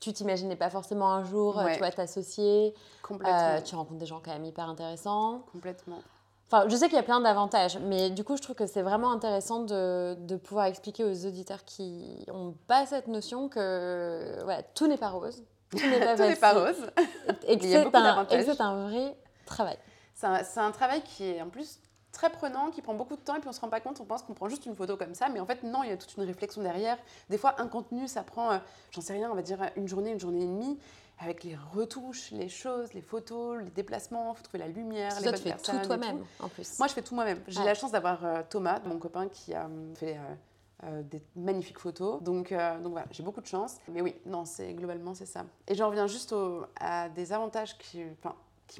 tu 0.00 0.12
t'imaginais 0.12 0.56
pas 0.56 0.68
forcément 0.70 1.12
un 1.12 1.22
jour, 1.22 1.60
euh, 1.60 1.64
Ouais. 1.64 1.72
tu 1.74 1.78
vois, 1.78 1.92
t'associer. 1.92 2.74
complètement 3.02 3.38
Euh, 3.38 3.60
tu 3.60 3.76
rencontres 3.76 3.98
des 4.00 4.06
gens 4.06 4.20
quand 4.24 4.32
même 4.32 4.44
hyper 4.46 4.68
intéressants. 4.68 5.44
complètement 5.52 6.00
Enfin, 6.52 6.68
je 6.68 6.76
sais 6.76 6.88
qu'il 6.88 6.96
y 6.96 7.00
a 7.00 7.02
plein 7.02 7.20
d'avantages, 7.20 7.78
mais 7.78 8.10
du 8.10 8.24
coup, 8.24 8.36
je 8.36 8.42
trouve 8.42 8.54
que 8.54 8.66
c'est 8.66 8.82
vraiment 8.82 9.10
intéressant 9.10 9.60
de, 9.60 10.14
de 10.20 10.36
pouvoir 10.36 10.66
expliquer 10.66 11.02
aux 11.02 11.26
auditeurs 11.26 11.64
qui 11.64 12.26
n'ont 12.28 12.54
pas 12.66 12.84
cette 12.84 13.08
notion 13.08 13.48
que 13.48 14.36
voilà, 14.44 14.62
tout 14.62 14.86
n'est 14.86 14.98
pas 14.98 15.08
rose. 15.08 15.42
Tout 15.70 15.78
n'est 15.78 16.36
pas 16.36 16.52
rose 16.52 16.90
Et 17.48 17.56
que 17.56 17.64
Il 17.64 17.70
y 17.70 17.76
a 17.76 17.88
c'est 18.28 18.60
un, 18.60 18.66
un 18.66 18.86
vrai 18.86 19.16
travail. 19.46 19.78
C'est 20.14 20.60
un, 20.60 20.70
travail 20.72 21.00
qui 21.00 21.24
est 21.24 21.40
en 21.40 21.48
plus 21.48 21.80
très 22.12 22.28
prenant, 22.28 22.70
qui 22.70 22.82
prend 22.82 22.92
beaucoup 22.92 23.16
de 23.16 23.22
temps 23.22 23.34
et 23.36 23.40
puis 23.40 23.48
on 23.48 23.52
se 23.52 23.60
rend 23.60 23.70
pas 23.70 23.80
compte, 23.80 23.98
on 24.00 24.04
pense 24.04 24.22
qu'on 24.22 24.34
prend 24.34 24.50
juste 24.50 24.66
une 24.66 24.76
photo 24.76 24.98
comme 24.98 25.14
ça, 25.14 25.30
mais 25.30 25.40
en 25.40 25.46
fait 25.46 25.62
non, 25.62 25.82
il 25.82 25.88
y 25.88 25.92
a 25.92 25.96
toute 25.96 26.14
une 26.18 26.24
réflexion 26.24 26.62
derrière. 26.62 26.98
Des 27.30 27.38
fois, 27.38 27.54
un 27.62 27.66
contenu, 27.66 28.06
ça 28.06 28.22
prend, 28.22 28.52
euh, 28.52 28.58
j'en 28.90 29.00
sais 29.00 29.14
rien, 29.14 29.30
on 29.30 29.34
va 29.34 29.40
dire 29.40 29.58
une 29.76 29.88
journée, 29.88 30.10
une 30.10 30.20
journée 30.20 30.42
et 30.42 30.46
demie, 30.46 30.78
avec 31.22 31.44
les 31.44 31.56
retouches, 31.72 32.30
les 32.32 32.48
choses, 32.48 32.92
les 32.94 33.00
photos, 33.02 33.62
les 33.62 33.70
déplacements, 33.70 34.32
il 34.32 34.36
faut 34.36 34.42
trouver 34.42 34.58
la 34.58 34.68
lumière, 34.68 35.18
les 35.20 35.24
bonnes 35.26 35.34
tu 35.34 35.42
fais 35.42 35.56
tout 35.56 35.86
toi-même, 35.86 36.24
en 36.40 36.48
plus. 36.48 36.78
Moi, 36.78 36.88
je 36.88 36.92
fais 36.94 37.02
tout 37.02 37.14
moi-même. 37.14 37.40
J'ai 37.48 37.62
la 37.64 37.74
chance 37.74 37.92
d'avoir 37.92 38.24
euh, 38.24 38.42
Thomas, 38.48 38.80
mon 38.84 38.98
copain, 38.98 39.28
qui 39.28 39.54
a 39.54 39.66
euh, 39.66 39.94
fait 39.94 40.16
euh, 40.16 40.34
euh, 40.84 41.02
des 41.02 41.22
magnifiques 41.36 41.78
photos. 41.78 42.20
Donc, 42.22 42.52
donc 42.82 42.92
voilà, 42.92 43.06
j'ai 43.10 43.22
beaucoup 43.22 43.40
de 43.40 43.46
chance. 43.46 43.76
Mais 43.88 44.00
oui, 44.00 44.16
non, 44.26 44.44
c'est 44.44 44.72
globalement 44.74 45.14
c'est 45.14 45.26
ça. 45.26 45.44
Et 45.68 45.74
j'en 45.74 45.88
reviens 45.88 46.06
juste 46.08 46.32
au- 46.32 46.64
à 46.80 47.08
des 47.08 47.32
avantages 47.32 47.78
qui, 47.78 48.02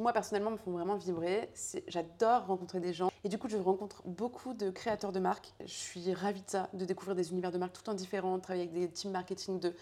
moi 0.01 0.13
personnellement 0.13 0.51
me 0.51 0.57
font 0.57 0.73
vraiment 0.73 0.97
vibrer. 0.97 1.51
J'adore 1.87 2.47
rencontrer 2.47 2.81
des 2.81 2.93
gens. 2.93 3.11
Et 3.25 3.29
du 3.29 3.39
coup, 3.39 3.49
je 3.49 3.57
rencontre 3.57 4.03
beaucoup 4.05 4.53
de 4.53 4.71
créateurs 4.71 5.13
de 5.13 5.21
marques. 5.21 5.53
Je 5.61 5.67
suis 5.73 6.13
ravie 6.13 6.43
de 6.43 6.51
ça, 6.51 6.69
de 6.73 6.85
découvrir 6.85 7.15
des 7.15 7.31
univers 7.31 7.53
de 7.53 7.59
marques 7.59 7.75
tout 7.75 7.83
le 7.83 7.87
temps 7.87 7.95
différents, 7.95 8.37
de 8.39 8.43
travailler 8.43 8.65
avec 8.69 8.75
des 8.75 8.89
teams 8.89 9.13
marketing 9.13 9.61
de 9.61 9.73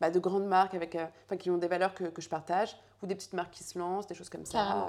bah, 0.00 0.10
de 0.10 0.18
grandes 0.18 0.46
marques 0.46 0.74
avec, 0.74 0.94
euh, 0.94 1.06
enfin, 1.26 1.36
qui 1.36 1.50
ont 1.50 1.58
des 1.58 1.68
valeurs 1.68 1.94
que, 1.94 2.04
que 2.04 2.22
je 2.22 2.28
partage, 2.28 2.76
ou 3.02 3.06
des 3.06 3.14
petites 3.14 3.32
marques 3.32 3.52
qui 3.52 3.64
se 3.64 3.78
lancent, 3.78 4.06
des 4.06 4.14
choses 4.14 4.28
comme 4.28 4.44
ça. 4.44 4.88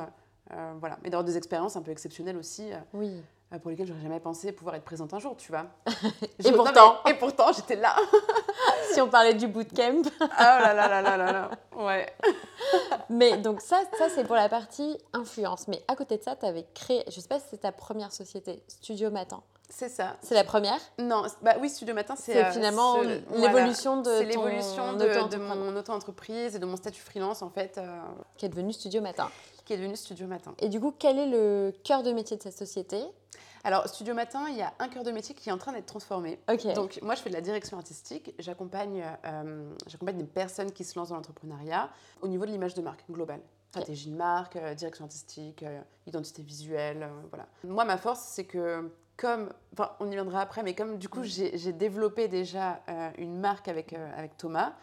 Euh, 0.52 0.54
euh, 0.54 0.74
voilà. 0.80 0.98
Mais 1.04 1.10
d'avoir 1.10 1.24
des 1.24 1.38
expériences 1.38 1.76
un 1.76 1.82
peu 1.82 1.92
exceptionnelles 1.92 2.38
aussi. 2.38 2.72
Oui. 2.94 3.22
pour 3.62 3.72
lesquels 3.72 3.88
j'aurais 3.88 4.02
jamais 4.02 4.20
pensé 4.20 4.52
pouvoir 4.52 4.76
être 4.76 4.84
présente 4.84 5.14
un 5.14 5.20
jour, 5.20 5.36
tu 5.38 5.52
vois. 5.52 5.66
Et 6.46 6.52
pourtant. 6.52 6.98
et 7.08 7.14
pourtant, 7.16 7.52
j'étais 7.52 7.76
là. 7.76 7.96
si 8.94 9.02
on 9.02 9.10
parlait 9.10 9.34
du 9.34 9.48
bootcamp. 9.48 10.02
oh 10.22 10.26
là 10.40 10.74
là 10.74 10.88
là 10.88 11.02
là 11.02 11.18
là 11.18 11.32
là. 11.32 11.52
Ouais. 11.76 12.12
Mais 13.10 13.38
donc 13.38 13.62
ça, 13.62 13.82
ça 13.98 14.10
c'est 14.10 14.24
pour 14.24 14.36
la 14.36 14.50
partie 14.50 14.98
influence. 15.14 15.68
Mais 15.68 15.84
à 15.88 15.96
côté 15.96 16.18
de 16.18 16.24
ça, 16.24 16.36
tu 16.36 16.46
avais 16.46 16.66
créé, 16.74 17.04
je 17.08 17.20
sais 17.20 17.28
pas 17.28 17.40
si 17.40 17.48
c'est 17.52 17.62
ta 17.62 17.72
première 17.72 18.12
société, 18.12 18.64
Studio 18.68 19.10
Matin. 19.12 19.42
C'est 19.70 19.90
ça. 19.90 20.18
C'est 20.22 20.34
la 20.34 20.44
première 20.44 20.80
Non, 20.98 21.24
bah 21.44 21.54
oui, 21.62 21.70
Studio 21.70 21.94
Matin, 21.94 22.16
c'est 22.16 22.44
euh, 22.44 22.52
finalement 22.52 22.96
ce- 23.04 23.40
l'évolution 23.40 24.02
de 24.02 24.22
l'évolution 24.22 24.94
de, 24.94 25.38
mon 25.38 25.76
auto-entreprise 25.76 26.56
et 26.56 26.60
de 26.60 26.66
mon 26.66 26.76
statut 26.76 27.02
freelance, 27.02 27.42
en 27.44 27.50
fait, 27.50 27.78
euh, 27.78 28.02
qui 28.38 28.46
est 28.46 28.50
devenue 28.50 28.74
Studio 28.74 29.02
Matin. 29.02 29.30
qui 29.66 29.74
est 29.74 29.78
devenu 29.78 29.96
Studio 29.96 30.26
Matin. 30.26 30.56
Et 30.58 30.68
du 30.70 30.80
coup, 30.80 30.92
quel 30.98 31.20
est 31.20 31.28
le 31.28 31.72
cœur 31.84 32.02
de 32.02 32.12
métier 32.12 32.36
de 32.36 32.42
cette 32.42 32.58
société? 32.58 33.04
Alors, 33.64 33.88
Studio 33.88 34.16
Matin, 34.16 34.48
il 34.50 34.58
y 34.58 34.62
a 34.64 34.74
un 34.80 34.88
cœur 34.88 35.04
de 35.04 35.12
métier 35.12 35.36
qui 35.36 35.50
est 35.50 35.52
en 35.52 35.60
train 35.60 35.74
d'être 35.74 35.86
transformé. 35.86 36.40
Donc, 36.74 36.98
moi, 37.04 37.14
je 37.14 37.22
fais 37.22 37.30
de 37.30 37.36
la 37.36 37.42
direction 37.42 37.78
artistique. 37.78 38.34
J'accompagne 38.40 39.04
euh, 39.26 39.70
des 40.14 40.24
personnes 40.24 40.72
qui 40.72 40.84
se 40.84 40.98
lancent 40.98 41.10
dans 41.10 41.16
l'entrepreneuriat 41.18 41.90
au 42.22 42.28
niveau 42.28 42.46
de 42.46 42.52
l'image 42.52 42.74
de 42.74 42.82
marque 42.82 43.04
globale. 43.12 43.42
Stratégie 43.70 44.10
de 44.10 44.16
marque, 44.16 44.56
euh, 44.56 44.74
direction 44.74 45.06
artistique, 45.06 45.64
identité 46.08 46.42
visuelle, 46.42 47.08
voilà. 47.30 47.46
Moi, 47.64 47.86
ma 47.86 47.98
force, 47.98 48.22
c'est 48.22 48.46
que 48.46 48.90
comme, 49.20 49.50
enfin, 49.74 49.92
on 50.00 50.08
y 50.08 50.16
viendra 50.16 50.42
après, 50.42 50.64
mais 50.64 50.74
comme 50.74 50.98
du 50.98 51.10
coup, 51.10 51.24
j'ai 51.24 51.74
développé 51.74 52.28
déjà 52.28 52.82
euh, 52.90 53.10
une 53.18 53.38
marque 53.40 53.68
avec, 53.68 53.94
euh, 53.94 54.12
avec 54.18 54.38
Thomas, 54.38 54.74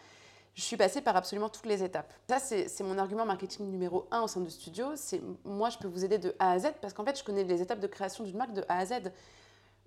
je 0.53 0.61
suis 0.61 0.77
passée 0.77 1.01
par 1.01 1.15
absolument 1.15 1.49
toutes 1.49 1.65
les 1.65 1.83
étapes. 1.83 2.11
Ça, 2.29 2.39
c'est 2.39 2.81
mon 2.81 2.97
argument 2.97 3.25
marketing 3.25 3.69
numéro 3.69 4.07
un 4.11 4.21
au 4.21 4.27
sein 4.27 4.41
de 4.41 4.49
studio. 4.49 4.87
C'est 4.95 5.21
moi, 5.45 5.69
je 5.69 5.77
peux 5.77 5.87
vous 5.87 6.03
aider 6.03 6.17
de 6.17 6.35
A 6.39 6.51
à 6.51 6.59
Z 6.59 6.67
parce 6.81 6.93
qu'en 6.93 7.05
fait, 7.05 7.17
je 7.17 7.23
connais 7.23 7.43
les 7.43 7.61
étapes 7.61 7.79
de 7.79 7.87
création 7.87 8.23
d'une 8.23 8.37
marque 8.37 8.53
de 8.53 8.63
A 8.67 8.77
à 8.79 8.85
Z. 8.85 8.93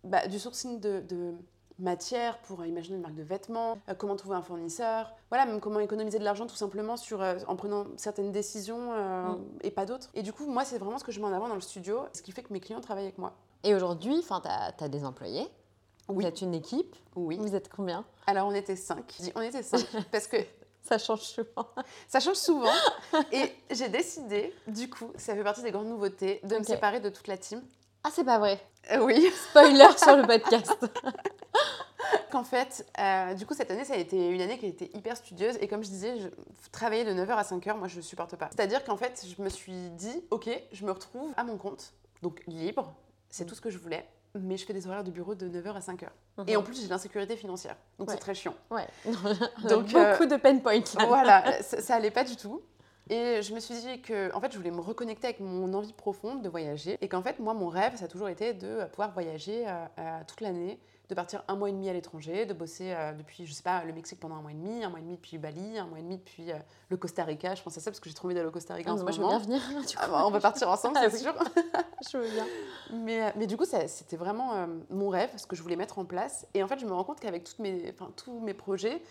Bah, 0.04 0.26
du 0.28 0.38
sourcing 0.38 0.80
de, 0.80 1.00
de 1.00 1.34
matière 1.78 2.38
pour 2.38 2.60
euh, 2.60 2.66
imaginer 2.66 2.96
une 2.96 3.02
marque 3.02 3.14
de 3.14 3.22
vêtements, 3.22 3.78
euh, 3.88 3.94
comment 3.94 4.16
trouver 4.16 4.36
un 4.36 4.42
fournisseur, 4.42 5.12
voilà, 5.28 5.44
même 5.46 5.60
comment 5.60 5.80
économiser 5.80 6.18
de 6.18 6.24
l'argent 6.24 6.46
tout 6.46 6.56
simplement 6.56 6.96
sur, 6.96 7.20
euh, 7.20 7.36
en 7.48 7.56
prenant 7.56 7.86
certaines 7.96 8.32
décisions 8.32 8.92
euh, 8.92 9.28
Mm. 9.32 9.44
et 9.62 9.70
pas 9.70 9.86
d'autres. 9.86 10.08
Et 10.14 10.22
du 10.22 10.32
coup, 10.32 10.46
moi, 10.46 10.64
c'est 10.64 10.78
vraiment 10.78 10.98
ce 10.98 11.04
que 11.04 11.12
je 11.12 11.20
mets 11.20 11.26
en 11.26 11.32
avant 11.32 11.48
dans 11.48 11.54
le 11.54 11.60
studio, 11.60 12.00
ce 12.12 12.22
qui 12.22 12.32
fait 12.32 12.42
que 12.42 12.52
mes 12.52 12.60
clients 12.60 12.80
travaillent 12.80 13.04
avec 13.04 13.18
moi. 13.18 13.34
Et 13.64 13.74
aujourd'hui, 13.74 14.24
tu 14.26 14.48
as, 14.84 14.88
des 14.88 15.04
employés. 15.04 15.46
Vous 16.08 16.16
Oui. 16.16 16.26
êtes 16.26 16.40
une 16.40 16.54
équipe. 16.54 16.96
Oui. 17.14 17.36
Vous 17.38 17.54
êtes 17.54 17.68
combien? 17.68 18.04
Alors, 18.26 18.48
on 18.48 18.54
était 18.54 18.76
cinq. 18.76 19.16
On 19.34 19.42
était 19.42 19.62
cinq 19.62 19.86
parce 20.12 20.26
que 20.26 20.38
Ça 20.82 20.98
change 20.98 21.20
souvent. 21.22 21.68
ça 22.08 22.20
change 22.20 22.36
souvent. 22.36 22.72
Et 23.32 23.52
j'ai 23.70 23.88
décidé, 23.88 24.54
du 24.66 24.88
coup, 24.88 25.12
ça 25.16 25.34
fait 25.34 25.44
partie 25.44 25.62
des 25.62 25.70
grandes 25.70 25.88
nouveautés, 25.88 26.40
de 26.44 26.56
me 26.56 26.62
séparer 26.62 27.00
de 27.00 27.10
toute 27.10 27.28
la 27.28 27.36
team. 27.36 27.62
Ah, 28.02 28.08
c'est 28.12 28.24
pas 28.24 28.38
vrai. 28.38 28.58
Euh, 28.92 29.04
oui. 29.04 29.30
Spoiler 29.50 29.86
sur 29.98 30.16
le 30.16 30.26
podcast. 30.26 30.74
qu'en 32.30 32.44
fait, 32.44 32.86
euh, 32.98 33.34
du 33.34 33.44
coup, 33.44 33.54
cette 33.54 33.70
année, 33.70 33.84
ça 33.84 33.94
a 33.94 33.98
été 33.98 34.30
une 34.30 34.40
année 34.40 34.58
qui 34.58 34.64
a 34.66 34.68
été 34.68 34.90
hyper 34.96 35.16
studieuse. 35.16 35.58
Et 35.60 35.68
comme 35.68 35.84
je 35.84 35.90
disais, 35.90 36.18
je, 36.18 36.28
travailler 36.72 37.04
de 37.04 37.12
9h 37.12 37.30
à 37.32 37.42
5h, 37.42 37.76
moi, 37.76 37.88
je 37.88 37.98
ne 37.98 38.02
supporte 38.02 38.36
pas. 38.36 38.48
C'est-à-dire 38.56 38.82
qu'en 38.84 38.96
fait, 38.96 39.26
je 39.36 39.42
me 39.42 39.48
suis 39.50 39.90
dit, 39.90 40.24
OK, 40.30 40.48
je 40.72 40.84
me 40.86 40.92
retrouve 40.92 41.30
à 41.36 41.44
mon 41.44 41.58
compte, 41.58 41.92
donc 42.22 42.42
libre, 42.46 42.94
c'est 43.30 43.44
tout 43.46 43.54
ce 43.54 43.60
que 43.60 43.70
je 43.70 43.78
voulais. 43.78 44.06
Mais 44.38 44.56
je 44.56 44.64
fais 44.64 44.72
des 44.72 44.86
horaires 44.86 45.02
de 45.02 45.10
bureau 45.10 45.34
de 45.34 45.48
9h 45.48 45.74
à 45.74 45.80
5h. 45.80 46.06
Et 46.46 46.56
en 46.56 46.62
plus, 46.62 46.80
j'ai 46.80 46.86
l'insécurité 46.88 47.34
financière. 47.36 47.74
Donc, 47.98 48.08
Ouais. 48.08 48.14
c'est 48.14 48.20
très 48.20 48.34
chiant. 48.34 48.54
Ouais. 48.70 48.86
Donc, 49.04 49.68
Donc, 49.68 49.94
euh, 49.94 50.12
beaucoup 50.12 50.26
de 50.26 50.36
pain 50.36 50.56
points. 50.58 50.74
là. 50.98 51.06
voilà, 51.06 51.52
ça, 51.62 51.80
ça 51.80 51.94
allait 51.96 52.12
pas 52.12 52.22
du 52.22 52.36
tout. 52.36 52.62
Et 53.08 53.42
je 53.42 53.52
me 53.52 53.58
suis 53.58 53.74
dit 53.74 54.00
que, 54.02 54.32
en 54.32 54.40
fait, 54.40 54.52
je 54.52 54.56
voulais 54.56 54.70
me 54.70 54.80
reconnecter 54.80 55.26
avec 55.26 55.40
mon 55.40 55.74
envie 55.74 55.92
profonde 55.92 56.42
de 56.42 56.48
voyager. 56.48 56.96
Et 57.00 57.08
qu'en 57.08 57.22
fait, 57.22 57.40
moi, 57.40 57.54
mon 57.54 57.66
rêve, 57.68 57.96
ça 57.96 58.04
a 58.04 58.08
toujours 58.08 58.28
été 58.28 58.54
de 58.54 58.84
pouvoir 58.90 59.10
voyager 59.12 59.64
euh, 59.66 59.84
euh, 59.98 60.20
toute 60.28 60.40
l'année, 60.40 60.78
de 61.10 61.14
partir 61.16 61.42
un 61.48 61.56
mois 61.56 61.68
et 61.68 61.72
demi 61.72 61.88
à 61.88 61.92
l'étranger, 61.92 62.46
de 62.46 62.54
bosser 62.54 62.92
euh, 62.92 63.12
depuis, 63.12 63.44
je 63.44 63.52
sais 63.52 63.64
pas, 63.64 63.84
le 63.84 63.92
Mexique 63.92 64.20
pendant 64.20 64.36
un 64.36 64.42
mois 64.42 64.52
et 64.52 64.54
demi, 64.54 64.84
un 64.84 64.88
mois 64.90 65.00
et 65.00 65.02
demi 65.02 65.16
depuis 65.16 65.38
Bali, 65.38 65.76
un 65.76 65.86
mois 65.86 65.98
et 65.98 66.02
demi 66.02 66.18
depuis 66.18 66.52
euh, 66.52 66.56
le 66.88 66.96
Costa 66.96 67.24
Rica. 67.24 67.56
Je 67.56 67.62
pense 67.62 67.76
à 67.76 67.80
ça 67.80 67.90
parce 67.90 67.98
que 67.98 68.08
j'ai 68.08 68.14
trop 68.14 68.26
envie 68.26 68.34
d'aller 68.36 68.46
au 68.46 68.52
Costa 68.52 68.74
Rica 68.74 68.90
Ah, 68.90 68.94
en 68.94 68.96
ce 68.96 69.02
moi, 69.02 69.10
je 69.10 69.16
veux 69.18 69.24
moment. 69.26 69.38
bien 69.40 69.58
venir. 69.58 69.60
Du 69.86 69.96
coup. 69.96 70.02
Ah 70.04 70.06
bah, 70.08 70.22
on 70.24 70.30
va 70.30 70.38
partir 70.40 70.70
ensemble, 70.70 70.96
Ah 71.00 71.10
c'est 71.10 71.16
oui. 71.16 71.22
sûr. 71.22 71.34
Je 72.10 72.16
veux 72.16 72.30
bien. 72.30 72.46
Mais, 72.92 73.22
euh, 73.24 73.30
mais 73.36 73.46
du 73.46 73.56
coup, 73.56 73.64
c'était 73.64 74.16
vraiment 74.16 74.54
euh, 74.54 74.66
mon 74.88 75.08
rêve, 75.10 75.30
ce 75.36 75.46
que 75.46 75.54
je 75.54 75.62
voulais 75.62 75.76
mettre 75.76 75.98
en 75.98 76.04
place. 76.06 76.46
Et 76.54 76.62
en 76.62 76.68
fait, 76.68 76.78
je 76.78 76.86
me 76.86 76.92
rends 76.92 77.04
compte 77.04 77.20
qu'avec 77.20 77.44
toutes 77.44 77.58
mes, 77.58 77.92
tous 78.16 78.40
mes 78.40 78.54
projets, 78.54 79.02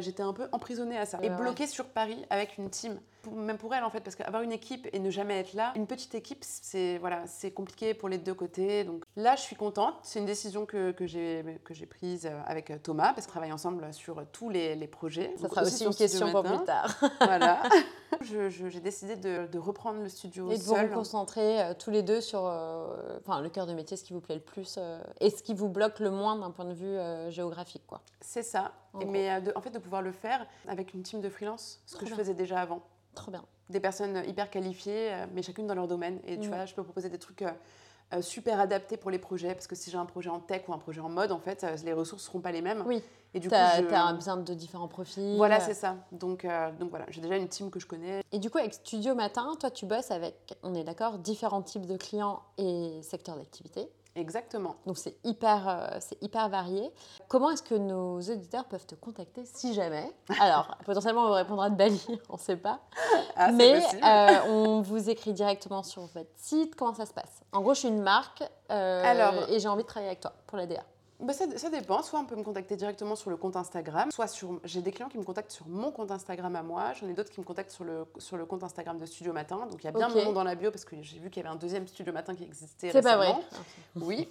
j'étais 0.00 0.22
un 0.24 0.32
peu 0.32 0.48
emprisonnée 0.52 0.98
à 0.98 1.06
ça. 1.06 1.18
Et 1.22 1.30
ouais. 1.30 1.36
bloquée 1.36 1.66
sur 1.66 1.86
Paris 1.86 2.22
avec 2.30 2.58
une 2.58 2.68
team. 2.68 3.00
Pour- 3.22 3.34
même 3.34 3.58
pour 3.58 3.74
elle, 3.74 3.84
en 3.84 3.90
fait, 3.90 4.00
parce 4.00 4.16
qu'avoir 4.16 4.42
une 4.42 4.52
équipe 4.52 4.88
et 4.92 4.98
ne 4.98 5.10
jamais 5.10 5.38
être 5.40 5.54
là, 5.54 5.72
une 5.76 5.86
petite 5.86 6.14
équipe, 6.14 6.44
c'est 6.44 6.98
voilà, 6.98 7.26
c'est 7.26 7.50
compliqué 7.50 7.94
pour 7.94 8.08
les 8.08 8.18
deux 8.18 8.34
côtés. 8.34 8.84
Donc 8.84 9.04
là, 9.16 9.36
je 9.36 9.42
suis 9.42 9.56
contente. 9.56 9.94
C'est 10.02 10.18
une 10.18 10.26
décision 10.26 10.66
que, 10.66 10.92
que 10.92 11.06
j'ai 11.06 11.60
que 11.64 11.74
j'ai 11.74 11.86
prise 11.86 12.26
euh, 12.26 12.40
avec 12.46 12.70
euh, 12.70 12.78
Thomas, 12.82 13.12
parce 13.12 13.26
qu'on 13.26 13.32
travaille 13.32 13.52
ensemble 13.52 13.92
sur 13.92 14.24
tous 14.32 14.50
les, 14.50 14.74
les 14.74 14.86
projets. 14.86 15.32
Ça 15.36 15.42
Donc 15.42 15.50
sera 15.50 15.62
aussi 15.62 15.84
une 15.84 15.94
question 15.94 16.30
pour 16.32 16.42
plus 16.42 16.64
tard. 16.64 16.94
Voilà. 17.20 17.62
J'ai 18.22 18.80
décidé 18.80 19.16
de, 19.16 19.46
de 19.46 19.58
reprendre 19.58 20.00
le 20.00 20.08
studio 20.08 20.50
Et 20.50 20.56
de 20.56 20.62
vous 20.62 20.74
concentrer 20.94 21.60
euh, 21.62 21.74
tous 21.78 21.90
les 21.90 22.02
deux 22.02 22.20
sur 22.22 22.46
euh, 22.46 23.18
enfin, 23.26 23.40
le 23.40 23.48
cœur 23.50 23.66
de 23.66 23.74
métier, 23.74 23.96
ce 23.96 24.04
qui 24.04 24.12
vous 24.14 24.20
plaît 24.20 24.34
le 24.36 24.40
plus 24.40 24.76
euh, 24.78 24.98
et 25.20 25.30
ce 25.30 25.42
qui 25.42 25.54
vous 25.54 25.68
bloque 25.68 26.00
le 26.00 26.10
moins 26.10 26.36
d'un 26.36 26.50
point 26.50 26.64
de 26.64 26.72
vue 26.72 26.86
euh, 26.86 27.30
géographique. 27.30 27.82
Quoi. 27.86 28.00
C'est 28.20 28.42
ça. 28.42 28.72
En 28.94 29.04
mais 29.06 29.30
euh, 29.30 29.40
de- 29.40 29.52
en 29.54 29.60
fait, 29.60 29.70
de 29.70 29.78
pouvoir 29.78 30.00
le 30.02 30.12
faire 30.12 30.46
avec 30.66 30.94
une 30.94 31.02
team 31.02 31.20
de 31.20 31.28
freelance, 31.28 31.80
ce 31.86 31.96
que 31.96 32.06
je 32.06 32.14
faisais 32.14 32.34
déjà 32.34 32.60
avant. 32.60 32.80
Trop 33.18 33.30
bien. 33.30 33.44
Des 33.70 33.80
personnes 33.80 34.22
hyper 34.26 34.50
qualifiées, 34.50 35.12
euh, 35.12 35.26
mais 35.34 35.42
chacune 35.42 35.66
dans 35.66 35.74
leur 35.74 35.88
domaine. 35.88 36.18
Et 36.26 36.38
tu 36.38 36.48
Mm. 36.48 36.52
vois, 36.54 36.64
je 36.66 36.74
peux 36.74 36.82
proposer 36.82 37.08
des 37.10 37.18
trucs 37.18 37.42
euh, 37.42 37.50
euh, 38.14 38.22
super 38.22 38.58
adapté 38.60 38.96
pour 38.96 39.10
les 39.10 39.18
projets, 39.18 39.54
parce 39.54 39.66
que 39.66 39.74
si 39.74 39.90
j'ai 39.90 39.98
un 39.98 40.06
projet 40.06 40.30
en 40.30 40.40
tech 40.40 40.62
ou 40.68 40.72
un 40.72 40.78
projet 40.78 41.00
en 41.00 41.10
mode, 41.10 41.30
en 41.32 41.38
fait, 41.38 41.66
les 41.84 41.92
ressources 41.92 42.24
seront 42.24 42.40
pas 42.40 42.52
les 42.52 42.62
mêmes. 42.62 42.82
Oui. 42.86 43.02
Et 43.34 43.40
du 43.40 43.48
Tu 43.48 43.54
as, 43.54 43.82
coup, 43.82 43.88
je- 43.90 44.14
besoin 44.14 44.38
de 44.38 44.54
différents 44.54 44.88
profils. 44.88 45.36
Voilà, 45.36 45.60
c'est 45.60 45.74
ça. 45.74 45.96
Donc, 46.12 46.46
euh, 46.46 46.70
donc 46.80 46.88
voilà, 46.88 47.04
j'ai 47.10 47.20
déjà 47.20 47.36
une 47.36 47.48
team 47.48 47.70
que 47.70 47.78
je 47.78 47.86
connais. 47.86 48.22
Et 48.32 48.38
du 48.38 48.48
coup, 48.48 48.56
avec 48.56 48.72
Studio 48.72 49.14
Matin, 49.14 49.54
toi, 49.60 49.70
tu 49.70 49.84
bosses 49.84 50.10
avec, 50.10 50.56
on 50.62 50.74
est 50.74 50.84
d'accord, 50.84 51.18
différents 51.18 51.60
types 51.60 51.84
de 51.84 51.98
clients 51.98 52.40
et 52.56 53.00
secteurs 53.02 53.36
d'activité. 53.36 53.90
Exactement. 54.18 54.74
Donc 54.84 54.98
c'est 54.98 55.16
hyper, 55.24 55.68
euh, 55.68 55.96
c'est 56.00 56.20
hyper 56.22 56.48
varié. 56.48 56.92
Comment 57.28 57.50
est-ce 57.50 57.62
que 57.62 57.76
nos 57.76 58.20
auditeurs 58.20 58.64
peuvent 58.64 58.84
te 58.86 58.94
contacter 58.96 59.44
si 59.44 59.74
jamais? 59.74 60.12
Alors, 60.40 60.76
potentiellement, 60.84 61.22
on 61.24 61.28
vous 61.28 61.34
répondra 61.34 61.70
de 61.70 61.76
Bali, 61.76 62.04
on 62.28 62.34
ne 62.34 62.38
sait 62.38 62.56
pas. 62.56 62.80
Ah, 63.36 63.52
Mais 63.52 63.80
euh, 64.04 64.40
on 64.48 64.80
vous 64.80 65.08
écrit 65.08 65.32
directement 65.32 65.82
sur 65.82 66.02
votre 66.06 66.30
site. 66.36 66.74
Comment 66.74 66.94
ça 66.94 67.06
se 67.06 67.12
passe? 67.14 67.42
En 67.52 67.60
gros, 67.60 67.74
je 67.74 67.80
suis 67.80 67.88
une 67.88 68.02
marque 68.02 68.42
euh, 68.70 69.04
Alors- 69.04 69.48
et 69.50 69.60
j'ai 69.60 69.68
envie 69.68 69.84
de 69.84 69.88
travailler 69.88 70.08
avec 70.08 70.20
toi 70.20 70.32
pour 70.46 70.58
la 70.58 70.66
DA. 70.66 70.82
Bah, 71.20 71.32
ça, 71.32 71.44
ça 71.56 71.68
dépend. 71.68 72.02
Soit 72.02 72.20
on 72.20 72.26
peut 72.26 72.36
me 72.36 72.44
contacter 72.44 72.76
directement 72.76 73.16
sur 73.16 73.30
le 73.30 73.36
compte 73.36 73.56
Instagram, 73.56 74.10
soit 74.10 74.28
sur. 74.28 74.60
J'ai 74.64 74.82
des 74.82 74.92
clients 74.92 75.08
qui 75.08 75.18
me 75.18 75.24
contactent 75.24 75.50
sur 75.50 75.66
mon 75.66 75.90
compte 75.90 76.10
Instagram 76.10 76.54
à 76.54 76.62
moi. 76.62 76.92
J'en 76.94 77.08
ai 77.08 77.12
d'autres 77.12 77.30
qui 77.30 77.40
me 77.40 77.44
contactent 77.44 77.72
sur 77.72 77.84
le, 77.84 78.06
sur 78.18 78.36
le 78.36 78.46
compte 78.46 78.62
Instagram 78.62 78.98
de 78.98 79.06
Studio 79.06 79.32
Matin. 79.32 79.66
Donc 79.70 79.82
il 79.82 79.84
y 79.84 79.88
a 79.88 79.92
bien 79.92 80.08
mon 80.08 80.24
nom 80.26 80.32
dans 80.32 80.44
la 80.44 80.54
bio 80.54 80.70
parce 80.70 80.84
que 80.84 80.96
j'ai 81.02 81.18
vu 81.18 81.30
qu'il 81.30 81.42
y 81.42 81.46
avait 81.46 81.54
un 81.54 81.58
deuxième 81.58 81.86
Studio 81.88 82.12
Matin 82.12 82.34
qui 82.34 82.44
existait. 82.44 82.90
C'est 82.92 83.02
pas 83.02 83.16
vrai. 83.16 83.34
Oui. 83.96 84.28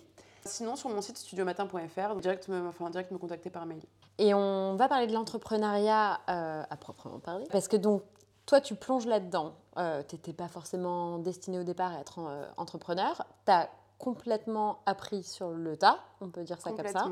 Sinon, 0.47 0.76
sur 0.76 0.89
mon 0.89 1.02
site 1.02 1.17
studiomatin.fr, 1.17 2.15
direct 2.21 2.47
me, 2.47 2.67
enfin, 2.67 2.89
direct 2.89 3.12
me 3.12 3.17
contacter 3.17 3.50
par 3.50 3.65
mail. 3.65 3.82
Et 4.17 4.34
on 4.34 4.76
va 4.76 4.88
parler 4.88 5.08
de 5.08 5.13
l'entrepreneuriat 5.13 6.21
euh, 6.30 6.63
à 6.69 6.78
proprement 6.78 7.19
parler. 7.19 7.45
Parce 7.52 7.67
que 7.67 7.76
donc, 7.76 8.04
toi, 8.45 8.62
tu 8.62 8.76
plonges 8.76 9.06
là-dedans. 9.06 9.54
Euh, 9.78 10.02
tu 10.08 10.15
n'étais 10.15 10.34
pas 10.34 10.47
forcément 10.47 11.19
destiné 11.19 11.60
au 11.60 11.63
départ 11.63 11.91
à 11.91 12.00
être 12.00 12.19
euh, 12.19 12.45
entrepreneur. 12.56 13.26
Tu 13.45 13.52
as 13.52 13.69
complètement 13.98 14.80
appris 14.86 15.24
sur 15.24 15.50
le 15.50 15.78
tas, 15.78 16.00
on 16.22 16.30
peut 16.30 16.44
dire 16.44 16.60
ça 16.60 16.72
comme 16.72 16.88
ça. 16.88 17.08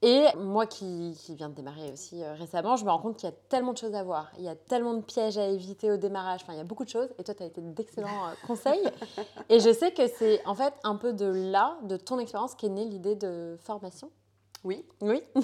Et 0.00 0.26
moi 0.36 0.66
qui, 0.66 1.16
qui 1.18 1.34
viens 1.34 1.48
de 1.48 1.54
démarrer 1.54 1.90
aussi 1.90 2.22
euh, 2.22 2.32
récemment, 2.34 2.76
je 2.76 2.84
me 2.84 2.90
rends 2.90 3.00
compte 3.00 3.16
qu'il 3.16 3.28
y 3.28 3.32
a 3.32 3.34
tellement 3.48 3.72
de 3.72 3.78
choses 3.78 3.94
à 3.94 4.04
voir. 4.04 4.30
Il 4.38 4.44
y 4.44 4.48
a 4.48 4.54
tellement 4.54 4.94
de 4.94 5.00
pièges 5.00 5.36
à 5.38 5.46
éviter 5.46 5.90
au 5.90 5.96
démarrage. 5.96 6.42
Enfin, 6.44 6.52
il 6.52 6.58
y 6.58 6.60
a 6.60 6.64
beaucoup 6.64 6.84
de 6.84 6.88
choses. 6.88 7.08
Et 7.18 7.24
toi, 7.24 7.34
tu 7.34 7.42
as 7.42 7.46
été 7.46 7.60
d'excellents 7.60 8.26
euh, 8.28 8.46
conseils. 8.46 8.88
Et 9.48 9.58
je 9.58 9.72
sais 9.72 9.90
que 9.90 10.06
c'est 10.06 10.44
en 10.46 10.54
fait 10.54 10.72
un 10.84 10.94
peu 10.94 11.12
de 11.12 11.26
là, 11.26 11.78
de 11.82 11.96
ton 11.96 12.20
expérience, 12.20 12.54
qu'est 12.54 12.68
née 12.68 12.84
l'idée 12.84 13.16
de 13.16 13.56
formation. 13.60 14.10
Oui. 14.62 14.84
Oui. 15.00 15.20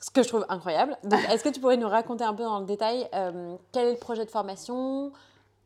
Ce 0.00 0.10
que 0.10 0.22
je 0.22 0.28
trouve 0.28 0.46
incroyable. 0.48 0.96
Donc, 1.04 1.20
est-ce 1.30 1.44
que 1.44 1.48
tu 1.50 1.60
pourrais 1.60 1.76
nous 1.76 1.88
raconter 1.88 2.24
un 2.24 2.34
peu 2.34 2.44
dans 2.44 2.60
le 2.60 2.66
détail 2.66 3.08
euh, 3.14 3.56
quel 3.72 3.88
est 3.88 3.92
le 3.92 3.98
projet 3.98 4.24
de 4.24 4.30
formation, 4.30 5.12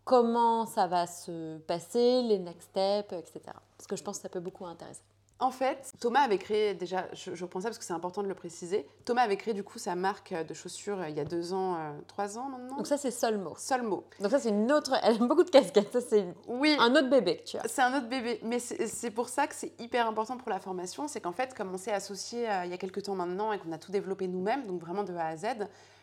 comment 0.05 0.67
ça 0.67 0.87
va 0.87 1.07
se 1.07 1.59
passer, 1.59 2.23
les 2.23 2.39
next 2.39 2.71
steps, 2.71 3.13
etc. 3.13 3.41
Parce 3.77 3.87
que 3.89 3.97
je 3.97 4.03
pense 4.03 4.17
que 4.17 4.23
ça 4.23 4.29
peut 4.29 4.41
beaucoup 4.41 4.67
intéresser. 4.67 5.03
En 5.43 5.51
fait, 5.51 5.95
Thomas 6.01 6.21
avait 6.21 6.37
créé, 6.37 6.75
déjà, 6.75 7.07
je, 7.15 7.35
je 7.35 7.45
reprends 7.45 7.63
ça 7.63 7.69
parce 7.71 7.79
que 7.79 7.85
c'est 7.85 7.95
important 7.95 8.23
de 8.23 8.29
le 8.29 8.35
préciser. 8.35 8.87
Thomas 9.07 9.23
avait 9.23 9.39
créé 9.39 9.55
du 9.55 9.65
coup 9.65 9.79
sa 9.79 9.95
marque 9.95 10.35
de 10.35 10.53
chaussures 10.53 11.01
euh, 11.01 11.09
il 11.09 11.17
y 11.17 11.21
a 11.21 11.25
deux 11.25 11.55
ans, 11.55 11.77
euh, 11.77 11.93
trois 12.09 12.37
ans 12.37 12.51
maintenant. 12.51 12.77
Donc 12.77 12.87
ça, 12.87 12.99
c'est 12.99 13.11
Solmo. 13.11 13.55
Solmo. 13.57 14.05
Donc 14.21 14.31
ça, 14.31 14.39
c'est 14.39 14.51
une 14.51 14.71
autre... 14.71 14.93
Elle 15.03 15.17
aime 15.17 15.29
beaucoup 15.29 15.43
de 15.45 15.49
casquettes. 15.49 15.91
Ça, 15.95 16.03
c'est 16.03 16.27
Oui. 16.47 16.77
un 16.79 16.95
autre 16.95 17.09
bébé 17.09 17.39
que 17.39 17.45
tu 17.45 17.57
as. 17.57 17.67
C'est 17.69 17.81
un 17.81 17.97
autre 17.97 18.09
bébé, 18.09 18.39
mais 18.43 18.59
c'est 18.59 19.11
pour 19.11 19.31
ça 19.31 19.47
que 19.47 19.55
c'est 19.55 19.73
hyper 19.81 20.07
important 20.07 20.37
pour 20.37 20.51
la 20.51 20.61
formation, 20.61 21.09
c'est 21.09 21.23
qu'en 21.23 21.33
fait, 21.33 21.55
comme 21.55 21.73
on 21.73 21.79
s'est 21.79 21.93
associé 21.93 22.47
euh, 22.51 22.67
il 22.67 22.71
y 22.71 22.75
a 22.75 22.79
quelques 22.79 23.03
temps 23.05 23.15
maintenant 23.15 23.51
et 23.55 23.59
qu'on 23.59 23.73
a 23.73 23.79
tout 23.79 23.93
développé 23.93 24.29
nous-mêmes, 24.29 24.67
donc 24.67 24.83
vraiment 24.83 25.05
de 25.05 25.15
A 25.15 25.29
à 25.29 25.37
Z, 25.39 25.47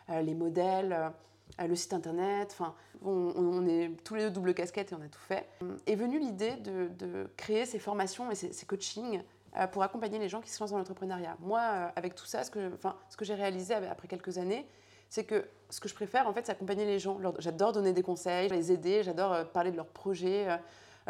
euh, 0.10 0.22
les 0.22 0.34
modèles, 0.34 1.12
le 1.60 1.76
site 1.76 1.94
internet, 1.94 2.50
enfin, 2.52 2.76
on, 3.04 3.34
on 3.36 3.68
est 3.68 3.92
tous 4.04 4.16
les 4.16 4.24
deux 4.24 4.32
double 4.32 4.54
casquette 4.54 4.92
et 4.92 4.96
on 4.96 5.02
a 5.02 5.08
tout 5.08 5.20
fait, 5.20 5.48
est 5.86 5.96
venue 5.96 6.20
l'idée 6.20 6.56
de, 6.58 6.90
de 7.00 7.30
créer 7.36 7.66
ces 7.66 7.80
formations 7.80 8.30
et 8.30 8.36
ces, 8.36 8.54
ces 8.54 8.66
coachings 8.66 9.24
euh, 9.58 9.66
pour 9.68 9.82
accompagner 9.82 10.20
les 10.20 10.30
gens 10.30 10.42
qui 10.42 10.50
se 10.50 10.60
lancent 10.60 10.72
dans 10.72 10.78
l'entrepreneuriat. 10.78 11.38
Moi, 11.40 11.60
euh, 11.60 11.88
avec 11.96 12.16
tout 12.16 12.26
ça, 12.26 12.44
ce 12.44 12.52
que, 12.52 12.74
enfin, 12.74 12.96
ce 13.10 13.18
que 13.18 13.26
j'ai 13.26 13.34
réalisé 13.34 13.74
après 13.74 14.08
quelques 14.08 14.38
années, 14.38 14.68
c'est 15.10 15.24
que 15.24 15.46
ce 15.70 15.80
que 15.80 15.88
je 15.90 15.96
préfère, 15.96 16.28
en 16.28 16.34
fait, 16.34 16.46
c'est 16.46 16.52
accompagner 16.52 16.86
les 16.86 17.00
gens. 17.00 17.20
J'adore 17.40 17.72
donner 17.72 17.94
des 17.94 18.04
conseils, 18.04 18.50
les 18.50 18.72
aider, 18.72 19.04
j'adore 19.04 19.34
euh, 19.34 19.44
parler 19.46 19.72
de 19.72 19.78
leurs 19.78 19.88
projets, 19.88 20.48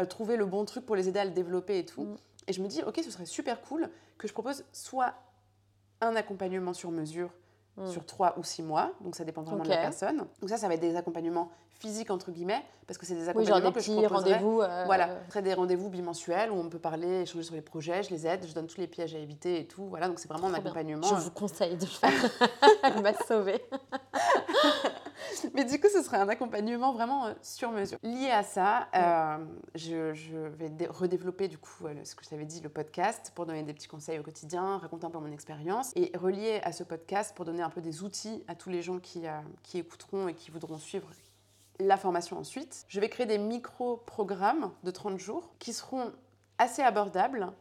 trouver 0.10 0.38
le 0.38 0.46
bon 0.46 0.64
truc 0.66 0.86
pour 0.86 0.96
les 0.96 1.10
aider 1.10 1.20
à 1.20 1.26
le 1.26 1.32
développer 1.32 1.80
et 1.80 1.86
tout. 1.86 2.04
Mm. 2.04 2.18
Et 2.48 2.54
je 2.54 2.62
me 2.62 2.68
dis, 2.68 2.82
ok, 2.84 3.02
ce 3.04 3.12
serait 3.12 3.26
super 3.26 3.60
cool 3.62 3.90
que 4.18 4.28
je 4.28 4.34
propose 4.34 4.64
soit 4.72 5.14
un 6.00 6.16
accompagnement 6.16 6.74
sur 6.74 6.92
mesure 6.92 7.32
Mm. 7.78 7.88
sur 7.88 8.06
trois 8.06 8.34
ou 8.38 8.44
six 8.44 8.64
mois, 8.64 8.92
donc 9.02 9.16
ça 9.16 9.24
dépend 9.24 9.44
vraiment 9.44 9.64
de 9.64 9.70
la 9.70 9.78
personne. 9.78 10.26
Donc 10.42 10.50
ça, 10.50 10.58
ça 10.58 10.68
va 10.68 10.74
être 10.74 10.80
des 10.82 10.96
accompagnements 10.96 11.50
physiques, 11.80 12.10
entre 12.10 12.32
guillemets, 12.32 12.64
parce 12.88 12.98
que 12.98 13.06
c'est 13.06 13.14
des 13.14 13.22
Oui, 13.22 13.30
accompagnements 13.30 13.56
genre 13.62 13.72
des 13.72 13.80
que 13.80 13.86
je 13.86 13.92
proposerais. 13.92 14.32
rendez-vous. 14.34 14.62
euh, 14.62 14.84
Voilà, 14.88 15.10
ce 15.26 15.30
serait 15.30 15.44
des 15.44 15.54
rendez-vous 15.54 15.90
bimensuels 15.90 16.50
où 16.52 16.56
on 16.56 16.70
peut 16.70 16.80
parler, 16.80 17.22
échanger 17.22 17.44
sur 17.44 17.54
les 17.54 17.62
projets, 17.62 18.02
je 18.02 18.10
les 18.10 18.26
aide, 18.26 18.46
je 18.48 18.54
donne 18.56 18.66
tous 18.66 18.80
les 18.82 18.88
pièges 18.88 19.14
à 19.14 19.20
éviter 19.20 19.60
et 19.60 19.68
tout. 19.68 19.84
Voilà, 19.86 20.08
donc 20.08 20.18
c'est 20.18 20.28
vraiment 20.28 20.48
un 20.48 20.52
bien. 20.54 20.60
accompagnement. 20.62 21.06
Je 21.08 21.14
vous 21.16 21.30
conseille 21.30 21.76
de 21.76 21.82
le 21.82 21.88
faire. 21.88 22.12
Elle 22.84 23.02
m'a 23.04 23.14
sauvée. 23.14 23.64
Mais 25.54 25.66
du 25.66 25.80
coup, 25.80 25.88
ce 25.90 26.02
serait 26.02 26.18
un 26.18 26.30
accompagnement 26.30 26.94
vraiment 26.94 27.28
euh, 27.28 27.34
sur 27.42 27.72
mesure. 27.72 27.98
Lié 28.04 28.30
à 28.32 28.44
ça, 28.44 28.88
euh, 28.96 29.38
je, 29.76 30.14
je 30.14 30.38
vais 30.38 30.70
dé- 30.70 30.88
redévelopper 30.88 31.48
du 31.48 31.58
coup 31.58 31.86
euh, 31.86 31.94
ce 32.04 32.16
que 32.16 32.24
je 32.24 32.30
t'avais 32.30 32.46
dit, 32.46 32.62
le 32.62 32.70
podcast, 32.70 33.32
pour 33.36 33.46
donner 33.46 33.64
des 33.64 33.74
petits 33.74 33.88
conseils 33.88 34.20
au 34.20 34.24
quotidien, 34.24 34.78
raconter 34.78 35.06
un 35.06 35.10
peu 35.10 35.20
mon 35.20 35.32
expérience, 35.32 35.92
et 35.96 36.12
relié 36.18 36.62
à 36.64 36.72
ce 36.72 36.84
podcast 36.84 37.36
pour 37.36 37.46
donner 37.46 37.62
un 37.64 37.70
peu 37.70 37.82
des 37.82 38.04
outils 38.04 38.44
à 38.48 38.56
tous 38.56 38.70
les 38.70 38.82
gens 38.82 39.00
qui, 39.00 39.24
qui 39.64 39.78
écouteront 39.80 40.28
et 40.28 40.34
qui 40.34 40.52
voudront 40.52 40.78
suivre 40.78 41.08
la 41.80 41.98
formation 41.98 42.38
ensuite. 42.40 42.86
Je 42.88 43.00
vais 43.00 43.10
créer 43.10 43.26
des 43.28 43.38
micro-programmes 43.38 44.72
de 44.84 44.92
30 44.92 45.20
jours 45.20 45.52
qui 45.60 45.74
seront 45.74 46.12
assez 46.58 46.82
abordables 46.82 47.52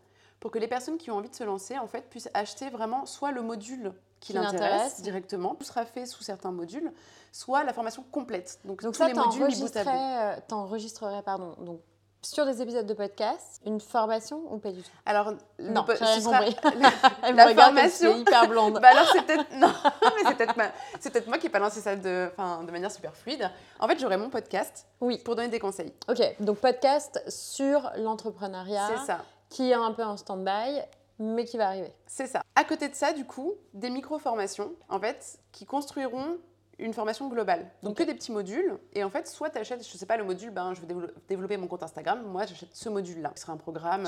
pour 0.41 0.51
que 0.51 0.59
les 0.59 0.69
personnes 0.69 0.97
qui 0.99 1.11
ont 1.11 1.17
envie 1.17 1.29
de 1.29 1.35
se 1.35 1.45
lancer 1.45 1.79
en 1.79 1.87
fait 1.87 2.09
puissent 2.09 2.31
acheter 2.35 2.71
vraiment 2.71 3.07
soit 3.07 3.31
le 3.33 3.43
module 3.43 3.93
qui 4.27 4.33
Qui 4.33 4.39
l'intéresse. 4.39 5.03
directement, 5.03 5.55
tout 5.55 5.65
sera 5.65 5.85
fait 5.85 6.05
sous 6.07 6.23
certains 6.25 6.51
modules, 6.51 6.93
soit 7.33 7.63
la 7.65 7.73
formation 7.73 8.05
complète. 8.11 8.59
Donc, 8.65 8.83
Donc 8.83 8.93
tous 8.93 8.99
ça, 8.99 9.07
les 9.09 9.15
modules 9.15 9.39
t'enregistrerais, 9.41 10.37
euh, 10.37 10.37
t'enregistrerais, 10.49 11.23
pardon, 11.23 11.55
donc 11.61 11.81
sur 12.23 12.45
des 12.45 12.61
épisodes 12.61 12.87
de 12.87 12.95
podcast, 12.95 13.61
une 13.67 13.79
formation 13.79 14.43
ou 14.53 14.59
pas 14.59 14.73
du 14.73 14.83
tout? 14.83 14.91
Alors, 15.05 15.33
Non, 15.61 15.85
po- 15.85 15.95
ce 15.95 16.05
sera- 16.21 16.41
la 17.33 17.55
formation- 17.55 18.17
hyper 18.17 18.49
blonde. 18.49 18.79
Bah 18.83 18.89
alors 18.89 19.07
c'est 19.13 19.23
peut-être 19.23 19.47
non, 19.55 19.69
mais 20.03 20.23
c'est 20.29 20.35
peut-être 20.35 20.57
ma- 20.57 20.73
c'est 20.99 21.11
peut-être 21.11 21.29
moi 21.29 21.39
qui 21.39 21.45
n'ai 21.47 21.51
pas 21.51 21.61
lancé 21.61 21.81
ça 21.81 21.95
de, 21.95 22.29
de 22.67 22.71
manière 22.73 22.91
super 22.91 23.15
fluide. 23.15 23.49
En 23.79 23.87
fait, 23.87 23.97
j'aurai 24.01 24.17
mon 24.17 24.29
podcast 24.29 24.87
Oui, 25.01 25.19
pour 25.19 25.37
donner 25.37 25.49
des 25.49 25.61
conseils. 25.61 25.93
ok. 26.09 26.37
Donc 26.41 26.59
podcast 26.59 27.23
sur 27.29 27.89
l'entrepreneuriat, 27.99 28.89
C'est 28.97 29.07
ça. 29.07 29.19
qui 29.51 29.71
est 29.71 29.75
un 29.75 29.93
peu 29.93 30.03
en 30.03 30.17
stand-by, 30.17 30.81
mais 31.19 31.45
qui 31.45 31.57
va 31.57 31.69
arriver. 31.69 31.93
C'est 32.07 32.27
ça. 32.27 32.43
À 32.55 32.65
côté 32.65 32.89
de 32.89 32.95
ça, 32.95 33.13
du 33.13 33.25
coup, 33.25 33.55
des 33.75 33.91
micro-formations, 33.91 34.73
en 34.89 34.99
fait, 35.01 35.39
qui 35.53 35.65
construiront 35.67 36.39
une 36.79 36.93
formation 36.93 37.29
globale. 37.29 37.71
Donc 37.83 37.97
que 37.97 38.03
des 38.03 38.13
petits 38.15 38.33
modules. 38.33 38.77
Et 38.93 39.03
en 39.03 39.09
fait, 39.09 39.27
soit 39.27 39.49
tu 39.49 39.57
achètes, 39.59 39.87
je 39.87 39.97
sais 39.97 40.05
pas, 40.05 40.19
le 40.19 40.25
module, 40.25 40.51
ben, 40.51 40.75
je 40.75 40.81
veux 40.83 40.87
dévelop- 40.87 41.11
développer 41.27 41.57
mon 41.57 41.69
compte 41.69 41.83
Instagram. 41.83 42.23
Moi, 42.27 42.45
j'achète 42.45 42.69
ce 42.75 42.91
module-là. 42.91 43.33
Ce 43.35 43.43
sera 43.43 43.55
un 43.55 43.57
programme 43.57 44.05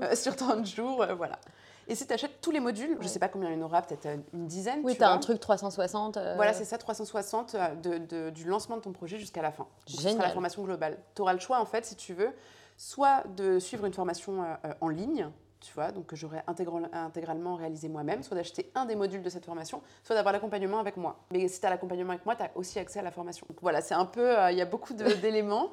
euh, 0.00 0.14
sur 0.16 0.34
30 0.34 0.66
jours, 0.66 1.02
euh, 1.02 1.14
voilà. 1.14 1.38
Et 1.86 1.94
si 1.94 2.06
tu 2.06 2.12
achètes 2.12 2.40
tous 2.40 2.50
les 2.50 2.58
modules, 2.60 2.96
je 2.98 3.02
Ouais. 3.02 3.08
sais 3.08 3.18
pas 3.20 3.28
combien 3.28 3.50
il 3.50 3.58
y 3.58 3.62
en 3.62 3.64
aura, 3.64 3.82
peut-être 3.82 4.06
euh, 4.06 4.16
une 4.34 4.46
dizaine. 4.46 4.80
Oui, 4.82 4.94
tu 4.94 4.98
t'as 4.98 5.06
vois. 5.06 5.14
un 5.14 5.18
truc 5.18 5.38
360. 5.38 6.16
euh, 6.16 6.34
Voilà, 6.34 6.52
c'est 6.52 6.64
ça, 6.64 6.78
360 6.78 7.54
euh, 7.54 7.74
de, 7.76 7.98
de- 7.98 8.30
du 8.30 8.44
lancement 8.44 8.76
de 8.76 8.82
ton 8.82 8.92
projet 8.92 9.18
jusqu'à 9.18 9.42
la 9.42 9.52
fin. 9.52 9.62
Donc, 9.64 9.70
Ce 9.86 9.92
sera 9.98 10.08
Génial. 10.10 10.26
la 10.26 10.32
formation 10.32 10.64
globale. 10.64 10.98
Tu 11.14 11.22
auras 11.22 11.32
le 11.32 11.38
choix, 11.40 11.60
en 11.60 11.64
fait, 11.64 11.84
si 11.86 11.94
tu 11.94 12.12
veux, 12.14 12.30
soit 12.76 13.22
de 13.36 13.60
suivre 13.60 13.86
une 13.86 13.94
formation 13.94 14.44
en 14.80 14.88
ligne, 14.88 15.28
tu 15.60 15.72
vois, 15.74 15.92
donc 15.92 16.06
que 16.06 16.16
j'aurai 16.16 16.38
intégral- 16.48 16.88
intégralement 16.92 17.54
réalisé 17.56 17.88
moi-même, 17.88 18.22
soit 18.22 18.34
d'acheter 18.36 18.70
un 18.74 18.86
des 18.86 18.96
modules 18.96 19.22
de 19.22 19.28
cette 19.30 19.44
formation, 19.44 19.82
soit 20.02 20.16
d'avoir 20.16 20.32
l'accompagnement 20.32 20.78
avec 20.78 20.96
moi. 20.96 21.18
Mais 21.30 21.46
si 21.48 21.60
tu 21.60 21.66
as 21.66 21.70
l'accompagnement 21.70 22.10
avec 22.12 22.24
moi, 22.24 22.34
tu 22.36 22.42
as 22.42 22.50
aussi 22.54 22.78
accès 22.78 22.98
à 22.98 23.02
la 23.02 23.10
formation. 23.10 23.46
Donc 23.48 23.58
voilà, 23.60 23.80
c'est 23.82 23.94
un 23.94 24.06
peu, 24.06 24.38
euh, 24.38 24.50
il 24.50 24.58
y 24.58 24.62
a 24.62 24.66
beaucoup 24.66 24.94
d'éléments. 25.22 25.70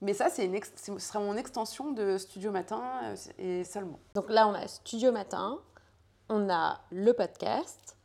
Mais 0.00 0.12
ça, 0.14 0.28
c'est- 0.28 0.50
ce 0.76 0.98
sera 0.98 1.18
mon 1.20 1.36
extension 1.36 1.90
de 1.92 2.18
Studio 2.18 2.50
Matin 2.52 2.82
euh, 3.04 3.16
et 3.38 3.64
seulement. 3.64 3.98
Donc 4.14 4.28
là, 4.30 4.46
on 4.48 4.54
a 4.54 4.66
Studio 4.68 5.10
Matin, 5.12 5.58
on 6.28 6.48
a 6.50 6.80
le 6.90 7.12
podcast, 7.12 7.96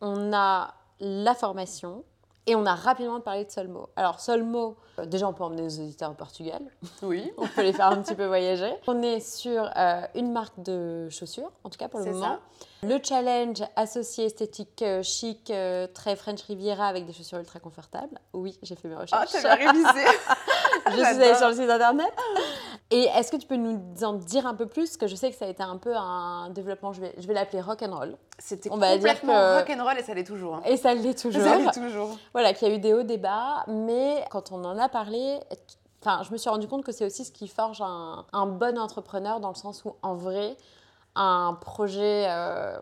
on 0.00 0.32
a 0.32 0.74
la 1.00 1.34
formation 1.34 2.04
et 2.46 2.54
on 2.54 2.66
a 2.66 2.74
rapidement 2.74 3.20
parlé 3.20 3.44
de 3.44 3.50
Solmo. 3.50 3.88
Alors 3.96 4.20
Solmo, 4.20 4.76
euh, 4.98 5.06
déjà 5.06 5.26
on 5.28 5.32
peut 5.32 5.44
emmener 5.44 5.62
nos 5.62 5.68
auditeurs 5.68 6.10
au 6.10 6.14
Portugal, 6.14 6.62
Oui, 7.02 7.32
on 7.38 7.46
peut 7.46 7.62
les 7.62 7.72
faire 7.72 7.86
un 7.88 8.02
petit 8.02 8.14
peu 8.14 8.26
voyager. 8.26 8.72
On 8.86 9.02
est 9.02 9.20
sur 9.20 9.70
euh, 9.76 10.02
une 10.14 10.32
marque 10.32 10.60
de 10.62 11.08
chaussures, 11.10 11.50
en 11.64 11.70
tout 11.70 11.78
cas 11.78 11.88
pour 11.88 12.00
le 12.00 12.06
moment. 12.12 12.24
ça. 12.24 12.40
Le 12.86 12.98
challenge 13.02 13.62
associé 13.76 14.26
esthétique 14.26 14.82
euh, 14.82 15.02
chic, 15.02 15.50
très 15.94 16.16
French 16.16 16.42
Riviera 16.42 16.86
avec 16.86 17.06
des 17.06 17.12
chaussures 17.14 17.38
ultra 17.38 17.58
confortables. 17.60 18.18
Oui, 18.34 18.58
j'ai 18.62 18.74
fait 18.76 18.88
mes 18.88 18.94
Ah, 18.96 19.00
recherches. 19.02 19.30
tu 19.30 19.46
as 19.46 19.54
révisé 19.54 19.88
Je 20.90 20.96
suis 20.96 21.02
allée 21.04 21.34
sur 21.34 21.48
le 21.48 21.54
site 21.54 21.70
internet. 21.70 22.12
Et 22.90 23.04
est-ce 23.04 23.32
que 23.32 23.36
tu 23.36 23.46
peux 23.46 23.56
nous 23.56 23.80
en 24.02 24.12
dire 24.12 24.46
un 24.46 24.54
peu 24.54 24.66
plus? 24.66 24.84
Parce 24.90 24.96
que 24.98 25.06
je 25.06 25.16
sais 25.16 25.30
que 25.30 25.36
ça 25.36 25.46
a 25.46 25.48
été 25.48 25.62
un 25.62 25.78
peu 25.78 25.94
un 25.96 26.50
développement, 26.50 26.92
je 26.92 27.00
vais, 27.00 27.14
je 27.18 27.26
vais 27.26 27.34
l'appeler 27.34 27.60
rock 27.62 27.82
and 27.82 27.96
roll. 27.96 28.16
C'était 28.38 28.68
complètement 28.68 29.32
que- 29.32 29.58
rock'n'roll 29.58 29.98
et 29.98 30.02
ça 30.02 30.14
l'est 30.14 30.24
toujours. 30.24 30.56
hein. 30.56 30.62
Et 30.66 30.76
ça 30.76 30.92
l'est 30.94 31.20
toujours. 31.20 31.42
Ça 31.42 31.56
l'est 31.56 31.70
toujours. 31.72 32.10
Voilà, 32.32 32.52
qu'il 32.52 32.68
y 32.68 32.70
a 32.70 32.74
eu 32.74 32.78
des 32.78 32.92
hauts, 32.92 33.02
des 33.02 33.16
bas. 33.18 33.64
Mais 33.68 34.24
quand 34.30 34.52
on 34.52 34.62
en 34.64 34.78
a 34.78 34.88
parlé, 34.88 35.40
Enfin, 36.06 36.22
je 36.22 36.30
me 36.32 36.36
suis 36.36 36.50
rendu 36.50 36.68
compte 36.68 36.84
que 36.84 36.92
c'est 36.92 37.06
aussi 37.06 37.24
ce 37.24 37.32
qui 37.32 37.48
forge 37.48 37.80
un, 37.80 38.26
un 38.34 38.44
bon 38.44 38.78
entrepreneur 38.78 39.40
dans 39.40 39.48
le 39.48 39.54
sens 39.54 39.86
où, 39.86 39.94
en 40.02 40.14
vrai, 40.14 40.54
un 41.16 41.56
projet 41.58 42.26
euh, 42.28 42.76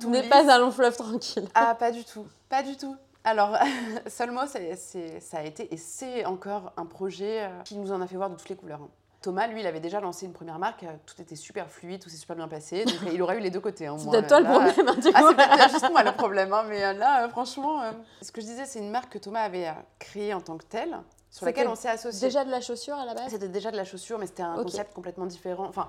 Tout 0.00 0.10
n'est 0.10 0.22
pas 0.28 0.52
un 0.52 0.58
long 0.58 0.70
fleuve 0.70 0.94
tranquille. 0.98 1.48
Ah, 1.54 1.74
pas 1.74 1.90
du 1.92 2.04
tout, 2.04 2.26
pas 2.50 2.62
du 2.62 2.76
tout. 2.76 2.94
Alors, 3.26 3.56
c'est- 4.46 4.76
c'est- 4.76 5.20
ça 5.20 5.38
a 5.38 5.42
été 5.42 5.72
et 5.72 5.76
c'est 5.76 6.24
encore 6.24 6.72
un 6.76 6.86
projet 6.86 7.42
euh, 7.42 7.48
qui 7.64 7.76
nous 7.76 7.92
en 7.92 8.00
a 8.00 8.06
fait 8.06 8.16
voir 8.16 8.30
de 8.30 8.36
toutes 8.36 8.48
les 8.48 8.56
couleurs. 8.56 8.80
hein. 8.82 8.88
Thomas, 9.22 9.48
lui, 9.48 9.60
il 9.60 9.66
avait 9.66 9.80
déjà 9.80 9.98
lancé 10.00 10.24
une 10.26 10.32
première 10.32 10.58
marque, 10.60 10.84
euh, 10.84 10.92
tout 11.04 11.20
était 11.20 11.34
super 11.34 11.68
fluide, 11.68 12.00
tout 12.00 12.08
s'est 12.08 12.16
super 12.16 12.36
bien 12.36 12.46
passé, 12.46 12.84
donc 12.84 12.94
euh, 13.06 13.10
il 13.12 13.20
aurait 13.22 13.36
eu 13.36 13.40
les 13.40 13.50
deux 13.50 13.58
côtés. 13.60 13.88
hein, 13.88 13.96
C'est 13.98 14.08
peut-être 14.10 14.28
toi 14.28 14.38
le 14.40 14.44
problème, 14.46 14.88
hein, 14.88 14.94
du 15.00 15.08
Ah, 15.12 15.20
coup. 15.22 15.28
c'est 15.28 15.34
peut-être 15.36 15.70
juste 15.72 15.90
moi 15.90 16.02
le 16.04 16.12
problème, 16.12 16.52
hein, 16.52 16.64
mais 16.68 16.94
là, 16.94 17.28
franchement, 17.30 17.82
euh, 17.82 17.90
ce 18.22 18.30
que 18.30 18.40
je 18.40 18.46
disais, 18.46 18.64
c'est 18.66 18.78
une 18.78 18.90
marque 18.90 19.12
que 19.12 19.18
Thomas 19.18 19.40
avait 19.42 19.68
créée 19.98 20.32
en 20.32 20.40
tant 20.40 20.56
que 20.56 20.64
telle, 20.64 20.96
sur 21.30 21.44
laquelle 21.46 21.66
on 21.66 21.74
s'est 21.74 21.88
associé. 21.88 22.28
Déjà 22.28 22.44
de 22.44 22.50
la 22.50 22.60
chaussure 22.60 22.94
à 22.96 23.04
la 23.04 23.14
base? 23.14 23.30
C'était 23.32 23.48
déjà 23.48 23.72
de 23.72 23.76
la 23.76 23.84
chaussure, 23.84 24.18
mais 24.20 24.26
c'était 24.26 24.44
un 24.44 24.62
concept 24.62 24.94
complètement 24.94 25.26
différent. 25.26 25.66
Enfin, 25.66 25.88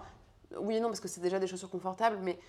oui 0.60 0.78
et 0.78 0.80
non, 0.80 0.88
parce 0.88 1.02
que 1.02 1.08
c'est 1.08 1.22
déjà 1.22 1.38
des 1.38 1.46
chaussures 1.48 1.70
confortables, 1.70 2.18
mais 2.24 2.40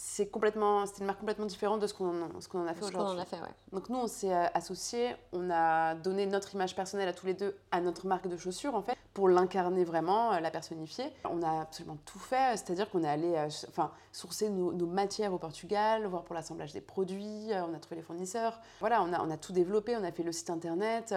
c'est 0.00 0.28
complètement, 0.28 0.86
c'était 0.86 1.00
une 1.00 1.06
marque 1.06 1.18
complètement 1.18 1.46
différente 1.46 1.80
de 1.80 1.88
ce 1.88 1.92
qu'on 1.92 2.22
en, 2.22 2.40
ce 2.40 2.48
qu'on 2.48 2.60
en 2.60 2.68
a 2.68 2.74
fait 2.74 2.84
aujourd'hui. 2.84 3.18
ouais. 3.18 3.48
Donc 3.72 3.88
nous, 3.88 3.98
on 3.98 4.06
s'est 4.06 4.32
euh, 4.32 4.46
associés, 4.54 5.16
on 5.32 5.50
a 5.50 5.96
donné 5.96 6.24
notre 6.24 6.54
image 6.54 6.76
personnelle 6.76 7.08
à 7.08 7.12
tous 7.12 7.26
les 7.26 7.34
deux 7.34 7.58
à 7.72 7.80
notre 7.80 8.06
marque 8.06 8.28
de 8.28 8.36
chaussures, 8.36 8.76
en 8.76 8.82
fait, 8.82 8.96
pour 9.12 9.28
l'incarner 9.28 9.82
vraiment, 9.82 10.34
euh, 10.34 10.38
la 10.38 10.52
personnifier. 10.52 11.12
On 11.28 11.42
a 11.42 11.62
absolument 11.62 11.98
tout 12.04 12.20
fait, 12.20 12.56
c'est-à-dire 12.56 12.88
qu'on 12.90 13.02
est 13.02 13.08
allé 13.08 13.34
euh, 13.34 13.48
enfin, 13.68 13.90
sourcer 14.12 14.50
nos, 14.50 14.72
nos 14.72 14.86
matières 14.86 15.32
au 15.34 15.38
Portugal, 15.38 16.06
voir 16.06 16.22
pour 16.22 16.36
l'assemblage 16.36 16.72
des 16.72 16.80
produits, 16.80 17.52
euh, 17.52 17.64
on 17.68 17.74
a 17.74 17.80
trouvé 17.80 17.96
les 17.96 18.02
fournisseurs. 18.02 18.60
Voilà, 18.78 19.02
on 19.02 19.12
a, 19.12 19.20
on 19.20 19.30
a 19.32 19.36
tout 19.36 19.52
développé, 19.52 19.96
on 19.96 20.04
a 20.04 20.12
fait 20.12 20.22
le 20.22 20.30
site 20.30 20.50
internet, 20.50 21.12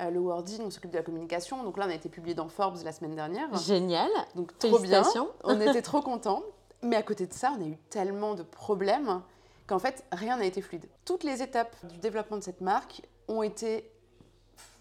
euh, 0.00 0.10
le 0.10 0.20
wording, 0.20 0.62
on 0.64 0.70
s'occupe 0.70 0.90
de 0.90 0.96
la 0.96 1.02
communication. 1.02 1.62
Donc 1.64 1.76
là, 1.76 1.86
on 1.86 1.90
a 1.90 1.94
été 1.94 2.08
publié 2.08 2.34
dans 2.34 2.48
Forbes 2.48 2.76
la 2.84 2.92
semaine 2.92 3.16
dernière. 3.16 3.52
Génial. 3.56 4.10
Donc 4.36 4.56
trop 4.58 4.78
bien. 4.78 5.02
On 5.44 5.60
était 5.60 5.82
trop 5.82 6.02
contents. 6.02 6.42
Mais 6.82 6.96
à 6.96 7.02
côté 7.02 7.26
de 7.26 7.32
ça, 7.32 7.52
on 7.58 7.62
a 7.64 7.66
eu 7.66 7.76
tellement 7.90 8.34
de 8.34 8.42
problèmes 8.42 9.22
qu'en 9.66 9.78
fait, 9.78 10.04
rien 10.12 10.36
n'a 10.36 10.44
été 10.44 10.62
fluide. 10.62 10.86
Toutes 11.04 11.24
les 11.24 11.42
étapes 11.42 11.74
du 11.86 11.98
développement 11.98 12.36
de 12.36 12.42
cette 12.42 12.60
marque 12.60 13.02
ont 13.28 13.42
été. 13.42 13.90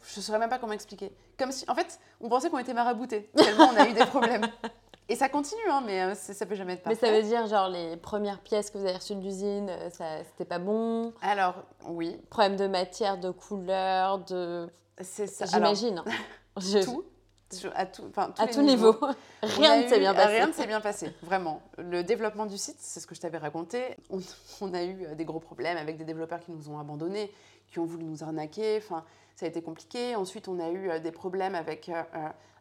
Je 0.07 0.19
ne 0.19 0.23
saurais 0.23 0.39
même 0.39 0.49
pas 0.49 0.59
comment 0.59 0.73
expliquer. 0.73 1.11
Comme 1.37 1.51
si, 1.51 1.65
en 1.69 1.75
fait, 1.75 1.99
on 2.21 2.29
pensait 2.29 2.49
qu'on 2.49 2.59
était 2.59 2.73
maraboutés, 2.73 3.29
tellement 3.35 3.69
on 3.69 3.75
a 3.75 3.87
eu 3.87 3.93
des 3.93 4.05
problèmes. 4.05 4.45
Et 5.09 5.15
ça 5.15 5.29
continue, 5.29 5.61
hein, 5.69 5.81
mais 5.85 6.01
euh, 6.03 6.15
ça 6.15 6.45
peut 6.45 6.55
jamais 6.55 6.73
être 6.73 6.85
Mais 6.85 6.95
parfait. 6.95 7.07
ça 7.07 7.13
veut 7.21 7.23
dire, 7.25 7.47
genre, 7.47 7.69
les 7.69 7.95
premières 7.95 8.41
pièces 8.41 8.69
que 8.69 8.77
vous 8.77 8.83
avez 8.85 8.97
reçues 8.97 9.15
de 9.15 9.21
l'usine, 9.21 9.69
euh, 9.69 9.89
ça- 9.89 10.21
c'était 10.25 10.43
pas 10.43 10.59
bon? 10.59 11.13
Alors, 11.21 11.55
oui, 11.85 12.19
Problème 12.29 12.57
de 12.57 12.67
matière, 12.67 13.17
de 13.17 13.31
couleur, 13.31 14.19
de. 14.19 14.69
c'est 15.01 15.27
ça. 15.27 15.45
J'imagine. 15.45 16.03
Je- 16.57 16.83
tout, 16.83 17.05
à 17.75 17.85
tout, 17.85 18.03
enfin, 18.09 18.31
tous 18.35 18.41
À 18.41 18.45
les 18.45 18.51
tout 18.53 18.61
niveaux. 18.61 18.93
niveau. 18.93 19.07
Rien 19.43 19.81
ne 19.83 19.87
s'est 19.87 19.99
bien 19.99 20.13
passé. 20.13 20.33
Rien 20.35 20.47
ne 20.47 20.53
s'est 20.53 20.67
bien 20.67 20.81
passé, 20.81 21.13
vraiment. 21.21 21.61
Le 21.77 22.03
développement 22.03 22.45
du 22.45 22.57
site, 22.57 22.77
c'est 22.79 22.99
ce 22.99 23.07
que 23.07 23.15
je 23.15 23.21
t'avais 23.21 23.37
raconté. 23.37 23.95
On, 24.09 24.19
on 24.61 24.73
a 24.73 24.83
eu 24.83 25.05
euh, 25.05 25.15
des 25.15 25.25
gros 25.25 25.39
problèmes 25.39 25.77
avec 25.77 25.97
des 25.97 26.03
développeurs 26.05 26.39
qui 26.39 26.51
nous 26.51 26.69
ont 26.69 26.79
abandonnés, 26.79 27.31
qui 27.71 27.79
ont 27.79 27.85
voulu 27.85 28.03
nous 28.03 28.23
arnaquer. 28.23 28.77
Enfin, 28.77 29.03
ça 29.35 29.45
a 29.45 29.49
été 29.49 29.61
compliqué. 29.61 30.15
Ensuite, 30.15 30.47
on 30.47 30.59
a 30.59 30.69
eu 30.69 30.89
euh, 30.89 30.99
des 30.99 31.11
problèmes 31.11 31.55
avec 31.55 31.89
euh, 31.89 32.01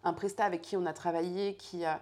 un 0.04 0.12
prestat 0.12 0.44
avec 0.44 0.62
qui 0.62 0.76
on 0.76 0.86
a 0.86 0.92
travaillé, 0.92 1.54
qui 1.56 1.84
euh, 1.84 1.92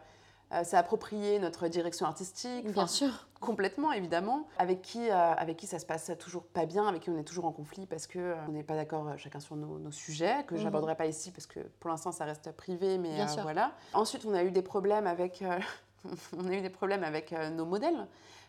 euh, 0.53 0.63
s'est 0.65 0.77
approprié 0.77 1.39
notre 1.39 1.69
direction 1.69 2.07
artistique. 2.07 2.65
Bien 2.65 2.71
Enfin, 2.73 2.87
sûr. 2.87 3.27
Complètement, 3.41 3.93
évidemment. 3.93 4.47
Avec 4.59 4.81
qui, 4.83 5.11
euh, 5.11 5.15
avec 5.35 5.57
qui 5.57 5.67
ça 5.67 5.79
se 5.79 5.87
passe 5.87 6.11
toujours 6.19 6.45
pas 6.45 6.65
bien, 6.67 6.87
avec 6.87 7.03
qui 7.03 7.11
on 7.11 7.19
est 7.19 7.25
toujours 7.25 7.45
en 7.45 7.53
conflit 7.53 7.87
parce 7.87 8.07
que 8.07 8.19
euh, 8.19 8.35
on 8.49 8.53
n'est 8.53 8.63
pas 8.63 8.75
d'accord 8.77 9.09
euh, 9.09 9.17
chacun 9.17 9.41
sur 9.41 9.57
nos, 9.57 9.79
nos 9.79 9.91
sujets, 9.91 10.45
que 10.47 10.55
Mhm. 10.55 10.61
j'aborderai 10.61 10.95
pas 10.97 11.07
ici 11.07 11.31
parce 11.31 11.47
que 11.47 11.61
pour 11.81 11.91
l'instant 11.91 12.13
ça 12.13 12.25
reste 12.25 12.53
privé, 12.53 12.99
mais 12.99 13.15
Bien 13.15 13.29
sûr. 13.29 13.43
voilà. 13.43 13.73
Ensuite, 13.93 14.25
on 14.25 14.35
a 14.35 14.43
eu 14.45 14.51
des 14.51 14.63
problèmes 14.63 15.07
avec, 15.07 15.43
on 16.39 16.49
a 16.49 16.53
eu 16.53 16.61
des 16.61 16.71
problèmes 16.71 17.05
avec 17.05 17.33
nos 17.33 17.65
modèles 17.67 18.07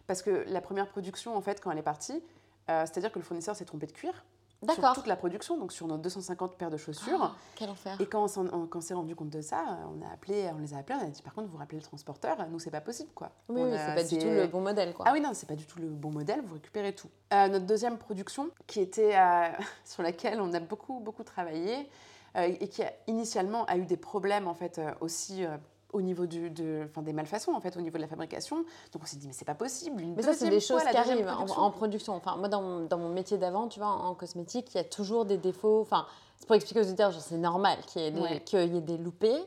parce 0.08 0.22
que 0.22 0.46
la 0.48 0.62
première 0.62 0.88
production, 0.88 1.36
en 1.36 1.42
fait, 1.42 1.60
quand 1.62 1.72
elle 1.72 1.78
est 1.80 1.82
partie, 1.84 2.22
c'est-à-dire 2.68 3.12
que 3.12 3.20
le 3.20 3.26
fournisseur 3.26 3.56
s'est 3.56 3.66
trompé 3.66 3.86
de 3.88 3.92
cuir 3.92 4.24
sur 4.64 4.68
D'accord. 4.68 4.96
toute 4.96 5.08
la 5.08 5.16
production, 5.16 5.58
donc 5.58 5.72
sur 5.72 5.88
nos 5.88 5.98
250 5.98 6.58
paires 6.58 6.70
de 6.70 6.78
chaussures. 6.78 7.20
Oh, 7.22 7.36
quel 7.56 7.70
enfer. 7.70 8.00
Et 8.00 8.06
quand 8.06 8.26
on 8.38 8.82
s'est 8.82 8.94
rendu 8.94 9.16
compte 9.16 9.30
de 9.30 9.42
ça, 9.42 9.64
on 9.96 10.02
a 10.02 10.12
appelé, 10.12 10.50
on 10.56 10.60
les 10.60 10.74
a 10.74 10.78
appelés, 10.78 10.98
on 11.02 11.06
a 11.06 11.10
dit 11.10 11.22
par 11.22 11.34
contre 11.34 11.50
vous 11.50 11.58
rappelez 11.58 11.78
le 11.78 11.84
transporteur, 11.84 12.38
nous 12.50 12.60
c'est 12.60 12.72
pas 12.72 12.82
possible 12.82 13.12
quoi. 13.14 13.32
Oui, 13.50 13.62
oui, 13.64 13.72
c'est 13.72 13.96
pas 13.96 14.04
du 14.04 14.18
tout 14.18 14.28
le 14.28 14.48
bon 14.48 14.62
modèle, 14.62 14.94
quoi. 14.94 15.06
ah 15.08 15.14
oui, 15.14 15.22
non, 15.22 15.32
c'est 15.34 15.48
pas 15.48 15.56
du 15.56 15.66
tout 15.66 15.80
le 15.80 15.88
bon 15.88 16.12
modèle, 16.12 16.42
vous 16.46 16.56
récupérez 16.56 16.94
tout. 16.94 17.10
Euh, 17.34 17.48
notre 17.48 17.66
deuxième 17.66 17.98
production, 17.98 18.50
qui 18.68 18.80
était, 18.80 19.16
euh, 19.16 19.50
sur 19.86 20.04
laquelle 20.04 20.42
on 20.42 20.54
a 20.54 20.60
beaucoup, 20.60 21.00
beaucoup 21.00 21.24
travaillé, 21.24 21.90
euh, 22.36 22.54
et 22.60 22.68
qui 22.68 22.84
a, 22.84 22.92
initialement 23.08 23.66
a 23.66 23.78
eu 23.78 23.86
des 23.86 23.98
problèmes, 23.98 24.48
en 24.48 24.54
fait, 24.54 24.82
aussi 25.00 25.46
au 25.94 26.02
niveau 26.02 26.26
du, 26.26 26.50
de, 26.50 26.84
enfin, 26.90 27.02
des 27.02 27.14
malfaçons, 27.14 27.52
en 27.54 27.62
fait, 27.62 27.76
au 27.78 27.82
niveau 27.82 27.98
de 27.98 28.02
la 28.02 28.08
fabrication. 28.08 28.58
Donc 28.92 29.04
on 29.04 29.06
s'est 29.06 29.18
dit, 29.18 29.28
mais 29.28 29.34
c'est 29.34 29.46
pas 29.46 29.56
possible, 29.56 30.02
une 30.02 30.16
Mais 30.16 30.24
ça, 30.24 30.34
c'est 30.34 30.50
des 30.50 30.60
choses 30.60 30.84
qui 30.84 30.98
arrivent 30.98 31.28
en, 31.28 31.36
production. 31.36 31.62
en 31.62 31.72
production. 31.72 32.14
Enfin, 32.14 32.36
moi, 32.38 32.50
dans 32.50 32.62
mon, 32.62 32.86
dans 32.86 32.98
mon 32.98 33.10
métier 33.10 33.38
d'avant, 33.38 33.68
tu 33.68 33.80
vois, 33.80 33.90
en, 33.90 34.14
cosmétique, 34.14 34.74
il 34.74 34.78
y 34.78 34.82
a 34.82 34.84
toujours 34.84 35.26
des 35.26 35.38
défauts. 35.38 35.82
Enfin, 35.82 36.06
c'est 36.38 36.48
pour 36.48 36.56
expliquer 36.56 36.82
aux 36.82 36.86
auditeurs, 36.86 37.14
c'est 37.14 37.38
normal 37.38 37.78
qu'il 37.88 38.18
y, 38.18 38.20
Ouais. 38.20 38.42
qu'il 38.42 38.74
y 38.74 38.78
ait 38.78 38.82
des 38.82 38.98
loupés. 38.98 39.42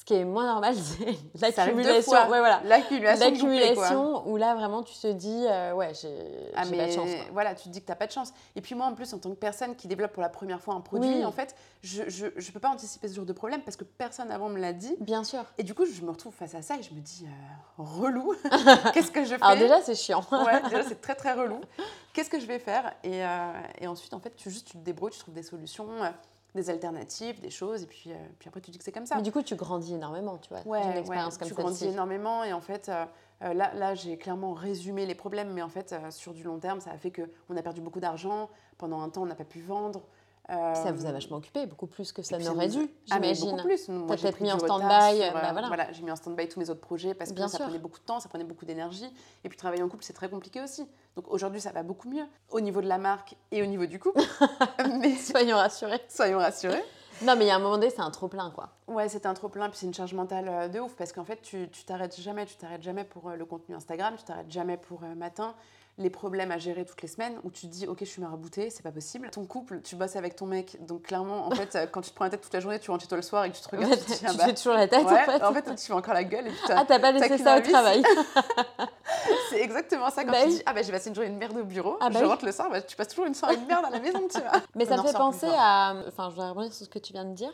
Ce 0.00 0.04
qui 0.06 0.14
est 0.14 0.24
moins 0.24 0.46
normal, 0.46 0.74
c'est 1.34 1.56
l'accumulation. 1.56 2.12
Ouais, 2.12 2.38
voilà. 2.38 2.62
L'accumulation, 2.64 4.26
où 4.26 4.36
là, 4.38 4.54
vraiment, 4.54 4.82
tu 4.82 4.94
te 4.94 5.12
dis, 5.12 5.44
euh, 5.46 5.74
ouais, 5.74 5.92
j'ai 5.92 6.08
Ah, 6.56 6.62
pas 6.64 6.86
de 6.86 6.90
chance. 6.90 7.10
quoi. 7.10 7.24
voilà, 7.32 7.54
tu 7.54 7.64
te 7.64 7.68
dis 7.68 7.80
que 7.82 7.84
tu 7.86 7.92
n'as 7.92 7.96
pas 7.96 8.06
de 8.06 8.12
chance. 8.12 8.32
Et 8.56 8.62
puis 8.62 8.74
moi, 8.74 8.86
en 8.86 8.94
plus, 8.94 9.12
en 9.12 9.18
tant 9.18 9.28
que 9.28 9.34
personne 9.34 9.76
qui 9.76 9.88
développe 9.88 10.12
pour 10.12 10.22
la 10.22 10.30
première 10.30 10.62
fois 10.62 10.72
un 10.72 10.80
produit, 10.80 11.16
Oui. 11.16 11.24
en 11.26 11.32
fait, 11.32 11.54
je 11.82 12.02
ne 12.24 12.50
peux 12.52 12.60
pas 12.60 12.70
anticiper 12.70 13.08
ce 13.08 13.14
genre 13.14 13.26
de 13.26 13.32
problème 13.34 13.60
parce 13.60 13.76
que 13.76 13.84
personne 13.84 14.30
avant 14.30 14.48
me 14.48 14.58
l'a 14.58 14.72
dit. 14.72 14.96
Bien 15.00 15.22
sûr. 15.22 15.44
Et 15.58 15.64
du 15.64 15.74
coup, 15.74 15.84
je 15.84 16.00
me 16.00 16.10
retrouve 16.10 16.32
face 16.32 16.54
à 16.54 16.62
ça 16.62 16.76
et 16.78 16.82
je 16.82 16.94
me 16.94 17.00
dis, 17.00 17.26
euh, 17.26 17.52
relou, 17.76 18.32
qu'est-ce 18.94 19.10
que 19.10 19.22
je 19.24 19.34
fais 19.36 19.42
Alors 19.44 19.58
déjà, 19.58 19.82
c'est 19.82 19.94
chiant. 19.94 20.24
Ouais, 20.32 20.62
déjà, 20.62 20.82
c'est 20.82 21.02
très 21.02 21.14
très 21.14 21.34
relou. 21.34 21.60
Qu'est-ce 22.14 22.30
que 22.30 22.40
je 22.40 22.46
vais 22.46 22.58
faire? 22.58 22.94
Et, 23.04 23.22
euh, 23.22 23.52
et 23.78 23.86
ensuite, 23.86 24.14
en 24.14 24.18
fait, 24.20 24.34
tu 24.34 24.48
juste 24.50 24.66
tu 24.68 24.78
te 24.78 24.82
débrouilles, 24.82 25.12
tu 25.12 25.18
trouves 25.18 25.34
des 25.34 25.42
solutions, 25.42 25.86
des 26.54 26.70
alternatives, 26.70 27.40
des 27.40 27.50
choses, 27.50 27.82
et 27.82 27.86
puis, 27.86 28.04
euh, 28.08 28.16
puis 28.38 28.48
après, 28.48 28.60
tu 28.60 28.70
dis 28.70 28.78
que 28.78 28.84
c'est 28.84 28.92
comme 28.92 29.06
ça. 29.06 29.16
Mais 29.16 29.22
du 29.22 29.32
coup, 29.32 29.42
tu 29.42 29.54
grandis 29.54 29.94
énormément, 29.94 30.38
tu 30.38 30.48
vois, 30.48 30.62
Ouais, 30.66 30.84
ouais, 30.84 30.98
expérience 30.98 31.38
comme 31.38 31.48
tu 31.48 31.54
grandis 31.54 31.86
énormément 31.86 32.44
et 32.44 32.52
en 32.52 32.60
fait, 32.60 32.88
euh, 32.88 33.04
euh, 33.42 33.54
là, 33.54 33.72
là 33.74 33.94
j'ai 33.94 34.16
clairement 34.18 34.52
résumé 34.52 35.06
les 35.06 35.14
problèmes, 35.14 35.52
mais 35.52 35.62
en 35.62 35.68
fait, 35.68 35.92
euh, 35.92 36.10
sur 36.10 36.34
du 36.34 36.42
long 36.42 36.58
terme, 36.58 36.80
ça 36.80 36.90
a 36.90 36.98
fait 36.98 37.12
qu'on 37.12 37.56
a 37.56 37.62
perdu 37.62 37.80
beaucoup 37.80 38.00
d'argent. 38.00 38.50
Pendant 38.78 39.00
un 39.02 39.08
temps, 39.08 39.22
on 39.22 39.26
n'a 39.26 39.34
pas 39.34 39.44
pu 39.44 39.60
vendre. 39.60 40.02
Euh, 40.48 40.74
Ça 40.74 40.90
vous 40.90 41.06
a 41.06 41.12
vachement 41.12 41.36
occupé, 41.36 41.66
beaucoup 41.66 41.86
plus 41.86 42.10
que 42.12 42.22
ça 42.22 42.38
n'aurait 42.38 42.68
dû, 42.68 42.90
Ah, 43.10 43.20
mais 43.20 43.34
j'imagine. 43.34 43.50
beaucoup 43.56 43.68
plus. 43.68 43.86
T'as 43.86 44.16
j'ai 44.16 44.22
peut-être 44.22 44.40
mis 44.40 44.50
en 44.50 44.58
stand-by, 44.58 45.22
euh, 45.22 45.30
bah 45.32 45.52
voilà. 45.68 45.92
j'ai 45.92 46.02
mis 46.02 46.10
en 46.10 46.16
stand-by 46.16 46.48
tous 46.48 46.58
mes 46.58 46.70
autres 46.70 46.80
projets 46.80 47.14
parce 47.14 47.30
que 47.30 47.36
Bien 47.36 47.46
ça 47.46 47.58
sûr. 47.58 47.66
prenait 47.66 47.78
beaucoup 47.78 48.00
de 48.00 48.04
temps, 48.04 48.18
ça 48.18 48.28
prenait 48.28 48.42
beaucoup 48.44 48.64
d'énergie. 48.64 49.12
Et 49.44 49.48
puis 49.48 49.56
travailler 49.56 49.82
en 49.82 49.88
couple, 49.88 50.02
c'est 50.02 50.12
très 50.12 50.28
compliqué 50.28 50.60
aussi. 50.60 50.88
Donc 51.14 51.26
aujourd'hui, 51.28 51.60
ça 51.60 51.70
va 51.70 51.82
beaucoup 51.84 52.08
mieux 52.08 52.24
au 52.50 52.60
niveau 52.60 52.80
de 52.80 52.88
la 52.88 52.98
marque 52.98 53.36
et 53.52 53.62
au 53.62 53.66
niveau 53.66 53.86
du 53.86 54.00
couple. 54.00 54.20
mais 55.00 55.14
Soyons 55.16 55.56
rassurés. 55.56 56.00
soyons 56.08 56.38
rassurés. 56.38 56.82
Non, 57.22 57.36
mais 57.36 57.44
il 57.44 57.48
y 57.48 57.50
a 57.50 57.56
un 57.56 57.58
moment 57.58 57.74
donné, 57.74 57.90
c'est 57.90 58.00
un 58.00 58.10
trop-plein, 58.10 58.50
quoi. 58.50 58.70
Ouais, 58.88 59.08
c'est 59.10 59.26
un 59.26 59.34
trop 59.34 59.50
plein, 59.50 59.68
puis 59.68 59.76
c'est 59.78 59.84
une 59.86 59.92
charge 59.92 60.14
mentale 60.14 60.48
euh, 60.48 60.68
de 60.68 60.80
ouf 60.80 60.94
parce 60.96 61.12
qu'en 61.12 61.24
fait, 61.24 61.42
tu 61.42 61.68
t'arrêtes 61.86 62.18
jamais, 62.18 62.46
tu 62.46 62.56
t'arrêtes 62.56 62.82
jamais 62.82 63.04
pour 63.04 63.28
euh, 63.28 63.36
le 63.36 63.44
contenu 63.44 63.74
Instagram, 63.74 64.14
tu 64.16 64.24
t'arrêtes 64.24 64.50
jamais 64.50 64.78
pour 64.78 65.02
euh, 65.04 65.14
matin, 65.14 65.54
les 65.98 66.08
problèmes 66.10 66.50
à 66.50 66.56
gérer 66.58 66.84
toutes 66.86 67.02
les 67.02 67.08
semaines 67.08 67.38
où 67.44 67.50
tu 67.50 67.62
te 67.66 67.72
dis, 67.72 67.86
ok, 67.86 67.98
je 68.00 68.04
suis 68.06 68.22
marabouté, 68.22 68.70
c'est 68.70 68.82
pas 68.82 68.90
possible. 68.92 69.28
Ton 69.30 69.44
couple, 69.44 69.80
tu 69.82 69.96
bosses 69.96 70.16
avec 70.16 70.34
ton 70.36 70.46
mec, 70.46 70.78
donc 70.86 71.02
clairement, 71.02 71.46
en 71.46 71.50
fait, 71.50 71.76
quand 71.92 72.00
tu 72.00 72.10
te 72.10 72.14
prends 72.14 72.24
la 72.24 72.30
tête 72.30 72.40
toute 72.40 72.54
la 72.54 72.60
journée, 72.60 72.78
tu 72.78 72.90
rentres 72.90 73.02
chez 73.02 73.08
toi 73.08 73.16
le 73.18 73.22
soir 73.22 73.44
et 73.44 73.50
que 73.50 73.56
tu 73.56 73.62
te 73.62 73.68
regardes, 73.70 73.92
tu 73.98 74.04
te 74.04 74.12
dis, 74.12 74.20
ah 74.26 74.32
bah, 74.32 74.44
fais 74.46 74.54
toujours 74.54 74.74
la 74.74 74.88
tête, 74.88 75.04
ouais, 75.04 75.12
en 75.12 75.24
fait. 75.24 75.44
en 75.44 75.52
fait, 75.52 75.74
tu 75.74 75.86
fais 75.86 75.92
encore 75.92 76.14
la 76.14 76.24
gueule 76.24 76.46
et 76.46 76.52
Ah, 76.70 76.84
t'as 76.86 76.98
pas 76.98 77.12
laissé 77.12 77.36
ça 77.38 77.58
au 77.58 77.60
travail. 77.60 78.02
c'est 79.50 79.60
exactement 79.60 80.10
ça 80.10 80.24
quand 80.24 80.32
Bah 80.32 80.38
tu 80.42 80.48
oui. 80.48 80.54
dis, 80.56 80.62
ah 80.66 80.72
bah 80.72 80.82
j'ai 80.82 80.92
passé 80.92 81.08
une 81.08 81.14
journée 81.14 81.30
de 81.30 81.36
merde 81.36 81.56
au 81.56 81.64
bureau, 81.64 81.96
Ah 82.00 82.08
bah 82.08 82.18
je 82.18 82.24
oui. 82.24 82.30
rentre 82.30 82.44
le 82.44 82.52
soir, 82.52 82.70
bah, 82.70 82.80
tu 82.80 82.96
passes 82.96 83.08
toujours 83.08 83.26
une 83.26 83.34
soirée 83.34 83.56
de 83.56 83.66
merde 83.66 83.84
à 83.84 83.90
la 83.90 84.00
maison, 84.00 84.20
tu 84.32 84.40
vois. 84.40 84.52
Mais 84.74 84.86
ça 84.86 84.96
me 84.96 85.02
fait 85.02 85.12
penser 85.12 85.48
à. 85.50 85.94
Enfin, 86.08 86.30
je 86.30 86.34
voudrais 86.34 86.50
revenir 86.50 86.72
sur 86.72 86.84
ce 86.86 86.90
que 86.90 86.98
tu 86.98 87.12
viens 87.12 87.24
de 87.24 87.34
dire. 87.34 87.52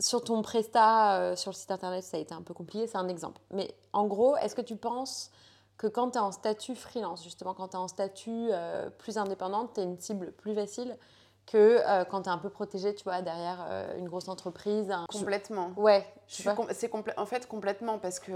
Sur 0.00 0.22
ton 0.22 0.42
Presta, 0.42 1.16
euh, 1.18 1.36
sur 1.36 1.50
le 1.50 1.56
site 1.56 1.70
internet, 1.72 2.04
ça 2.04 2.16
a 2.16 2.20
été 2.20 2.32
un 2.32 2.42
peu 2.42 2.54
compliqué, 2.54 2.86
c'est 2.86 2.98
un 2.98 3.08
exemple. 3.08 3.40
Mais 3.52 3.74
en 3.92 4.06
gros, 4.06 4.36
est-ce 4.36 4.54
que 4.54 4.60
tu 4.60 4.76
penses 4.76 5.30
que 5.78 5.86
quand 5.86 6.10
tu 6.10 6.18
es 6.18 6.20
en 6.20 6.32
statut 6.32 6.74
freelance, 6.74 7.22
justement, 7.24 7.54
quand 7.54 7.68
tu 7.68 7.76
es 7.76 7.78
en 7.80 7.88
statut 7.88 8.48
euh, 8.50 8.90
plus 8.90 9.16
indépendante, 9.16 9.74
tu 9.74 9.80
es 9.80 9.84
une 9.84 9.98
cible 9.98 10.32
plus 10.32 10.54
facile 10.54 10.96
que 11.46 11.56
euh, 11.86 12.04
quand 12.04 12.22
tu 12.22 12.28
es 12.28 12.32
un 12.32 12.36
peu 12.36 12.50
protégée, 12.50 12.94
tu 12.94 13.04
vois, 13.04 13.22
derrière 13.22 13.64
euh, 13.70 13.96
une 13.96 14.06
grosse 14.06 14.28
entreprise 14.28 14.90
un- 14.90 15.06
Complètement. 15.10 15.70
Ouais, 15.78 16.04
com- 16.54 16.66
c'est 16.72 16.90
en 17.16 17.24
fait 17.24 17.48
complètement 17.48 17.98
parce 17.98 18.20
que 18.20 18.32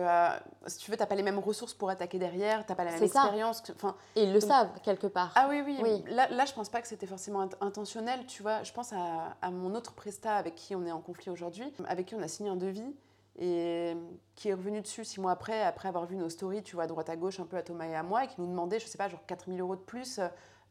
si 0.66 0.78
tu 0.78 0.90
veux, 0.90 0.96
t'as 0.96 1.04
pas 1.04 1.14
les 1.16 1.22
mêmes 1.22 1.38
ressources 1.38 1.74
pour 1.74 1.90
attaquer 1.90 2.18
derrière, 2.18 2.64
t'as 2.64 2.74
pas 2.74 2.84
la 2.84 2.92
même 2.92 3.02
expérience. 3.02 3.60
que- 3.60 3.72
Enfin, 3.72 3.96
Et 4.16 4.22
ils 4.22 4.32
le 4.32 4.38
Donc- 4.40 4.48
savent, 4.48 4.70
quelque 4.82 5.08
part. 5.08 5.32
ah 5.34 5.46
oui, 5.50 5.62
oui. 5.66 5.78
Oui. 5.82 6.02
Là, 6.08 6.28
là, 6.30 6.46
je 6.46 6.54
pense 6.54 6.70
pas 6.70 6.80
que 6.80 6.88
c'était 6.88 7.06
forcément 7.06 7.44
int- 7.44 7.56
intentionnel. 7.60 8.24
Tu 8.26 8.40
vois, 8.42 8.62
je 8.62 8.72
pense 8.72 8.94
à, 8.94 9.36
à 9.42 9.50
mon 9.50 9.74
autre 9.74 9.92
presta 9.92 10.36
avec 10.36 10.54
qui 10.54 10.74
on 10.74 10.86
est 10.86 10.92
en 10.92 11.00
conflit 11.02 11.30
aujourd'hui, 11.30 11.70
avec 11.88 12.06
qui 12.06 12.14
on 12.14 12.22
a 12.22 12.28
signé 12.28 12.48
un 12.48 12.56
devis 12.56 12.94
et 13.38 13.94
qui 14.34 14.48
est 14.48 14.54
revenu 14.54 14.80
dessus 14.80 15.04
six 15.04 15.20
mois 15.20 15.32
après, 15.32 15.62
après 15.62 15.88
avoir 15.88 16.06
vu 16.06 16.16
nos 16.16 16.28
stories, 16.28 16.62
tu 16.62 16.74
vois, 16.76 16.84
à 16.84 16.86
droite 16.86 17.08
à 17.08 17.16
gauche, 17.16 17.40
un 17.40 17.46
peu 17.46 17.56
à 17.56 17.62
Thomas 17.62 17.86
et 17.86 17.94
à 17.94 18.02
moi, 18.02 18.24
et 18.24 18.28
qui 18.28 18.40
nous 18.40 18.46
demandait, 18.46 18.78
je 18.80 18.86
sais 18.86 18.98
pas, 18.98 19.08
genre 19.08 19.24
4000 19.26 19.60
euros 19.60 19.76
de 19.76 19.80
plus. 19.80 20.20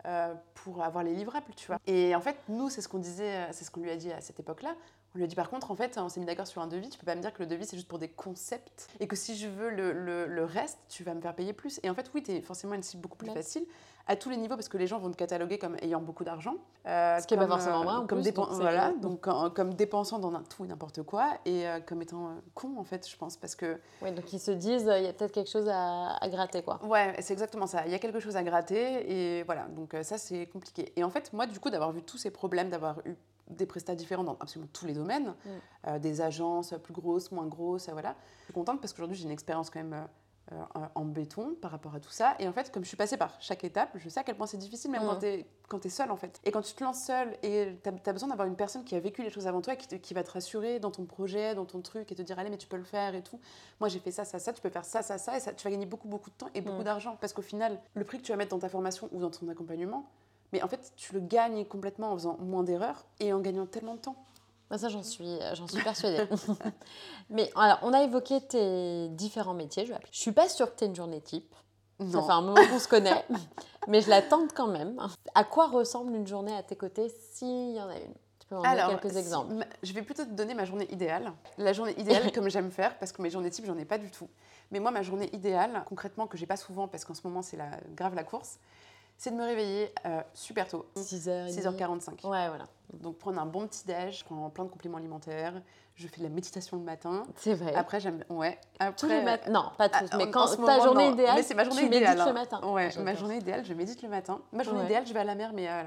euh, 0.08 0.34
pour 0.56 0.82
avoir 0.84 1.04
les 1.04 1.14
livrables, 1.14 1.54
tu 1.56 1.68
vois. 1.68 1.78
Et 1.86 2.16
en 2.16 2.22
fait, 2.22 2.36
nous, 2.50 2.70
c'est 2.70 2.82
ce 2.82 2.88
qu'on 2.90 2.98
disait, 3.00 3.36
euh, 3.36 3.48
c'est 3.52 3.64
ce 3.66 3.70
qu'on 3.72 3.82
lui 3.82 3.92
a 3.92 3.96
dit 3.96 4.12
à 4.12 4.20
cette 4.22 4.40
époque-là. 4.40 4.76
On 5.14 5.18
lui 5.18 5.26
a 5.26 5.28
dit 5.28 5.36
par 5.36 5.50
contre, 5.50 5.70
en 5.72 5.76
fait, 5.76 5.98
on 5.98 6.10
s'est 6.10 6.20
mis 6.20 6.26
d'accord 6.26 6.48
sur 6.48 6.62
un 6.62 6.68
devis, 6.68 6.90
tu 6.90 6.98
peux 6.98 7.06
pas 7.06 7.16
me 7.16 7.22
dire 7.22 7.34
que 7.34 7.44
le 7.44 7.48
devis 7.48 7.66
c'est 7.66 7.76
juste 7.76 7.88
pour 7.90 8.00
des 8.00 8.08
concepts 8.08 8.90
et 9.00 9.08
que 9.08 9.16
si 9.16 9.36
je 9.38 9.48
veux 9.48 9.70
le, 9.70 9.92
le- 9.92 10.26
le 10.26 10.44
reste, 10.46 10.80
tu 10.90 11.04
vas 11.04 11.14
me 11.14 11.22
faire 11.22 11.36
payer 11.36 11.54
plus. 11.54 11.80
Et 11.84 11.90
en 11.90 11.94
fait, 11.94 12.10
oui, 12.16 12.24
tu 12.24 12.32
es 12.32 12.42
forcément 12.42 12.74
une 12.76 12.82
cible 12.84 13.02
beaucoup 13.04 13.18
plus 13.18 13.30
Ouais. 13.30 13.36
facile 13.36 13.66
à 14.08 14.16
tous 14.16 14.30
les 14.30 14.38
niveaux 14.38 14.56
parce 14.56 14.68
que 14.70 14.78
les 14.78 14.88
gens 14.88 15.00
vont 15.00 15.12
te 15.12 15.16
cataloguer 15.16 15.58
comme 15.58 15.76
ayant 15.82 16.02
beaucoup 16.02 16.24
d'argent. 16.24 16.56
euh, 16.88 17.20
Ce 17.20 17.28
qui 17.28 17.34
est 17.36 17.38
pas 17.38 17.48
forcément 17.48 17.84
vrai, 17.84 17.94
en 17.96 18.08
comme 18.08 18.22
plus, 18.22 18.30
dépen- 18.32 18.36
donc 18.38 18.48
c'est- 18.52 18.62
voilà, 18.62 18.92
donc 18.94 19.28
en- 19.28 19.50
comme 19.50 19.74
dépensant 19.76 20.18
dans 20.20 20.32
tout 20.44 20.66
et 20.66 20.68
n'importe 20.68 21.04
quoi 21.04 21.34
et 21.46 21.68
euh, 21.68 21.80
comme 21.80 22.02
étant 22.02 22.28
euh, 22.30 22.32
con 22.56 22.76
en 22.78 22.84
fait, 22.84 23.08
je 23.08 23.16
pense, 23.16 23.38
parce 23.38 23.56
que 23.56 23.80
Oui, 24.02 24.12
donc 24.12 24.32
ils 24.34 24.40
se 24.40 24.52
disent, 24.52 24.88
euh, 24.90 24.98
il 25.00 25.06
y 25.06 25.08
a 25.08 25.14
peut-être 25.14 25.32
quelque 25.32 25.50
chose 25.50 25.70
à, 25.70 26.16
à 26.16 26.30
gratter, 26.30 26.64
quoi. 26.64 26.80
Ouais, 26.86 27.16
c'est 27.20 27.34
exactement 27.34 27.68
ça. 27.68 27.86
Il 27.86 27.92
y 27.92 27.96
a 27.96 28.00
quelque 28.00 28.20
chose 28.20 28.36
à 28.36 28.44
gratter 28.44 29.38
et 29.40 29.44
voilà. 29.44 29.68
Donc 29.68 29.94
euh, 29.94 30.04
ça, 30.04 30.18
c'est 30.18 30.48
compliqué. 30.48 30.92
Et 30.96 31.04
en 31.04 31.10
fait, 31.10 31.32
moi, 31.34 31.46
du 31.46 31.60
coup, 31.60 31.70
d'avoir 31.70 31.92
vu 31.92 32.02
tous 32.02 32.18
ces 32.18 32.32
problèmes, 32.32 32.70
d'avoir 32.70 33.00
eu 33.06 33.16
des 33.50 33.66
prestats 33.66 33.96
différents 33.96 34.24
dans 34.24 34.38
absolument 34.40 34.70
tous 34.74 34.86
les 34.86 34.94
domaines, 34.94 35.28
Mm. 35.46 35.50
euh, 35.88 36.00
des 36.00 36.22
agences 36.22 36.74
plus 36.84 36.94
grosses, 36.94 37.32
moins 37.32 37.46
grosses, 37.48 37.90
euh, 37.90 37.92
voilà. 37.92 38.16
Je 38.40 38.44
suis 38.46 38.54
contente 38.54 38.80
parce 38.82 38.94
qu'aujourd'hui, 38.94 39.18
j'ai 39.18 39.26
une 39.26 39.32
expérience 39.32 39.70
quand 39.70 39.80
même 39.80 39.94
euh, 39.94 39.98
euh, 39.98 40.06
en 40.96 41.06
béton 41.06 41.56
par 41.62 41.72
rapport 41.72 41.96
à 41.96 42.00
tout 42.00 42.10
ça. 42.10 42.36
Et 42.40 42.48
en 42.48 42.52
fait, 42.52 42.72
comme 42.72 42.84
je 42.84 42.88
suis 42.90 42.98
passée 42.98 43.16
par 43.16 43.40
chaque 43.40 43.64
étape, 43.64 43.90
je 43.96 44.10
sais 44.10 44.20
à 44.20 44.24
quel 44.24 44.36
point 44.36 44.48
c'est 44.48 44.58
difficile, 44.58 44.92
même 44.92 45.04
Mm. 45.04 45.08
quand 45.08 45.44
quand 45.70 45.80
tu 45.80 45.88
es 45.88 45.90
seule, 45.92 46.12
en 46.12 46.18
fait. 46.18 46.42
Et 46.44 46.52
quand 46.52 46.62
tu 46.62 46.74
te 46.74 46.84
lances 46.84 47.06
seule 47.06 47.38
et 47.44 47.78
tu 47.82 47.90
as, 48.10 48.12
besoin 48.14 48.28
d'avoir 48.28 48.46
une 48.46 48.58
personne 48.58 48.84
qui 48.84 48.94
a 48.96 49.00
vécu 49.00 49.24
les 49.24 49.30
choses 49.30 49.48
avant 49.48 49.62
toi 49.62 49.76
et 49.76 49.78
qui, 49.78 49.88
te- 49.88 49.96
qui 49.96 50.14
va 50.14 50.22
te 50.24 50.32
rassurer 50.32 50.80
dans 50.82 50.92
ton 50.92 51.06
projet, 51.06 51.56
dans 51.56 51.64
ton 51.64 51.80
truc 51.82 52.12
et 52.12 52.16
te 52.16 52.22
dire, 52.22 52.38
allez, 52.38 52.50
mais 52.50 52.58
tu 52.58 52.68
peux 52.68 52.76
le 52.76 52.84
faire 52.84 53.16
et 53.16 53.22
tout. 53.24 53.40
Moi, 53.80 53.88
j'ai 53.88 54.00
fait 54.00 54.12
ça, 54.12 54.26
ça, 54.26 54.38
ça, 54.40 54.52
tu 54.52 54.62
peux 54.62 54.70
faire 54.70 54.84
ça, 54.84 55.02
ça, 55.02 55.18
ça, 55.18 55.38
et 55.38 55.40
ça, 55.40 55.54
tu 55.54 55.64
vas 55.64 55.70
gagner 55.72 55.86
beaucoup, 55.86 56.10
beaucoup 56.10 56.30
de 56.30 56.36
temps 56.36 56.50
et 56.54 56.60
beaucoup 56.60 56.82
Mm. 56.82 56.84
d'argent. 56.84 57.18
Parce 57.22 57.32
qu'au 57.32 57.42
final, 57.42 57.80
le 57.94 58.04
prix 58.04 58.18
que 58.18 58.24
tu 58.24 58.34
vas 58.34 58.38
mettre 58.38 58.52
dans 58.52 58.60
ta 58.60 58.68
formation 58.68 59.08
ou 59.14 59.20
dans 59.22 59.30
ton 59.32 59.48
accompagnement, 59.48 60.06
mais 60.52 60.62
en 60.62 60.68
fait, 60.68 60.92
tu 60.98 61.14
le 61.14 61.22
gagnes 61.22 61.64
complètement 61.64 62.12
en 62.12 62.16
faisant 62.18 62.36
moins 62.40 62.64
d'erreurs 62.64 63.06
et 63.22 63.32
en 63.32 63.40
gagnant 63.40 63.66
tellement 63.66 63.96
de 63.96 64.00
temps. 64.02 64.18
Bah, 64.72 64.78
ça, 64.78 64.88
j'en 64.88 65.04
suis, 65.04 65.38
j'en 65.54 65.68
suis 65.68 65.84
persuadée. 65.84 66.24
Mais 67.30 67.52
alors, 67.56 67.80
on 67.82 67.92
a 67.94 68.02
évoqué 68.04 68.40
tes 68.40 69.10
différents 69.10 69.54
métiers. 69.54 69.84
Je, 69.84 69.90
vais 69.90 69.96
appeler. 69.98 70.10
je 70.14 70.20
suis 70.20 70.32
pas 70.32 70.48
sûre 70.48 70.72
que 70.74 70.78
tu 70.80 70.86
aies 70.86 70.88
une 70.88 70.96
journée 70.96 71.20
type. 71.20 71.54
Ça 72.00 72.06
Non. 72.06 72.24
fait 72.26 72.32
un 72.32 72.42
moment 72.42 72.66
qu'on 72.68 72.80
se 72.80 72.88
connaît, 72.88 73.24
mais 73.88 74.02
je 74.02 74.10
la 74.10 74.22
tente 74.24 74.54
quand 74.56 74.66
même. 74.68 75.00
À 75.36 75.44
quoi 75.44 75.68
ressemble 75.68 76.16
une 76.16 76.26
journée 76.26 76.56
à 76.56 76.64
tes 76.64 76.76
côtés 76.76 77.14
s'il 77.34 77.76
y 77.76 77.82
en 77.82 77.90
a 77.90 77.96
une? 77.98 78.14
Tu 78.40 78.48
peux 78.48 78.56
m'en 78.56 78.62
donner 78.64 78.98
quelques 79.00 79.12
si- 79.12 79.20
exemples. 79.20 79.54
ma- 79.54 79.66
je 79.84 79.94
vais 79.94 80.02
plutôt 80.02 80.24
te 80.24 80.32
donner 80.32 80.56
ma 80.56 80.66
journée 80.66 80.92
idéale. 80.92 81.32
La 81.60 81.74
journée 81.74 81.94
idéale, 82.00 82.32
comme 82.34 82.50
j'aime 82.50 82.72
faire, 82.72 82.98
parce 82.98 83.12
que 83.12 83.22
mes 83.22 83.30
journées 83.30 83.52
types, 83.52 83.66
j'en 83.68 83.78
ai 83.78 83.86
pas 83.86 84.00
du 84.00 84.10
tout. 84.10 84.30
Mais 84.72 84.80
moi, 84.80 84.90
ma 84.90 85.04
journée 85.04 85.30
idéale, 85.36 85.84
concrètement, 85.86 86.26
que 86.26 86.38
j'ai 86.38 86.48
pas 86.48 86.58
souvent, 86.58 86.88
parce 86.88 87.06
qu'en 87.06 87.14
ce 87.14 87.22
moment, 87.28 87.42
c'est 87.44 87.58
la, 87.58 87.70
grave 87.96 88.16
la 88.16 88.24
course, 88.24 88.58
c'est 89.22 89.30
de 89.30 89.36
me 89.36 89.44
réveiller 89.44 89.94
euh, 90.08 90.20
super 90.34 90.68
tôt, 90.68 90.88
6h. 90.98 91.54
6h45. 91.56 92.28
Ouais, 92.28 92.48
voilà. 92.48 92.68
Donc 92.92 93.20
prendre 93.20 93.40
un 93.40 93.46
bon 93.46 93.68
petit 93.68 93.86
déj, 93.86 94.18
je 94.18 94.26
prends 94.26 94.50
plein 94.50 94.66
de 94.66 94.70
compléments 94.72 94.98
alimentaires, 94.98 95.62
je 96.02 96.08
fais 96.08 96.18
de 96.18 96.24
la 96.24 96.30
méditation 96.30 96.78
le 96.78 96.84
matin. 96.84 97.24
C'est 97.38 97.54
vrai. 97.54 97.74
Après, 97.76 98.00
j'aime. 98.00 98.24
Ouais. 98.30 98.60
Après, 98.80 98.94
tous 98.96 99.08
les 99.08 99.22
matins. 99.22 99.52
Non, 99.52 99.66
pas 99.78 99.88
tous, 99.90 100.06
ah, 100.12 100.18
mais 100.18 100.30
quand 100.32 100.48
ta 100.48 100.58
moment, 100.58 100.84
journée 100.84 101.08
non. 101.08 101.14
idéale, 101.14 101.36
Mais 101.36 101.44
c'est 101.44 101.54
ma 101.54 101.64
journée 101.64 101.82
tu 101.82 101.86
idéale. 101.88 102.04
médites 102.18 102.20
hein. 102.22 102.26
le 102.28 102.34
matin. 102.34 102.62
Ouais, 102.68 102.90
J'adore. 102.90 103.04
ma 103.06 103.16
journée 103.16 103.38
idéale, 103.38 103.64
je 103.66 103.74
médite 103.74 104.02
le 104.02 104.10
matin. 104.10 104.42
Ma 104.52 104.64
journée 104.64 104.80
Ouais. 104.80 104.86
idéale, 104.86 105.04
je 105.08 105.14
vais 105.14 105.20
à 105.20 105.24
la 105.24 105.36
mer, 105.36 105.52
mais 105.54 105.68
euh, 105.70 105.84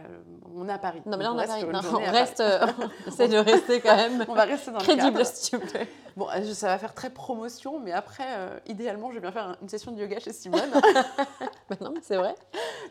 on 0.54 0.68
est 0.68 0.72
à 0.72 0.78
Paris. 0.78 1.02
Non, 1.06 1.16
mais 1.16 1.24
là, 1.24 1.32
on 1.32 1.36
a 1.38 1.40
reste 1.42 1.52
Paris. 1.52 1.66
Non, 1.72 1.82
journée 1.82 2.06
on 2.08 2.12
reste. 2.12 2.40
euh, 2.40 2.66
Essaye 3.08 3.28
de 3.28 3.38
rester 3.38 3.80
quand 3.80 3.96
même. 3.96 4.24
On 4.28 4.34
va 4.34 4.44
rester 4.44 4.70
dans 4.70 4.78
le 4.78 4.84
crédible, 4.84 5.18
cadre. 5.18 5.26
s'il 5.26 5.58
te 5.58 5.66
plaît. 5.66 5.88
Bon, 6.16 6.28
euh, 6.30 6.54
ça 6.54 6.68
va 6.68 6.78
faire 6.78 6.94
très 6.94 7.10
promotion, 7.10 7.80
mais 7.80 7.90
après, 7.92 8.26
euh, 8.28 8.58
idéalement, 8.66 9.10
je 9.10 9.14
vais 9.16 9.20
bien 9.20 9.32
faire 9.32 9.48
un- 9.48 9.56
une 9.62 9.68
session 9.68 9.90
de 9.90 10.00
yoga 10.00 10.20
chez 10.20 10.32
Simone. 10.32 10.60
Bah 11.70 11.76
non, 11.80 11.90
mais 11.94 12.00
c'est 12.02 12.16
vrai. 12.16 12.34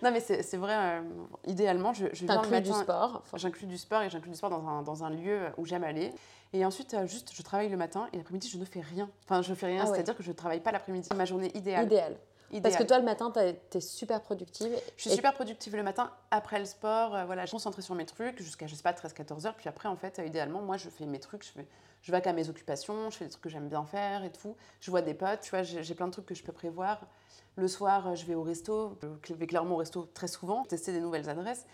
non, 0.01 0.11
mais 0.11 0.19
c'est 0.19 0.41
c'est 0.41 0.57
vrai, 0.57 0.73
euh, 0.75 1.01
idéalement, 1.45 1.93
je, 1.93 2.07
je 2.11 2.25
viens 2.25 2.35
le 2.35 2.41
T'inclus 2.41 2.61
du 2.61 2.69
matin. 2.71 2.81
sport. 2.83 3.23
J'inclus 3.35 3.67
du 3.67 3.77
sport 3.77 4.01
et 4.01 4.09
j'inclus 4.09 4.31
du 4.31 4.35
sport 4.35 4.49
dans 4.49 4.67
un, 4.67 4.81
dans 4.81 5.03
un 5.03 5.09
lieu 5.11 5.39
où 5.57 5.65
j'aime 5.65 5.83
aller. 5.83 6.11
Et 6.53 6.63
ensuite, 6.65 6.93
euh, 6.93 7.07
juste, 7.07 7.31
je 7.33 7.41
travaille 7.41 7.69
le 7.69 7.77
matin 7.77 8.07
et 8.13 8.17
l'après-midi, 8.17 8.47
je 8.47 8.57
ne 8.57 8.65
fais 8.65 8.81
rien. 8.81 9.09
Enfin, 9.25 9.41
je 9.41 9.53
fais 9.53 9.65
rien, 9.67 9.81
Ah 9.83 9.89
ouais. 9.89 9.93
c'est-à-dire 9.95 10.15
que 10.15 10.21
je 10.23 10.29
ne 10.29 10.35
travaille 10.35 10.59
pas 10.61 10.71
l'après-midi. 10.71 11.09
Ma 11.15 11.25
journée 11.25 11.51
idéale. 11.57 11.85
Idéal. 11.85 12.15
Parce 12.61 12.75
que 12.75 12.83
Idéale. 12.83 12.87
toi, 12.87 12.99
le 12.99 13.05
matin, 13.05 13.31
t'as- 13.31 13.53
t'es 13.53 13.81
super 13.81 14.21
productive. 14.21 14.71
Je 14.95 15.01
suis 15.01 15.11
et- 15.11 15.15
super 15.15 15.33
productive 15.33 15.75
le 15.75 15.81
matin 15.81 16.11
après 16.29 16.59
le 16.59 16.65
sport. 16.65 17.15
euh, 17.15 17.25
voilà, 17.25 17.41
je 17.43 17.47
suis 17.47 17.55
concentrée 17.55 17.81
sur 17.81 17.95
mes 17.95 18.05
trucs 18.05 18.39
jusqu'à, 18.39 18.67
je 18.67 18.75
sais 18.75 18.83
pas, 18.83 18.93
13-14 18.93 19.47
heures. 19.47 19.55
Puis 19.55 19.67
après, 19.69 19.89
en 19.89 19.95
fait, 19.95 20.19
euh, 20.19 20.25
idéalement, 20.25 20.61
moi, 20.61 20.77
je 20.77 20.89
fais 20.89 21.07
mes 21.07 21.19
trucs. 21.19 21.43
Je, 21.43 21.49
fais, 21.51 21.65
je 22.03 22.11
vais 22.11 22.27
à 22.27 22.33
mes 22.33 22.49
occupations, 22.49 23.09
je 23.09 23.17
fais 23.17 23.25
des 23.25 23.31
trucs 23.31 23.43
que 23.43 23.49
j'aime 23.49 23.69
bien 23.69 23.83
faire 23.85 24.23
et 24.23 24.31
tout. 24.31 24.55
Je 24.81 24.91
vois 24.91 25.01
des 25.01 25.15
potes, 25.15 25.41
tu 25.41 25.49
vois, 25.49 25.63
j'ai, 25.63 25.95
plein 25.95 26.05
de 26.05 26.11
trucs 26.11 26.27
que 26.27 26.35
je 26.35 26.43
peux 26.43 26.51
prévoir. 26.51 27.01
Le 27.55 27.67
soir, 27.67 28.15
je 28.15 28.25
vais 28.25 28.35
au 28.35 28.43
resto. 28.43 28.99
Je 29.27 29.33
vais 29.33 29.47
clairement 29.47 29.73
au 29.73 29.77
resto 29.79 30.05
très 30.13 30.27
souvent, 30.27 30.63
tester 30.65 30.91
des 30.91 30.99
nouvelles 31.01 31.29
adresses. 31.29 31.65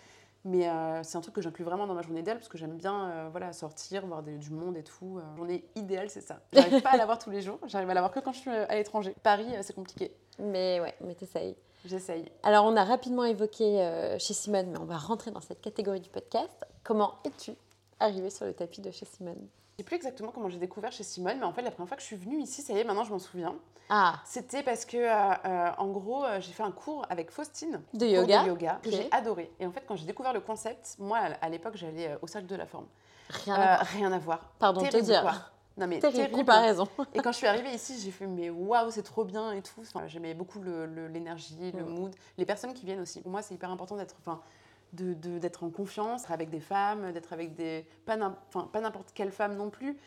Mais 0.46 0.70
euh, 0.70 1.04
c'est 1.04 1.18
un 1.18 1.22
truc 1.22 1.36
que 1.36 1.42
j'inclus 1.42 1.66
vraiment 1.66 1.86
dans 1.86 1.94
ma 1.94 2.02
journée 2.02 2.22
idéale 2.22 2.38
parce 2.38 2.48
que 2.48 2.58
j'aime 2.58 2.78
bien 2.78 3.10
euh, 3.10 3.28
voilà, 3.30 3.52
sortir, 3.52 4.06
voir 4.08 4.24
des- 4.24 4.38
du 4.38 4.52
monde 4.52 4.78
et 4.78 4.84
tout. 4.84 5.18
Euh, 5.20 5.36
journée 5.36 5.66
idéale, 5.76 6.10
c'est 6.10 6.22
ça. 6.22 6.40
J'arrive 6.54 6.82
pas 6.82 6.92
à 6.92 6.98
l'avoir 6.98 7.20
tous 7.20 7.30
les 7.30 7.42
jours. 7.42 7.60
J'arrive 7.68 7.90
à 7.90 7.94
l'avoir 7.94 8.12
que 8.14 8.20
quand 8.22 8.32
je 8.32 8.40
suis 8.40 8.50
euh, 8.50 8.66
à 8.70 8.76
l'étranger. 8.76 9.14
Paris, 9.22 9.48
c'est 9.62 9.76
compliqué. 9.76 10.14
Mais 10.40 10.80
ouais, 10.80 10.96
mais 11.02 11.14
t'essayes. 11.16 11.56
J'essaye. 11.86 12.32
Alors, 12.44 12.66
on 12.66 12.76
a 12.78 12.84
rapidement 12.84 13.24
évoqué 13.26 14.16
chez 14.20 14.34
Simone, 14.34 14.68
mais 14.72 14.80
on 14.80 14.86
va 14.86 14.98
rentrer 14.98 15.32
dans 15.32 15.40
cette 15.42 15.62
catégorie 15.62 16.00
du 16.02 16.10
podcast. 16.10 16.66
Comment 16.84 17.16
es-tu 17.26 17.52
arrivée 18.00 18.30
sur 18.30 18.46
le 18.46 18.54
tapis 18.54 18.82
de 18.82 18.92
chez 18.92 19.06
Simone? 19.06 19.48
Sais 19.80 19.84
plus 19.84 19.96
exactement 19.96 20.32
comment 20.32 20.50
j'ai 20.50 20.58
découvert 20.60 20.92
chez 20.92 21.04
Simone, 21.04 21.38
mais 21.40 21.46
en 21.46 21.54
fait, 21.54 21.62
la 21.62 21.72
première 21.72 21.88
fois 21.88 21.96
que 21.98 22.02
je 22.04 22.08
suis 22.08 22.16
venue 22.16 22.40
ici, 22.42 22.62
ça 22.62 22.74
y 22.74 22.78
est, 22.78 22.84
maintenant 22.84 23.04
je 23.04 23.12
m'en 23.12 23.20
souviens. 23.20 23.56
Ah, 23.90 24.20
C'était 24.26 24.62
parce 24.62 24.86
que, 24.86 24.98
euh, 24.98 25.34
euh, 25.46 25.70
en 25.78 25.88
gros, 25.88 26.24
euh, 26.24 26.40
j'ai 26.42 26.52
fait 26.52 26.62
un 26.64 26.72
cours 26.72 27.06
avec 27.10 27.32
Faustine. 27.32 27.82
de 27.94 28.06
yoga 28.06 28.44
de 28.44 28.48
yoga, 28.50 28.80
que 28.84 28.92
j'ai 28.92 29.08
adoré. 29.12 29.52
Et 29.60 29.66
en 29.66 29.72
fait, 29.72 29.84
quand 29.88 29.96
j'ai 29.96 30.06
découvert 30.06 30.34
le 30.34 30.42
concept, 30.42 30.96
moi, 31.00 31.18
à 31.42 31.50
l'époque, 31.50 31.76
j'allais 31.76 32.16
au 32.22 32.28
cercle 32.28 32.48
de 32.48 32.56
la 32.56 32.66
forme. 32.68 32.86
Rien 33.30 33.56
Euh, 33.56 33.58
à 33.58 33.76
voir. 33.78 33.88
rien 33.88 34.12
à 34.12 34.18
voir. 34.20 34.40
Pardon 34.60 34.82
de 34.82 34.88
te 34.88 34.98
dire. 34.98 35.22
quoi. 35.22 35.34
Non, 35.78 35.88
mais 35.88 36.00
Terrible 36.00 36.32
comparaison. 36.32 36.88
Et 37.14 37.20
quand 37.20 37.32
je 37.32 37.38
suis 37.38 37.48
arrivée 37.48 37.74
ici, 37.74 37.98
j'ai 38.04 38.12
fait 38.12 38.28
mais 38.28 38.50
waouh, 38.50 38.92
c'est 38.92 39.02
trop 39.04 39.24
bien 39.24 39.54
et 39.54 39.62
tout. 39.62 39.80
Enfin, 39.82 40.06
J'aimais 40.08 40.34
beaucoup 40.34 40.60
le- 40.60 40.86
le- 40.86 41.08
l'énergie, 41.08 41.72
le, 41.72 41.84
Mm. 41.86 41.90
mood, 41.90 42.16
les 42.38 42.46
personnes 42.46 42.74
qui 42.74 42.86
viennent 42.86 43.00
aussi. 43.00 43.22
Pour 43.22 43.32
moi, 43.32 43.42
c'est 43.42 43.54
hyper 43.56 43.72
important 43.72 43.96
d'être, 43.96 44.16
enfin, 44.20 44.42
de- 44.94 45.14
de- 45.14 45.40
d'être 45.40 45.64
en 45.64 45.70
confiance, 45.70 46.22
d'être 46.22 46.32
avec 46.32 46.50
des 46.50 46.60
femmes, 46.60 47.12
d'être 47.12 47.34
avec 47.34 47.56
des 47.56 47.86
pas 48.06 48.16
n'importe 48.18 49.12
quelle 49.14 49.32
femme 49.32 49.56
non 49.56 49.70
plus, 49.70 49.98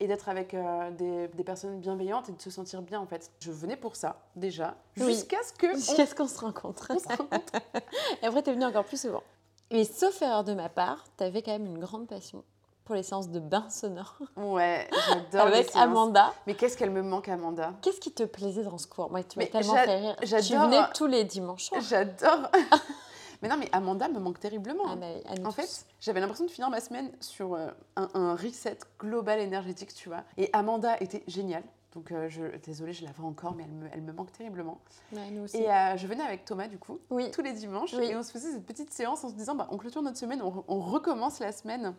et 0.00 0.06
d'être 0.06 0.28
avec 0.28 0.54
euh, 0.54 0.90
des, 0.92 1.26
des 1.28 1.42
personnes 1.44 1.80
bienveillantes 1.80 2.28
et 2.28 2.32
de 2.32 2.40
se 2.40 2.50
sentir 2.50 2.82
bien 2.82 3.00
en 3.00 3.06
fait. 3.06 3.32
Je 3.40 3.50
venais 3.50 3.76
pour 3.76 3.96
ça 3.96 4.20
déjà, 4.36 4.76
Oui. 4.96 5.06
jusqu'à 5.06 5.42
ce 5.42 5.52
que 5.52 5.74
Jusqu'à 5.74 6.06
ce 6.06 6.14
qu'on 6.14 6.28
se 6.28 6.38
rencontre. 6.38 6.86
on 6.90 6.98
se 6.98 7.08
rencontre. 7.08 7.52
Et 8.22 8.26
après, 8.26 8.42
t'es 8.42 8.52
venue 8.52 8.64
encore 8.64 8.84
plus 8.84 9.00
souvent. 9.00 9.22
Et 9.70 9.84
sauf 9.84 10.22
erreur 10.22 10.44
de 10.44 10.54
ma 10.54 10.68
part, 10.68 11.04
t'avais 11.16 11.42
quand 11.42 11.50
même 11.52 11.66
une 11.66 11.78
grande 11.78 12.06
passion 12.06 12.44
pour 12.84 12.94
les 12.94 13.02
séances 13.02 13.28
de 13.28 13.38
bain 13.40 13.68
sonore 13.68 14.16
Ouais, 14.36 14.88
j'adore. 15.08 15.48
avec. 15.48 15.68
Amanda. 15.76 16.32
Mais 16.46 16.54
qu'est-ce 16.54 16.78
qu'elle 16.78 16.90
me 16.90 17.02
manque, 17.02 17.28
Amanda? 17.28 17.74
Qu'est-ce 17.82 18.00
qui 18.00 18.12
te 18.12 18.22
plaisait 18.22 18.62
dans 18.62 18.78
ce 18.78 18.86
cours? 18.86 19.10
Moi, 19.10 19.22
tu 19.24 19.38
m'as 19.38 19.44
Mais 19.44 19.50
tellement 19.50 19.74
fait 19.74 19.96
rire. 19.96 20.16
Tu 20.22 20.56
venais 20.56 20.80
tous 20.94 21.06
les 21.06 21.24
dimanches. 21.24 21.68
J'adore. 21.88 22.48
mais 23.42 23.48
non, 23.48 23.56
mais 23.56 23.68
Amanda 23.72 24.08
me 24.08 24.18
manque 24.18 24.40
terriblement. 24.40 24.84
Ah, 24.86 25.34
En 25.44 25.50
fait, 25.50 25.86
j'avais 26.00 26.20
l'impression 26.20 26.44
de 26.46 26.50
finir 26.50 26.70
ma 26.70 26.80
semaine 26.80 27.10
sur 27.20 27.54
euh, 27.54 27.68
un, 27.96 28.08
un 28.14 28.34
reset 28.36 28.78
global 28.98 29.38
énergétique, 29.40 29.94
tu 29.94 30.08
vois. 30.08 30.24
Et 30.36 30.50
Amanda 30.52 30.96
était 31.00 31.22
géniale. 31.26 31.62
Donc, 31.94 32.12
euh, 32.12 32.28
je, 32.28 32.42
désolée, 32.58 32.92
je 32.92 33.04
la 33.04 33.12
vois 33.12 33.26
encore, 33.28 33.54
mais 33.54 33.64
elle 33.64 33.70
me, 33.72 33.88
elle 33.92 34.02
me 34.02 34.12
manque 34.12 34.30
terriblement. 34.32 34.78
Ouais, 35.12 35.30
nous 35.30 35.44
aussi. 35.44 35.56
Et 35.56 35.70
euh, 35.70 35.96
je 35.96 36.06
venais 36.06 36.22
avec 36.22 36.44
Thomas, 36.44 36.68
du 36.68 36.78
coup, 36.78 36.98
oui. 37.10 37.30
tous 37.30 37.40
les 37.42 37.52
dimanches. 37.54 37.94
Oui. 37.94 38.04
Et 38.04 38.16
on 38.16 38.22
se 38.22 38.30
faisait 38.30 38.52
cette 38.52 38.66
petite 38.66 38.92
séance 38.92 39.24
en 39.24 39.30
se 39.30 39.34
disant, 39.34 39.54
bah, 39.54 39.66
on 39.70 39.78
clôture 39.78 40.02
notre 40.02 40.18
semaine, 40.18 40.42
on, 40.42 40.50
re- 40.50 40.64
on 40.68 40.80
recommence 40.80 41.38
la 41.40 41.50
semaine. 41.52 41.94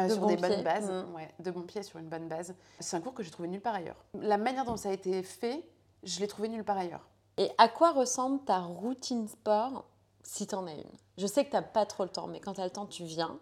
euh, 0.00 0.04
De 0.06 0.12
sur 0.12 0.20
bon 0.22 0.28
des 0.28 0.36
pied. 0.36 0.48
bonnes 0.48 0.62
bases, 0.62 0.90
Mm. 0.90 1.14
ouais, 1.14 1.28
de 1.40 1.50
bon 1.50 1.62
pied 1.62 1.82
sur 1.82 1.98
une 1.98 2.08
bonne 2.08 2.28
base. 2.28 2.54
C'est 2.78 2.96
un 2.96 3.00
cours 3.00 3.12
que 3.12 3.22
j'ai 3.24 3.30
trouvé 3.32 3.48
nulle 3.48 3.60
part 3.60 3.74
ailleurs. 3.74 3.96
La 4.14 4.38
manière 4.38 4.64
dont 4.64 4.76
ça 4.76 4.90
a 4.90 4.92
été 4.92 5.22
fait, 5.24 5.64
je 6.04 6.20
l'ai 6.20 6.28
trouvé 6.28 6.48
nulle 6.48 6.64
part 6.64 6.78
ailleurs. 6.78 7.08
Et 7.36 7.50
à 7.58 7.68
quoi 7.68 7.90
ressemble 7.90 8.44
ta 8.44 8.60
routine 8.60 9.26
sport 9.26 9.84
si 10.22 10.46
t'en 10.46 10.66
as 10.66 10.72
une 10.72 10.84
Je 11.18 11.26
sais 11.26 11.44
que 11.44 11.50
t'as 11.50 11.62
pas 11.62 11.86
trop 11.86 12.02
le 12.04 12.08
temps, 12.10 12.26
mais 12.26 12.40
quand 12.40 12.54
t'as 12.54 12.64
le 12.64 12.70
temps, 12.70 12.86
tu 12.86 13.04
viens. 13.04 13.38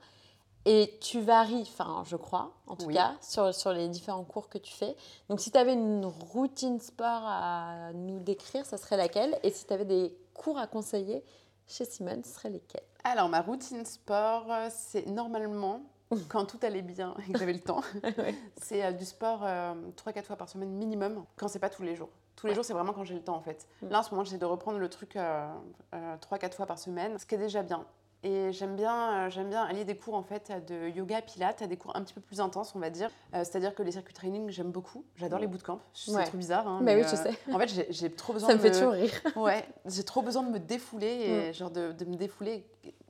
Et 0.65 0.99
tu 1.01 1.21
varies, 1.21 1.63
enfin, 1.63 2.03
je 2.05 2.17
crois, 2.17 2.53
en 2.67 2.77
tout 2.77 2.87
Oui. 2.87 2.95
cas, 2.95 3.15
sur, 3.23 3.55
sur 3.55 3.73
les 3.73 3.89
différents 3.89 4.25
cours 4.25 4.49
que 4.51 4.59
tu 4.59 4.73
fais. 4.75 4.97
Donc, 5.31 5.41
si 5.41 5.51
tu 5.51 5.57
avais 5.57 5.73
une 5.73 6.05
routine 6.05 6.79
sport 6.81 7.23
à 7.25 7.93
nous 7.95 8.19
décrire, 8.21 8.67
ça 8.67 8.77
serait 8.77 8.97
laquelle? 8.99 9.39
Et 9.43 9.51
si 9.51 9.65
tu 9.67 9.73
avais 9.73 9.87
des 9.87 10.15
cours 10.35 10.59
à 10.59 10.67
conseiller 10.67 11.25
chez 11.67 11.85
Simone, 11.87 12.23
ce 12.23 12.35
serait 12.35 12.51
lesquels? 12.51 12.83
Alors, 13.05 13.29
ma 13.31 13.41
routine 13.41 13.85
sport, 13.87 14.47
euh, 14.51 14.69
c'est 14.71 15.07
normalement, 15.07 15.81
quand 16.29 16.45
tout 16.45 16.59
allait 16.63 16.83
bien 16.83 17.15
et 17.29 17.33
que 17.33 17.39
j'avais 17.39 17.53
le 17.55 17.61
temps, 17.61 17.81
c'est 18.61 18.85
euh, 18.85 18.93
du 18.93 19.07
sport 19.07 19.43
3-4 19.45 20.25
fois 20.25 20.37
par 20.37 20.49
semaine 20.51 20.71
minimum, 20.71 21.25
quand 21.37 21.49
c'est 21.49 21.61
pas 21.61 21.71
tous 21.71 21.83
les 21.83 21.97
jours. 21.97 22.11
Tous 22.39 22.47
les 22.47 22.53
Ouais. 22.53 22.55
jours, 22.55 22.65
c'est 22.65 22.73
vraiment 22.73 22.93
quand 22.93 23.03
j'ai 23.05 23.15
le 23.15 23.21
temps 23.23 23.35
en 23.37 23.41
fait. 23.41 23.67
Mm. 23.83 23.89
Là, 23.89 23.99
en 23.99 24.03
ce 24.05 24.11
moment, 24.13 24.23
j'essaie 24.23 24.39
de 24.39 24.45
reprendre 24.45 24.79
le 24.79 24.89
truc 24.89 25.17
3-4 25.17 26.55
fois 26.55 26.67
par 26.67 26.79
semaine, 26.79 27.19
ce 27.19 27.27
qui 27.27 27.35
est 27.35 27.39
déjà 27.39 27.63
bien. 27.63 27.85
Et 28.25 28.51
j'aime 28.53 28.75
bien, 28.75 29.27
euh, 29.27 29.31
j'aime 29.31 29.49
bien 29.49 29.63
allier 29.63 29.85
des 29.85 29.97
cours 29.97 30.15
en 30.15 30.25
fait 30.25 30.51
de 30.67 30.89
yoga, 30.89 31.23
pilates, 31.23 31.63
à 31.63 31.69
des 31.69 31.77
cours 31.77 31.95
un 31.95 32.03
petit 32.03 32.15
peu 32.15 32.21
plus 32.21 32.41
intenses, 32.41 32.73
on 32.75 32.81
va 32.81 32.91
dire. 32.91 33.11
Euh, 33.33 33.45
C'est-à-dire 33.45 33.77
que 33.77 33.83
les 33.85 33.93
circuits 33.93 34.13
training, 34.15 34.51
j'aime 34.51 34.73
beaucoup. 34.73 35.05
J'adore 35.15 35.39
les 35.39 35.47
bootcamps. 35.47 35.79
C'est 35.95 36.11
Ouais. 36.11 36.25
trop 36.25 36.37
bizarre. 36.37 36.67
Hein, 36.67 36.81
Bah 36.83 36.93
oui, 36.95 37.03
mais, 37.03 37.09
je 37.09 37.15
euh, 37.15 37.33
sais. 37.33 37.39
En 37.53 37.59
fait, 37.61 37.87
j'ai- 37.91 38.11
trop 38.11 38.33
besoin 38.35 38.49
Ça 38.49 38.55
de 38.57 38.59
me 38.59 38.63
fait 38.65 38.73
toujours 38.73 38.93
rire. 38.93 39.13
Ouais, 39.37 39.65
j'ai 39.87 40.03
trop 40.03 40.23
besoin 40.23 40.43
de 40.43 40.51
me 40.51 40.59
défouler 40.59 41.17
Mm. 41.29 41.31
et 41.51 41.53
genre 41.53 41.71
de, 41.71 41.93
de 41.93 42.05
me 42.07 42.17
défouler 42.17 42.67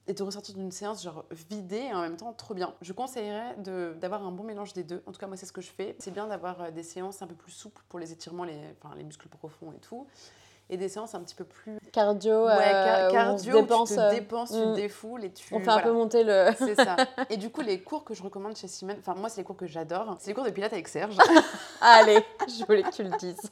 et 0.09 0.15
de 0.15 0.23
ressortir 0.23 0.55
d'une 0.55 0.73
séance 0.73 1.03
genre 1.03 1.25
vidée 1.31 1.89
et 1.91 1.95
en 1.95 2.01
même 2.01 2.17
temps 2.17 2.33
trop 2.33 2.55
bien. 2.55 2.75
Je 2.81 2.93
conseillerais 2.93 3.55
d'avoir 4.01 4.27
un 4.27 4.33
bon 4.33 4.43
mélange 4.43 4.73
des 4.73 4.83
deux. 4.83 5.03
En 5.07 5.13
tout 5.13 5.21
cas, 5.21 5.27
moi, 5.27 5.37
c'est 5.37 5.47
ce 5.47 5.53
que 5.53 5.61
je 5.61 5.71
fais. 5.71 5.95
C'est 5.99 6.11
bien 6.11 6.27
d'avoir 6.27 6.63
euh, 6.63 6.71
des 6.71 6.83
séances 6.83 7.21
un 7.21 7.27
peu 7.27 7.35
plus 7.35 7.53
souples 7.53 7.83
pour 7.89 7.99
les 7.99 8.11
étirements, 8.11 8.45
les, 8.45 8.59
enfin, 8.83 8.95
les 8.97 9.05
muscles 9.05 9.29
profonds 9.29 9.71
et 9.73 9.81
tout. 9.81 10.07
Et 10.71 10.77
des 10.77 10.89
séances 10.89 11.15
un 11.15 11.21
petit 11.21 11.35
peu 11.35 11.45
plus 11.45 11.79
Cardio, 11.93 12.47
ouais, 12.47 12.57
ca- 12.59 13.07
euh, 13.07 13.09
on 13.09 13.13
cardio, 13.13 13.57
où 13.57 13.61
dépense, 13.63 13.89
tu 13.89 13.95
te 13.95 14.01
euh, 14.01 14.11
dépenses, 14.11 14.51
tu 14.51 14.59
mm. 14.59 14.63
te 14.63 14.77
défoules 14.77 15.25
et 15.25 15.33
tu. 15.33 15.55
on 15.55 15.59
fait 15.59 15.65
voilà. 15.65 15.81
un 15.81 15.83
peu 15.83 15.93
monter 15.93 16.25
le. 16.25 16.51
C'est 16.59 16.75
ça. 16.75 16.97
Et 17.31 17.39
du 17.39 17.51
coup, 17.51 17.63
les 17.63 17.81
cours 17.81 18.05
que 18.05 18.13
je 18.15 18.23
recommande 18.23 18.57
chez 18.57 18.69
Simone, 18.69 18.97
enfin, 18.99 19.15
moi, 19.15 19.29
c'est 19.29 19.41
les 19.41 19.45
cours 19.45 19.57
que 19.57 19.67
j'adore. 19.67 20.17
C'est 20.19 20.29
les 20.29 20.35
cours 20.35 20.45
de 20.45 20.51
pilates 20.51 20.73
avec 20.73 20.89
Serge. 20.89 21.17
Allez, 21.81 22.23
je 22.47 22.65
voulais 22.67 22.83
que 22.83 22.91
tu 22.91 23.03
le 23.03 23.17
dises. 23.19 23.51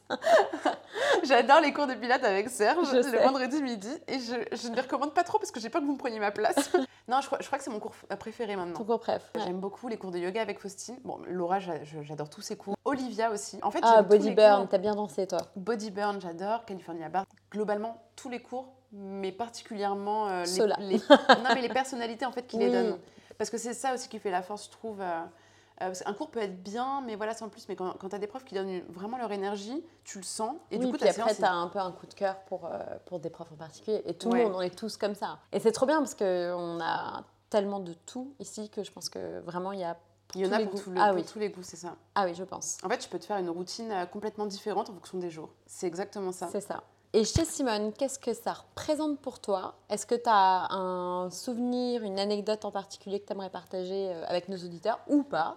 j'adore 1.25 1.61
les 1.61 1.73
cours 1.73 1.87
de 1.87 1.95
pilates 1.95 2.25
avec 2.25 2.49
Serge 2.49 2.89
Je 2.91 2.97
le 2.97 3.03
sais. 3.03 3.23
vendredi 3.25 3.63
midi. 3.63 3.91
Et 4.09 4.19
je, 4.19 4.35
je 4.57 4.69
ne 4.69 4.75
les 4.75 4.81
recommande 4.83 5.15
pas 5.15 5.23
trop 5.25 5.39
parce 5.39 5.51
que 5.51 5.61
j'ai 5.61 5.69
peur 5.71 5.81
que 5.81 5.87
vous 5.87 5.93
me 5.95 5.99
preniez 5.99 6.19
ma 6.21 6.31
place. 6.31 6.71
non, 7.09 7.21
je 7.21 7.27
crois, 7.27 7.39
je 7.41 7.47
crois 7.47 7.59
que 7.59 7.65
c'est 7.65 7.71
mon 7.71 7.81
cours 7.81 7.95
préféré 8.19 8.57
maintenant. 8.57 8.79
Ton 8.79 8.85
cours 8.85 9.01
préf. 9.01 9.31
Ouais. 9.35 9.43
J'aime 9.45 9.59
beaucoup 9.61 9.89
les 9.89 9.97
cours 9.97 10.11
de 10.11 10.19
yoga 10.19 10.41
avec 10.43 10.59
Faustine. 10.61 10.99
Bon, 11.05 11.19
Laura, 11.29 11.59
j'adore 11.61 12.29
tous 12.31 12.41
ses 12.43 12.57
cours. 12.57 12.75
Olivia 12.85 13.31
aussi. 13.31 13.59
En 13.63 13.71
fait, 13.71 13.81
Ah, 13.83 14.03
Body 14.03 14.31
Burn, 14.33 14.67
t'as 14.69 14.79
bien 14.79 14.95
dansé 14.95 15.27
toi. 15.27 15.39
Body 15.57 15.91
Burn, 15.91 16.21
j'adore. 16.21 16.65
California 16.65 17.09
Bar. 17.09 17.25
Globalement, 17.51 18.01
tous 18.17 18.29
les 18.29 18.41
cours, 18.41 18.73
mais 18.93 19.33
particulièrement 19.33 20.29
euh, 20.29 20.45
les, 20.79 20.97
les- 20.97 20.99
non, 21.09 21.51
mais 21.55 21.63
les 21.63 21.69
personnalités 21.69 22.25
en 22.27 22.33
fait 22.33 22.47
qui 22.47 22.59
les 22.59 22.71
donnent. 22.71 22.99
Parce 23.39 23.51
que 23.51 23.59
c'est 23.59 23.75
ça 23.75 23.93
aussi 23.95 24.09
qui 24.09 24.19
fait 24.19 24.31
la 24.31 24.43
force, 24.43 24.67
je 24.67 24.71
trouve. 24.71 25.01
euh, 25.01 25.21
euh, 25.83 25.87
parce 25.87 26.03
qu'un 26.03 26.13
cours 26.15 26.31
peut 26.31 26.41
être 26.41 26.63
bien, 26.63 27.03
mais 27.03 27.17
voilà, 27.17 27.35
sans 27.35 27.49
plus. 27.49 27.69
Mais 27.69 27.77
quand, 27.77 27.93
quand 27.99 28.09
tu 28.09 28.15
as 28.17 28.19
des 28.19 28.27
profs 28.27 28.45
qui 28.45 28.55
donnent 28.55 28.81
vraiment 28.89 29.19
leur 29.19 29.31
énergie, 29.33 29.85
tu 30.05 30.19
le 30.19 30.25
sens. 30.25 30.57
Et 30.71 30.79
oui, 30.79 30.87
du 30.87 30.93
coup, 30.93 30.99
puis 30.99 31.09
après, 31.09 31.35
séance, 31.35 31.39
t'as 31.39 31.53
un 31.53 31.69
peu 31.69 31.79
un 31.79 31.93
coup 31.93 32.07
de 32.07 32.15
cœur 32.15 32.37
pour, 32.47 32.67
euh, 32.67 32.79
pour 33.07 33.21
des 33.21 33.31
profs 33.31 33.53
en 33.53 33.57
particulier. 33.57 34.03
Et 34.07 34.15
tout 34.15 34.31
le 34.33 34.43
monde, 34.45 34.53
on 34.57 34.61
est 34.61 34.75
tous 34.77 34.97
comme 34.97 35.15
ça. 35.15 35.39
Et 35.53 35.61
c'est 35.61 35.73
trop 35.73 35.87
bien 35.87 35.99
parce 35.99 36.15
qu'on 36.15 36.79
a 36.81 37.25
tellement 37.51 37.81
de 37.81 37.93
tout 37.93 38.35
ici 38.41 38.69
que 38.71 38.83
je 38.83 38.91
pense 38.91 39.09
que 39.09 39.41
vraiment 39.41 39.73
il 39.73 39.81
y 39.81 39.85
a. 39.85 39.97
il 40.35 40.41
y 40.41 40.45
en 40.45 40.49
tous 40.49 40.55
a 40.55 40.59
les 40.59 40.65
pour, 40.65 40.75
goûts. 40.75 40.81
tout 40.83 40.91
le- 40.91 41.01
Ah 41.01 41.07
pour 41.09 41.17
oui. 41.17 41.25
tous 41.25 41.39
les 41.39 41.51
goûts, 41.51 41.63
c'est 41.63 41.77
ça. 41.77 41.95
Ah 42.15 42.25
oui, 42.25 42.35
je 42.35 42.43
pense. 42.45 42.79
En 42.83 42.89
fait, 42.89 42.99
tu 42.99 43.09
peux 43.09 43.19
te 43.19 43.25
faire 43.25 43.37
une 43.39 43.51
routine 43.51 43.93
euh, 43.93 44.07
complètement 44.07 44.47
différente 44.47 44.91
en 44.91 44.95
fonction 44.95 45.19
des 45.19 45.31
jours. 45.31 45.51
C'est 45.67 45.87
exactement 45.87 46.33
ça. 46.33 46.49
C'est 46.51 46.61
ça. 46.61 46.83
Et 47.13 47.25
chez 47.25 47.45
Simone, 47.45 47.93
qu'est-ce 47.93 48.19
que 48.19 48.35
ça 48.35 48.53
représente 48.53 49.19
pour 49.21 49.39
toi? 49.41 49.75
Est-ce 49.89 50.07
que 50.07 50.15
tu 50.15 50.29
as 50.29 50.71
un 50.73 51.31
souvenir, 51.31 52.03
une 52.03 52.19
anecdote 52.19 52.65
en 52.65 52.71
particulier 52.71 53.21
que 53.21 53.27
tu 53.27 53.33
aimerais 53.33 53.49
partager 53.51 54.09
euh, 54.11 54.25
avec 54.27 54.49
nos 54.49 54.57
auditeurs 54.57 55.01
ou 55.09 55.23
pas? 55.23 55.57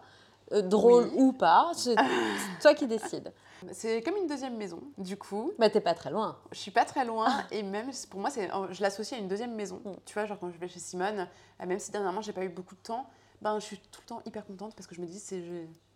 Euh, 0.54 0.62
Drôle 0.62 1.06
Oui. 1.06 1.12
ou 1.18 1.34
pas? 1.34 1.72
C'est 1.74 1.96
toi 2.62 2.74
qui 2.74 2.88
décides. 2.88 3.34
C'est 3.74 4.02
comme 4.02 4.16
une 4.16 4.28
deuxième 4.28 4.56
maison. 4.56 4.80
Du 4.98 5.18
coup, 5.18 5.52
Bah, 5.60 5.70
t'es 5.70 5.82
pas 5.82 5.94
très 5.94 6.12
loin. 6.12 6.38
je 6.52 6.58
suis 6.60 6.72
pas 6.72 6.86
très 6.86 7.04
loin 7.04 7.28
et 7.52 7.62
même 7.62 7.92
pour 8.10 8.22
moi, 8.22 8.30
je 8.72 8.82
l'associe 8.82 9.20
à 9.20 9.22
une 9.22 9.28
deuxième 9.28 9.54
maison. 9.54 9.82
Mm. 9.84 9.92
Tu 10.06 10.14
vois, 10.14 10.26
genre 10.26 10.38
quand 10.40 10.50
je 10.52 10.58
vais 10.58 10.70
chez 10.70 10.80
Simone, 10.80 11.28
euh, 11.62 11.66
même 11.66 11.80
si 11.80 11.92
dernièrement 11.92 12.22
j'ai 12.22 12.32
pas 12.32 12.44
eu 12.46 12.50
beaucoup 12.50 12.76
de 12.76 12.80
temps, 12.82 13.06
ben 13.42 13.60
je 13.60 13.66
suis 13.66 13.78
tout 13.92 14.00
le 14.04 14.08
temps 14.08 14.22
hyper 14.26 14.46
contente 14.46 14.76
parce 14.76 14.88
que 14.88 14.96
je 14.96 15.02
me 15.02 15.08
dis 15.08 15.20
c'est 15.20 15.42
je, 15.44 15.52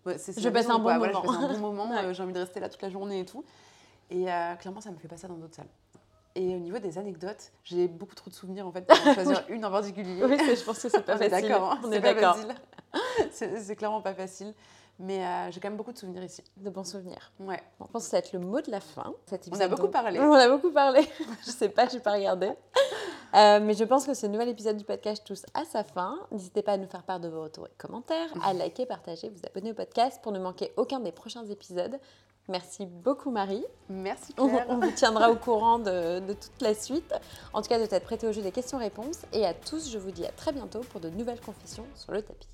ouais, 0.09 0.17
Je 0.37 0.49
passe 0.49 0.69
un 0.69 0.77
bon. 0.79 0.97
Voilà, 0.97 1.21
passe 1.21 1.29
un 1.37 1.47
bon 1.53 1.59
moment. 1.59 1.89
Ouais. 1.89 2.13
j'ai 2.13 2.21
envie 2.23 2.33
de 2.33 2.39
rester 2.39 2.59
là 2.59 2.67
toute 2.67 2.81
la 2.81 2.89
journée 2.89 3.21
et 3.21 3.25
tout. 3.25 3.45
Et 4.09 4.31
euh, 4.31 4.55
clairement, 4.55 4.81
ça 4.81 4.91
me 4.91 4.97
fait 4.97 5.07
pas 5.07 5.17
ça 5.17 5.27
dans 5.27 5.35
d'autres 5.35 5.55
salles. 5.55 5.67
Et 6.35 6.55
au 6.55 6.59
niveau 6.59 6.79
des 6.79 6.97
anecdotes, 6.97 7.51
j'ai 7.63 7.87
beaucoup 7.87 8.15
trop 8.15 8.29
de 8.29 8.35
souvenirs 8.35 8.65
en 8.67 8.71
fait 8.71 8.85
pour 8.85 8.95
choisir 9.13 9.43
une 9.49 9.63
en 9.65 9.71
particulier. 9.71 10.23
Oui, 10.23 10.37
je 10.39 10.63
pense 10.63 10.81
que 10.81 10.89
c'est 10.89 11.01
pas 11.05 11.15
On 11.15 11.19
est 11.19 11.29
facile. 11.29 11.49
d'accord, 11.49 11.71
hein, 11.73 11.79
On 11.83 11.91
est 11.91 12.01
pas 12.01 12.13
d'accord. 12.13 12.37
c'est 13.31 13.75
clairement 13.75 14.01
pas 14.01 14.13
facile. 14.13 14.53
Mais 14.99 15.25
euh, 15.25 15.51
j'ai 15.51 15.59
quand 15.59 15.69
même 15.69 15.77
beaucoup 15.77 15.91
de 15.91 15.97
souvenirs 15.97 16.23
ici. 16.23 16.43
De 16.57 16.69
bons 16.69 16.83
souvenirs. 16.83 17.31
Ouais. 17.39 17.61
Je 17.81 17.85
pense 17.91 18.03
que 18.03 18.09
ça 18.11 18.17
va 18.17 18.19
être 18.19 18.31
le 18.33 18.39
mot 18.39 18.61
de 18.61 18.69
la 18.69 18.79
fin. 18.79 19.11
Cet 19.25 19.49
On 19.51 19.59
a 19.59 19.67
beaucoup 19.67 19.83
donc. 19.83 19.91
parlé. 19.91 20.19
On 20.19 20.33
a 20.33 20.47
beaucoup 20.47 20.71
parlé. 20.71 21.01
je 21.43 21.49
sais 21.49 21.69
pas, 21.69 21.87
j'ai 21.87 21.99
pas 21.99 22.13
regardé. 22.13 22.51
Euh, 23.33 23.59
mais 23.59 23.73
je 23.73 23.83
pense 23.83 24.05
que 24.05 24.13
ce 24.13 24.27
nouvel 24.27 24.49
épisode 24.49 24.77
du 24.77 24.83
podcast 24.83 25.25
touche 25.25 25.39
à 25.55 25.65
sa 25.65 25.83
fin. 25.83 26.19
N'hésitez 26.31 26.61
pas 26.61 26.73
à 26.73 26.77
nous 26.77 26.87
faire 26.87 27.01
part 27.01 27.19
de 27.19 27.27
vos 27.27 27.41
retours 27.41 27.65
et 27.65 27.71
commentaires, 27.79 28.29
à 28.43 28.53
liker, 28.53 28.85
partager, 28.85 29.29
vous 29.29 29.41
abonner 29.47 29.71
au 29.71 29.73
podcast 29.73 30.19
pour 30.21 30.31
ne 30.31 30.37
manquer 30.39 30.71
aucun 30.77 30.99
des 30.99 31.11
prochains 31.11 31.45
épisodes. 31.47 31.99
Merci 32.49 32.85
beaucoup 32.85 33.31
Marie. 33.31 33.63
Merci 33.89 34.33
On, 34.37 34.49
Claire. 34.49 34.65
on 34.69 34.77
vous 34.77 34.91
tiendra 34.91 35.31
au 35.31 35.35
courant 35.35 35.79
de, 35.79 36.19
de 36.19 36.33
toute 36.33 36.61
la 36.61 36.73
suite. 36.73 37.13
En 37.53 37.61
tout 37.61 37.69
cas, 37.69 37.79
de 37.79 37.85
t'être 37.85 38.03
prêté 38.03 38.27
au 38.27 38.33
jeu 38.33 38.41
des 38.41 38.51
questions-réponses. 38.51 39.21
Et 39.31 39.45
à 39.45 39.53
tous, 39.53 39.89
je 39.89 39.97
vous 39.97 40.11
dis 40.11 40.25
à 40.25 40.31
très 40.31 40.51
bientôt 40.51 40.81
pour 40.91 40.99
de 40.99 41.09
nouvelles 41.09 41.39
confessions 41.41 41.85
sur 41.95 42.11
le 42.11 42.21
tapis. 42.21 42.49